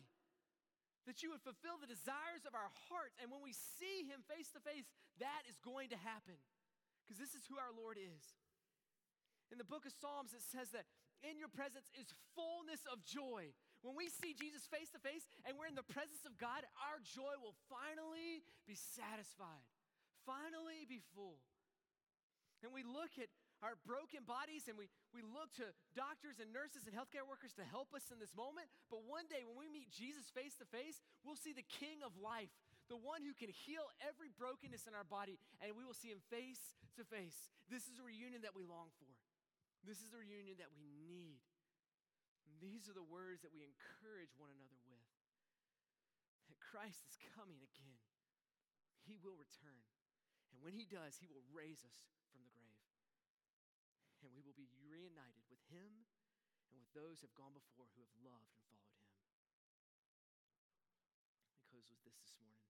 that 1.05 1.21
you 1.21 1.35
would 1.35 1.43
fulfill 1.43 1.77
the 1.77 1.89
desires 1.89 2.47
of 2.47 2.55
our 2.55 2.71
hearts. 2.87 3.19
And 3.19 3.27
when 3.27 3.43
we 3.43 3.51
see 3.51 4.07
Him 4.07 4.23
face 4.25 4.49
to 4.55 4.61
face, 4.63 4.87
that 5.19 5.43
is 5.51 5.59
going 5.61 5.91
to 5.91 5.99
happen 5.99 6.39
because 7.03 7.19
this 7.19 7.35
is 7.35 7.43
who 7.51 7.59
our 7.59 7.75
Lord 7.75 7.99
is. 7.99 8.23
In 9.51 9.59
the 9.59 9.67
book 9.67 9.85
of 9.85 9.93
Psalms, 9.93 10.33
it 10.33 10.41
says 10.41 10.71
that 10.73 10.87
in 11.21 11.39
your 11.39 11.51
presence 11.51 11.91
is 11.95 12.11
fullness 12.35 12.83
of 12.89 13.03
joy. 13.03 13.51
When 13.83 13.99
we 13.99 14.07
see 14.07 14.31
Jesus 14.31 14.63
face 14.67 14.87
to 14.95 14.99
face 15.03 15.27
and 15.43 15.59
we're 15.59 15.67
in 15.67 15.75
the 15.75 15.87
presence 15.87 16.23
of 16.23 16.39
God, 16.39 16.63
our 16.79 17.03
joy 17.03 17.35
will 17.43 17.55
finally 17.67 18.43
be 18.63 18.75
satisfied, 18.75 19.67
finally 20.25 20.87
be 20.87 21.03
full. 21.15 21.39
And 22.63 22.71
we 22.71 22.87
look 22.87 23.19
at 23.19 23.27
our 23.63 23.79
broken 23.87 24.27
bodies 24.27 24.67
and 24.67 24.75
we, 24.75 24.91
we 25.15 25.23
look 25.23 25.51
to 25.59 25.71
doctors 25.95 26.39
and 26.43 26.51
nurses 26.51 26.83
and 26.83 26.91
healthcare 26.91 27.23
workers 27.23 27.55
to 27.55 27.63
help 27.63 27.95
us 27.95 28.11
in 28.11 28.19
this 28.19 28.35
moment. 28.35 28.67
But 28.91 29.07
one 29.07 29.27
day 29.31 29.47
when 29.47 29.55
we 29.55 29.71
meet 29.71 29.91
Jesus 29.91 30.27
face 30.31 30.55
to 30.59 30.67
face, 30.67 30.99
we'll 31.23 31.39
see 31.39 31.55
the 31.55 31.63
King 31.79 32.03
of 32.03 32.15
life, 32.19 32.51
the 32.91 32.99
one 32.99 33.23
who 33.23 33.31
can 33.31 33.51
heal 33.51 33.87
every 34.03 34.31
brokenness 34.35 34.87
in 34.87 34.95
our 34.95 35.07
body, 35.07 35.39
and 35.63 35.75
we 35.79 35.87
will 35.87 35.95
see 35.95 36.11
him 36.11 36.19
face 36.27 36.75
to 36.99 37.07
face. 37.07 37.47
This 37.71 37.87
is 37.87 37.99
a 37.99 38.03
reunion 38.03 38.43
that 38.43 38.55
we 38.55 38.67
long 38.67 38.91
for. 38.99 39.11
This 39.87 40.03
is 40.03 40.11
the 40.11 40.19
reunion 40.19 40.59
that 40.59 40.71
we 40.75 40.87
need. 41.07 41.43
And 42.47 42.55
these 42.59 42.91
are 42.91 42.95
the 42.95 43.03
words 43.03 43.43
that 43.43 43.55
we 43.55 43.63
encourage 43.63 44.31
one 44.35 44.51
another 44.51 44.79
with. 44.87 45.07
That 46.51 46.59
Christ 46.59 47.03
is 47.07 47.15
coming 47.35 47.59
again. 47.59 47.99
He 49.07 49.19
will 49.19 49.35
return. 49.35 49.83
And 50.53 50.61
when 50.61 50.77
he 50.77 50.85
does, 50.85 51.17
he 51.17 51.25
will 51.25 51.41
raise 51.49 51.81
us 51.81 51.97
from 52.29 52.45
the 52.45 52.53
grave. 52.53 52.85
And 54.21 54.29
we 54.37 54.45
will 54.45 54.53
be 54.53 54.69
reunited 54.85 55.49
with 55.49 55.59
him 55.73 56.05
and 56.69 56.77
with 56.77 56.93
those 56.93 57.19
who 57.19 57.27
have 57.27 57.35
gone 57.35 57.57
before 57.57 57.89
who 57.97 58.05
have 58.05 58.17
loved 58.21 58.53
and 58.69 58.77
followed 58.93 59.17
him. 59.17 59.33
Let 61.49 61.57
me 61.57 61.65
close 61.73 61.89
with 61.89 62.05
this 62.05 62.15
this 62.21 62.37
morning. 62.37 62.63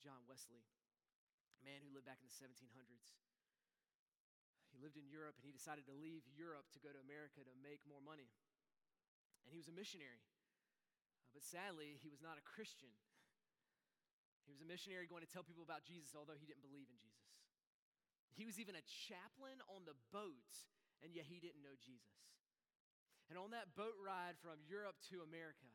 John 0.00 0.24
Wesley, 0.24 0.64
a 0.64 1.62
man 1.62 1.84
who 1.84 1.92
lived 1.92 2.08
back 2.08 2.24
in 2.24 2.26
the 2.26 2.34
1700s, 2.40 3.20
he 4.72 4.80
lived 4.80 4.96
in 4.96 5.04
Europe 5.12 5.36
and 5.36 5.44
he 5.44 5.52
decided 5.52 5.84
to 5.92 5.94
leave 5.94 6.24
Europe 6.32 6.72
to 6.72 6.80
go 6.80 6.88
to 6.88 7.00
America 7.04 7.44
to 7.44 7.54
make 7.60 7.84
more 7.84 8.00
money. 8.00 8.32
And 9.44 9.52
he 9.52 9.60
was 9.60 9.68
a 9.68 9.76
missionary. 9.76 10.24
Uh, 11.20 11.28
but 11.36 11.44
sadly, 11.44 12.00
he 12.00 12.08
was 12.08 12.24
not 12.24 12.40
a 12.40 12.44
Christian. 12.46 12.90
He 14.44 14.52
was 14.52 14.60
a 14.60 14.68
missionary 14.68 15.06
going 15.06 15.24
to 15.24 15.30
tell 15.30 15.44
people 15.44 15.64
about 15.64 15.84
Jesus, 15.84 16.16
although 16.16 16.38
he 16.38 16.46
didn't 16.48 16.64
believe 16.64 16.88
in 16.88 16.98
Jesus. 16.98 17.30
He 18.34 18.48
was 18.48 18.56
even 18.56 18.78
a 18.78 18.84
chaplain 19.08 19.60
on 19.68 19.84
the 19.84 19.98
boat, 20.14 20.52
and 21.04 21.12
yet 21.12 21.28
he 21.28 21.42
didn't 21.42 21.60
know 21.60 21.76
Jesus. 21.76 22.20
And 23.28 23.38
on 23.38 23.54
that 23.54 23.76
boat 23.78 23.94
ride 24.00 24.34
from 24.42 24.58
Europe 24.66 24.98
to 25.14 25.22
America, 25.22 25.70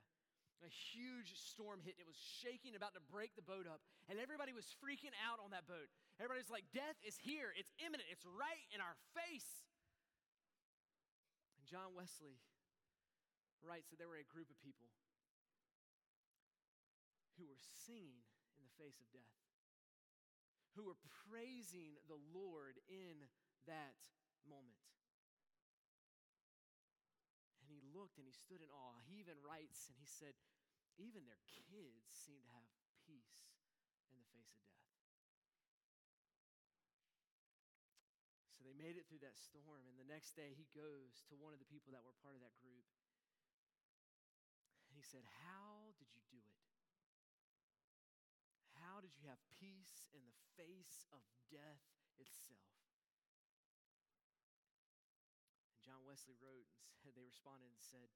a 0.63 0.71
huge 0.71 1.35
storm 1.35 1.83
hit. 1.83 1.99
It 1.99 2.07
was 2.07 2.17
shaking, 2.17 2.73
about 2.73 2.95
to 2.95 3.03
break 3.11 3.35
the 3.35 3.43
boat 3.43 3.67
up. 3.67 3.83
And 4.07 4.17
everybody 4.17 4.55
was 4.55 4.65
freaking 4.79 5.13
out 5.21 5.43
on 5.43 5.51
that 5.51 5.67
boat. 5.67 5.91
Everybody's 6.17 6.49
like, 6.49 6.65
Death 6.71 6.95
is 7.03 7.19
here. 7.19 7.51
It's 7.53 7.71
imminent. 7.83 8.07
It's 8.07 8.23
right 8.23 8.65
in 8.71 8.79
our 8.79 8.95
face. 9.11 9.67
And 11.59 11.67
John 11.67 11.91
Wesley 11.93 12.39
writes 13.61 13.91
that 13.91 13.99
there 13.99 14.07
were 14.07 14.21
a 14.21 14.27
group 14.27 14.47
of 14.47 14.57
people 14.63 14.87
who 17.35 17.45
were 17.45 17.59
singing 17.83 18.23
face 18.75 18.99
of 18.99 19.07
death, 19.11 19.35
who 20.75 20.85
were 20.85 20.99
praising 21.27 21.95
the 22.07 22.19
Lord 22.35 22.77
in 22.87 23.25
that 23.65 23.99
moment 24.45 24.85
And 27.65 27.73
he 27.73 27.81
looked 27.97 28.21
and 28.21 28.29
he 28.29 28.35
stood 28.37 28.61
in 28.61 28.69
awe. 28.69 29.01
He 29.09 29.17
even 29.17 29.41
writes 29.41 29.89
and 29.89 29.97
he 29.97 30.05
said, 30.05 30.37
even 31.01 31.25
their 31.25 31.41
kids 31.49 32.13
seem 32.13 32.37
to 32.45 32.51
have 32.53 32.69
peace 33.09 33.49
in 34.13 34.21
the 34.21 34.29
face 34.29 34.53
of 34.53 34.61
death. 34.61 34.85
So 38.53 38.61
they 38.61 38.77
made 38.77 38.95
it 39.01 39.09
through 39.09 39.25
that 39.25 39.35
storm, 39.35 39.89
and 39.89 39.97
the 39.97 40.07
next 40.07 40.37
day 40.37 40.55
he 40.55 40.69
goes 40.71 41.25
to 41.27 41.35
one 41.35 41.51
of 41.51 41.59
the 41.59 41.67
people 41.67 41.91
that 41.91 42.05
were 42.05 42.15
part 42.23 42.37
of 42.37 42.45
that 42.45 42.55
group. 42.63 42.85
And 44.87 44.95
he 44.95 45.03
said, 45.03 45.25
How 45.43 45.91
did 45.99 46.13
you 46.13 46.23
have 49.25 49.41
peace 49.49 50.05
in 50.13 50.23
the 50.25 50.37
face 50.55 51.05
of 51.11 51.21
death 51.51 51.85
itself? 52.17 52.71
And 55.73 55.81
John 55.81 56.01
Wesley 56.05 56.37
wrote 56.39 56.69
and 56.69 56.97
said, 57.01 57.13
they 57.13 57.25
responded 57.25 57.69
and 57.69 57.81
said, 57.81 58.09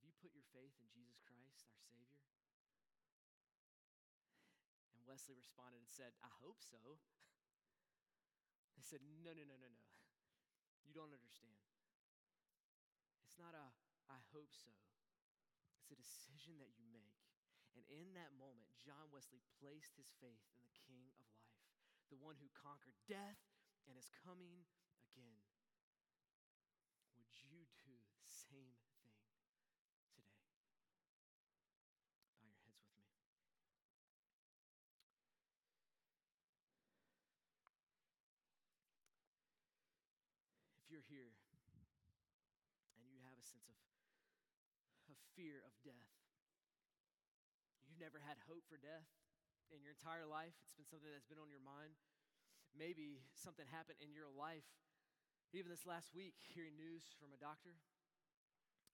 Have 0.00 0.04
you 0.04 0.16
put 0.20 0.36
your 0.36 0.46
faith 0.52 0.76
in 0.80 0.88
Jesus 0.92 1.20
Christ, 1.24 1.68
our 1.68 1.80
Savior? 1.80 2.20
And 4.96 5.04
Wesley 5.06 5.36
responded 5.36 5.80
and 5.80 5.90
said, 5.90 6.12
I 6.24 6.30
hope 6.40 6.60
so. 6.60 6.80
They 8.74 8.82
said, 8.82 9.06
No, 9.22 9.30
no, 9.30 9.46
no, 9.46 9.54
no, 9.54 9.70
no. 9.70 9.86
You 10.82 10.92
don't 10.92 11.14
understand. 11.14 11.62
It's 13.22 13.38
not 13.38 13.54
a 13.54 13.70
I 14.10 14.20
hope 14.36 14.52
so, 14.52 14.72
it's 15.80 15.90
a 15.90 15.96
decision 15.96 16.60
that 16.60 16.72
you 16.76 16.84
make. 16.92 17.13
And 17.74 17.82
in 17.90 18.14
that 18.14 18.30
moment, 18.38 18.70
John 18.78 19.10
Wesley 19.10 19.42
placed 19.58 19.98
his 19.98 20.14
faith 20.22 20.46
in 20.54 20.62
the 20.62 20.74
King 20.86 21.02
of 21.10 21.14
life, 21.18 21.50
the 22.08 22.22
one 22.22 22.38
who 22.38 22.46
conquered 22.54 22.94
death 23.10 23.42
and 23.90 23.98
is 23.98 24.08
coming 24.22 24.62
again 25.10 25.42
Would 27.18 27.30
you 27.50 27.66
do 27.82 27.94
the 27.94 28.30
same 28.30 28.78
thing 28.98 29.14
today? 30.14 30.54
Bow 32.40 32.50
your 32.50 32.66
heads 32.66 32.90
with 32.90 32.98
me. 32.98 33.10
If 40.78 40.90
you're 40.90 41.06
here 41.06 41.32
and 42.98 43.06
you 43.08 43.18
have 43.22 43.38
a 43.38 43.46
sense 43.46 43.66
of, 43.70 43.78
of 45.10 45.16
fear 45.34 45.62
of 45.66 45.74
death, 45.82 46.23
never 48.04 48.20
had 48.20 48.36
hope 48.44 48.68
for 48.68 48.76
death 48.76 49.08
in 49.72 49.80
your 49.80 49.96
entire 49.96 50.28
life, 50.28 50.52
it's 50.68 50.76
been 50.76 50.84
something 50.84 51.08
that's 51.08 51.24
been 51.24 51.40
on 51.40 51.48
your 51.48 51.64
mind. 51.64 51.96
Maybe 52.76 53.24
something 53.32 53.64
happened 53.72 53.96
in 54.04 54.12
your 54.12 54.28
life 54.28 54.68
even 55.54 55.70
this 55.70 55.86
last 55.86 56.10
week, 56.10 56.34
hearing 56.50 56.74
news 56.74 57.14
from 57.22 57.30
a 57.30 57.38
doctor, 57.38 57.78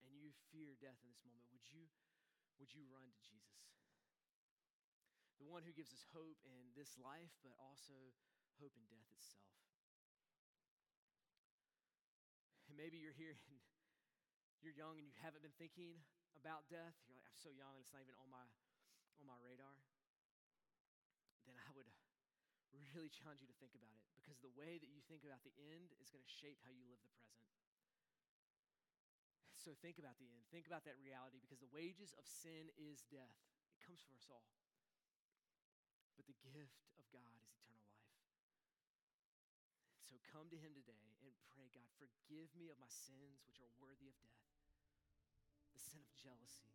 and 0.05 0.13
you 0.13 0.29
fear 0.53 0.77
death 0.77 1.01
in 1.01 1.09
this 1.09 1.25
moment, 1.25 1.49
would 1.57 1.65
you, 1.73 1.89
would 2.61 2.69
you 2.69 2.85
run 2.93 3.09
to 3.09 3.21
Jesus? 3.25 3.81
The 5.41 5.49
one 5.49 5.65
who 5.65 5.73
gives 5.73 5.89
us 5.89 6.05
hope 6.13 6.37
in 6.45 6.69
this 6.77 7.01
life, 7.01 7.33
but 7.41 7.57
also 7.57 7.97
hope 8.61 8.77
in 8.77 8.85
death 8.93 9.09
itself. 9.09 9.57
And 12.69 12.77
maybe 12.77 13.01
you're 13.01 13.17
here 13.17 13.41
and 13.49 13.57
you're 14.61 14.77
young 14.77 15.01
and 15.01 15.09
you 15.09 15.17
haven't 15.25 15.41
been 15.41 15.57
thinking 15.57 15.97
about 16.37 16.69
death. 16.69 16.93
You're 17.09 17.17
like, 17.17 17.25
I'm 17.25 17.41
so 17.41 17.57
young 17.57 17.73
and 17.73 17.81
it's 17.81 17.97
not 17.97 18.05
even 18.05 18.21
on 18.21 18.29
my 18.29 18.45
on 19.21 19.29
my 19.29 19.39
radar. 19.45 19.77
Then 21.45 21.57
I 21.61 21.71
would 21.77 21.89
really 22.97 23.13
challenge 23.13 23.45
you 23.45 23.49
to 23.49 23.59
think 23.61 23.77
about 23.77 23.93
it 23.93 24.05
because 24.17 24.41
the 24.41 24.53
way 24.57 24.81
that 24.81 24.91
you 24.91 25.05
think 25.07 25.23
about 25.23 25.45
the 25.45 25.55
end 25.71 25.93
is 26.01 26.09
going 26.09 26.25
to 26.25 26.33
shape 26.41 26.59
how 26.65 26.73
you 26.73 26.83
live 26.89 26.99
the 27.05 27.13
present. 27.13 27.45
So 29.61 29.77
think 29.77 30.01
about 30.01 30.17
the 30.17 30.27
end. 30.33 30.49
Think 30.49 30.65
about 30.65 30.89
that 30.89 30.97
reality 31.05 31.37
because 31.37 31.61
the 31.61 31.69
wages 31.69 32.17
of 32.17 32.25
sin 32.25 32.73
is 32.81 33.05
death. 33.13 33.37
It 33.77 33.85
comes 33.85 34.01
for 34.01 34.17
us 34.17 34.25
all. 34.33 34.49
But 36.17 36.25
the 36.25 36.37
gift 36.41 36.89
of 36.97 37.05
God 37.13 37.37
is 37.37 37.45
eternal 37.45 37.85
life. 37.85 38.25
So 40.09 40.17
come 40.33 40.49
to 40.49 40.57
Him 40.57 40.73
today 40.73 40.97
and 41.05 41.13
pray, 41.53 41.69
God, 41.77 41.87
forgive 42.01 42.49
me 42.57 42.73
of 42.73 42.81
my 42.81 42.89
sins 42.89 43.45
which 43.45 43.61
are 43.61 43.69
worthy 43.77 44.09
of 44.09 44.17
death 44.25 44.41
the 45.71 45.79
sin 45.79 46.01
of 46.01 46.11
jealousy, 46.17 46.73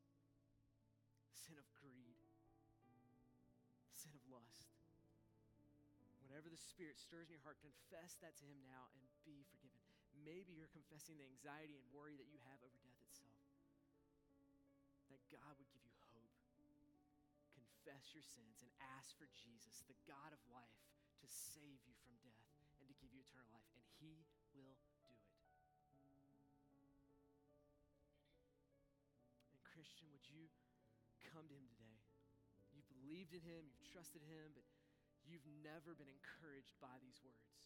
the 1.28 1.38
sin 1.38 1.58
of 1.58 1.66
greed, 1.74 2.05
whenever 6.36 6.52
the 6.52 6.60
Spirit 6.60 7.00
stirs 7.00 7.32
in 7.32 7.40
your 7.40 7.48
heart, 7.48 7.56
confess 7.64 8.20
that 8.20 8.36
to 8.36 8.44
Him 8.44 8.60
now 8.68 8.92
and 8.92 9.08
be 9.24 9.48
forgiven. 9.56 9.80
Maybe 10.20 10.52
you're 10.52 10.68
confessing 10.76 11.16
the 11.16 11.24
anxiety 11.24 11.80
and 11.80 11.88
worry 11.96 12.20
that 12.20 12.28
you 12.28 12.36
have 12.52 12.60
over 12.60 12.76
death 12.84 13.00
itself. 13.08 13.40
That 15.08 15.24
God 15.32 15.56
would 15.56 15.72
give 15.72 15.88
you 15.88 15.96
hope. 16.12 16.36
Confess 17.56 18.12
your 18.12 18.28
sins 18.28 18.60
and 18.60 18.68
ask 19.00 19.16
for 19.16 19.32
Jesus, 19.32 19.88
the 19.88 19.96
God 20.12 20.36
of 20.36 20.44
life, 20.52 20.76
to 21.24 21.28
save 21.32 21.80
you 21.88 21.96
from 22.04 22.12
death 22.20 22.44
and 22.84 22.92
to 22.92 23.00
give 23.00 23.16
you 23.16 23.24
eternal 23.24 23.56
life. 23.56 23.72
And 23.72 23.88
He 24.04 24.20
will 24.20 24.36
do 24.52 24.68
it. 24.68 24.84
And, 29.56 29.64
Christian, 29.64 30.12
would 30.12 30.28
you 30.28 30.52
come 31.32 31.48
to 31.48 31.56
Him 31.56 31.72
today? 31.72 31.96
You've 32.76 32.92
believed 32.92 33.32
in 33.32 33.40
Him, 33.40 33.72
you've 33.72 33.88
trusted 33.88 34.20
Him, 34.28 34.52
but 34.52 34.68
never 35.66 35.98
been 35.98 36.10
encouraged 36.10 36.78
by 36.78 36.94
these 37.02 37.18
words. 37.26 37.66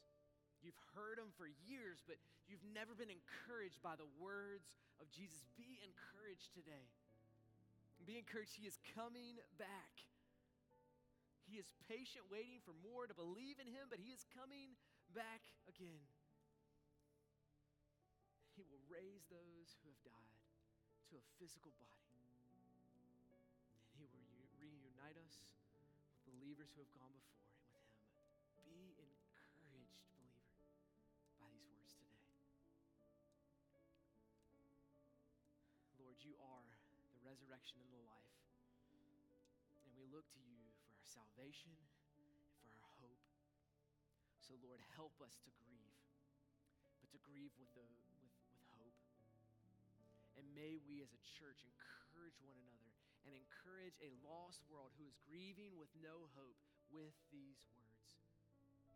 You've 0.63 0.79
heard 0.95 1.19
them 1.19 1.31
for 1.35 1.47
years, 1.67 1.99
but 2.07 2.19
you've 2.47 2.63
never 2.71 2.95
been 2.95 3.11
encouraged 3.11 3.79
by 3.83 3.99
the 3.99 4.07
words 4.19 4.71
of 4.99 5.07
Jesus. 5.11 5.43
Be 5.59 5.79
encouraged 5.83 6.51
today. 6.55 6.87
Be 8.07 8.19
encouraged. 8.19 8.55
He 8.55 8.67
is 8.67 8.79
coming 8.95 9.39
back. 9.59 9.93
He 11.47 11.59
is 11.59 11.71
patient, 11.87 12.27
waiting 12.27 12.59
for 12.63 12.75
more 12.83 13.07
to 13.07 13.15
believe 13.15 13.59
in 13.59 13.67
Him, 13.67 13.87
but 13.91 13.99
He 13.99 14.11
is 14.11 14.23
coming 14.35 14.75
back 15.15 15.43
again. 15.67 16.03
He 18.55 18.63
will 18.67 18.83
raise 18.91 19.23
those 19.31 19.75
who 19.79 19.91
have 19.91 20.03
died 20.03 20.43
to 21.09 21.17
a 21.17 21.23
physical 21.39 21.71
body. 21.79 22.19
And 23.95 24.03
He 24.03 24.07
will 24.11 24.27
reunite 24.59 25.17
us 25.23 25.41
with 25.41 25.55
believers 26.27 26.69
who 26.75 26.83
have 26.83 26.93
gone 26.93 27.15
before. 27.15 27.48
You 36.21 36.33
are 36.41 36.65
the 37.13 37.21
resurrection 37.21 37.77
and 37.81 37.91
the 37.93 38.03
life. 38.05 38.33
And 39.85 39.93
we 39.97 40.09
look 40.09 40.25
to 40.37 40.41
you 40.41 40.69
for 40.85 40.93
our 40.97 41.05
salvation 41.05 41.73
and 42.17 42.33
for 42.61 42.69
our 42.73 42.93
hope. 43.01 43.25
So, 44.41 44.57
Lord, 44.65 44.81
help 44.97 45.17
us 45.21 45.37
to 45.45 45.51
grieve. 45.61 45.97
But 47.01 47.13
to 47.13 47.19
grieve 47.21 47.53
with, 47.57 47.69
the, 47.73 47.85
with, 48.21 48.35
with 48.53 48.65
hope. 48.77 48.99
And 50.37 50.45
may 50.53 50.77
we 50.85 51.01
as 51.01 51.11
a 51.13 51.21
church 51.37 51.65
encourage 51.65 52.37
one 52.45 52.57
another 52.57 52.93
and 53.25 53.33
encourage 53.33 53.97
a 53.99 54.13
lost 54.23 54.61
world 54.69 54.93
who 54.97 55.05
is 55.05 55.17
grieving 55.25 55.75
with 55.75 55.91
no 55.99 56.29
hope 56.37 56.57
with 56.89 57.13
these 57.29 57.61
words 57.73 58.17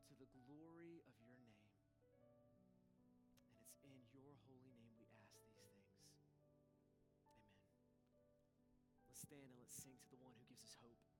to 0.09 0.13
the 0.17 0.29
glory 0.33 0.92
stand 9.23 9.47
and 9.47 9.55
let's 9.55 9.79
sing 9.79 9.95
to 9.95 10.07
the 10.11 10.19
one 10.19 10.35
who 10.35 10.43
gives 10.51 10.67
us 10.67 10.75
hope. 10.83 11.12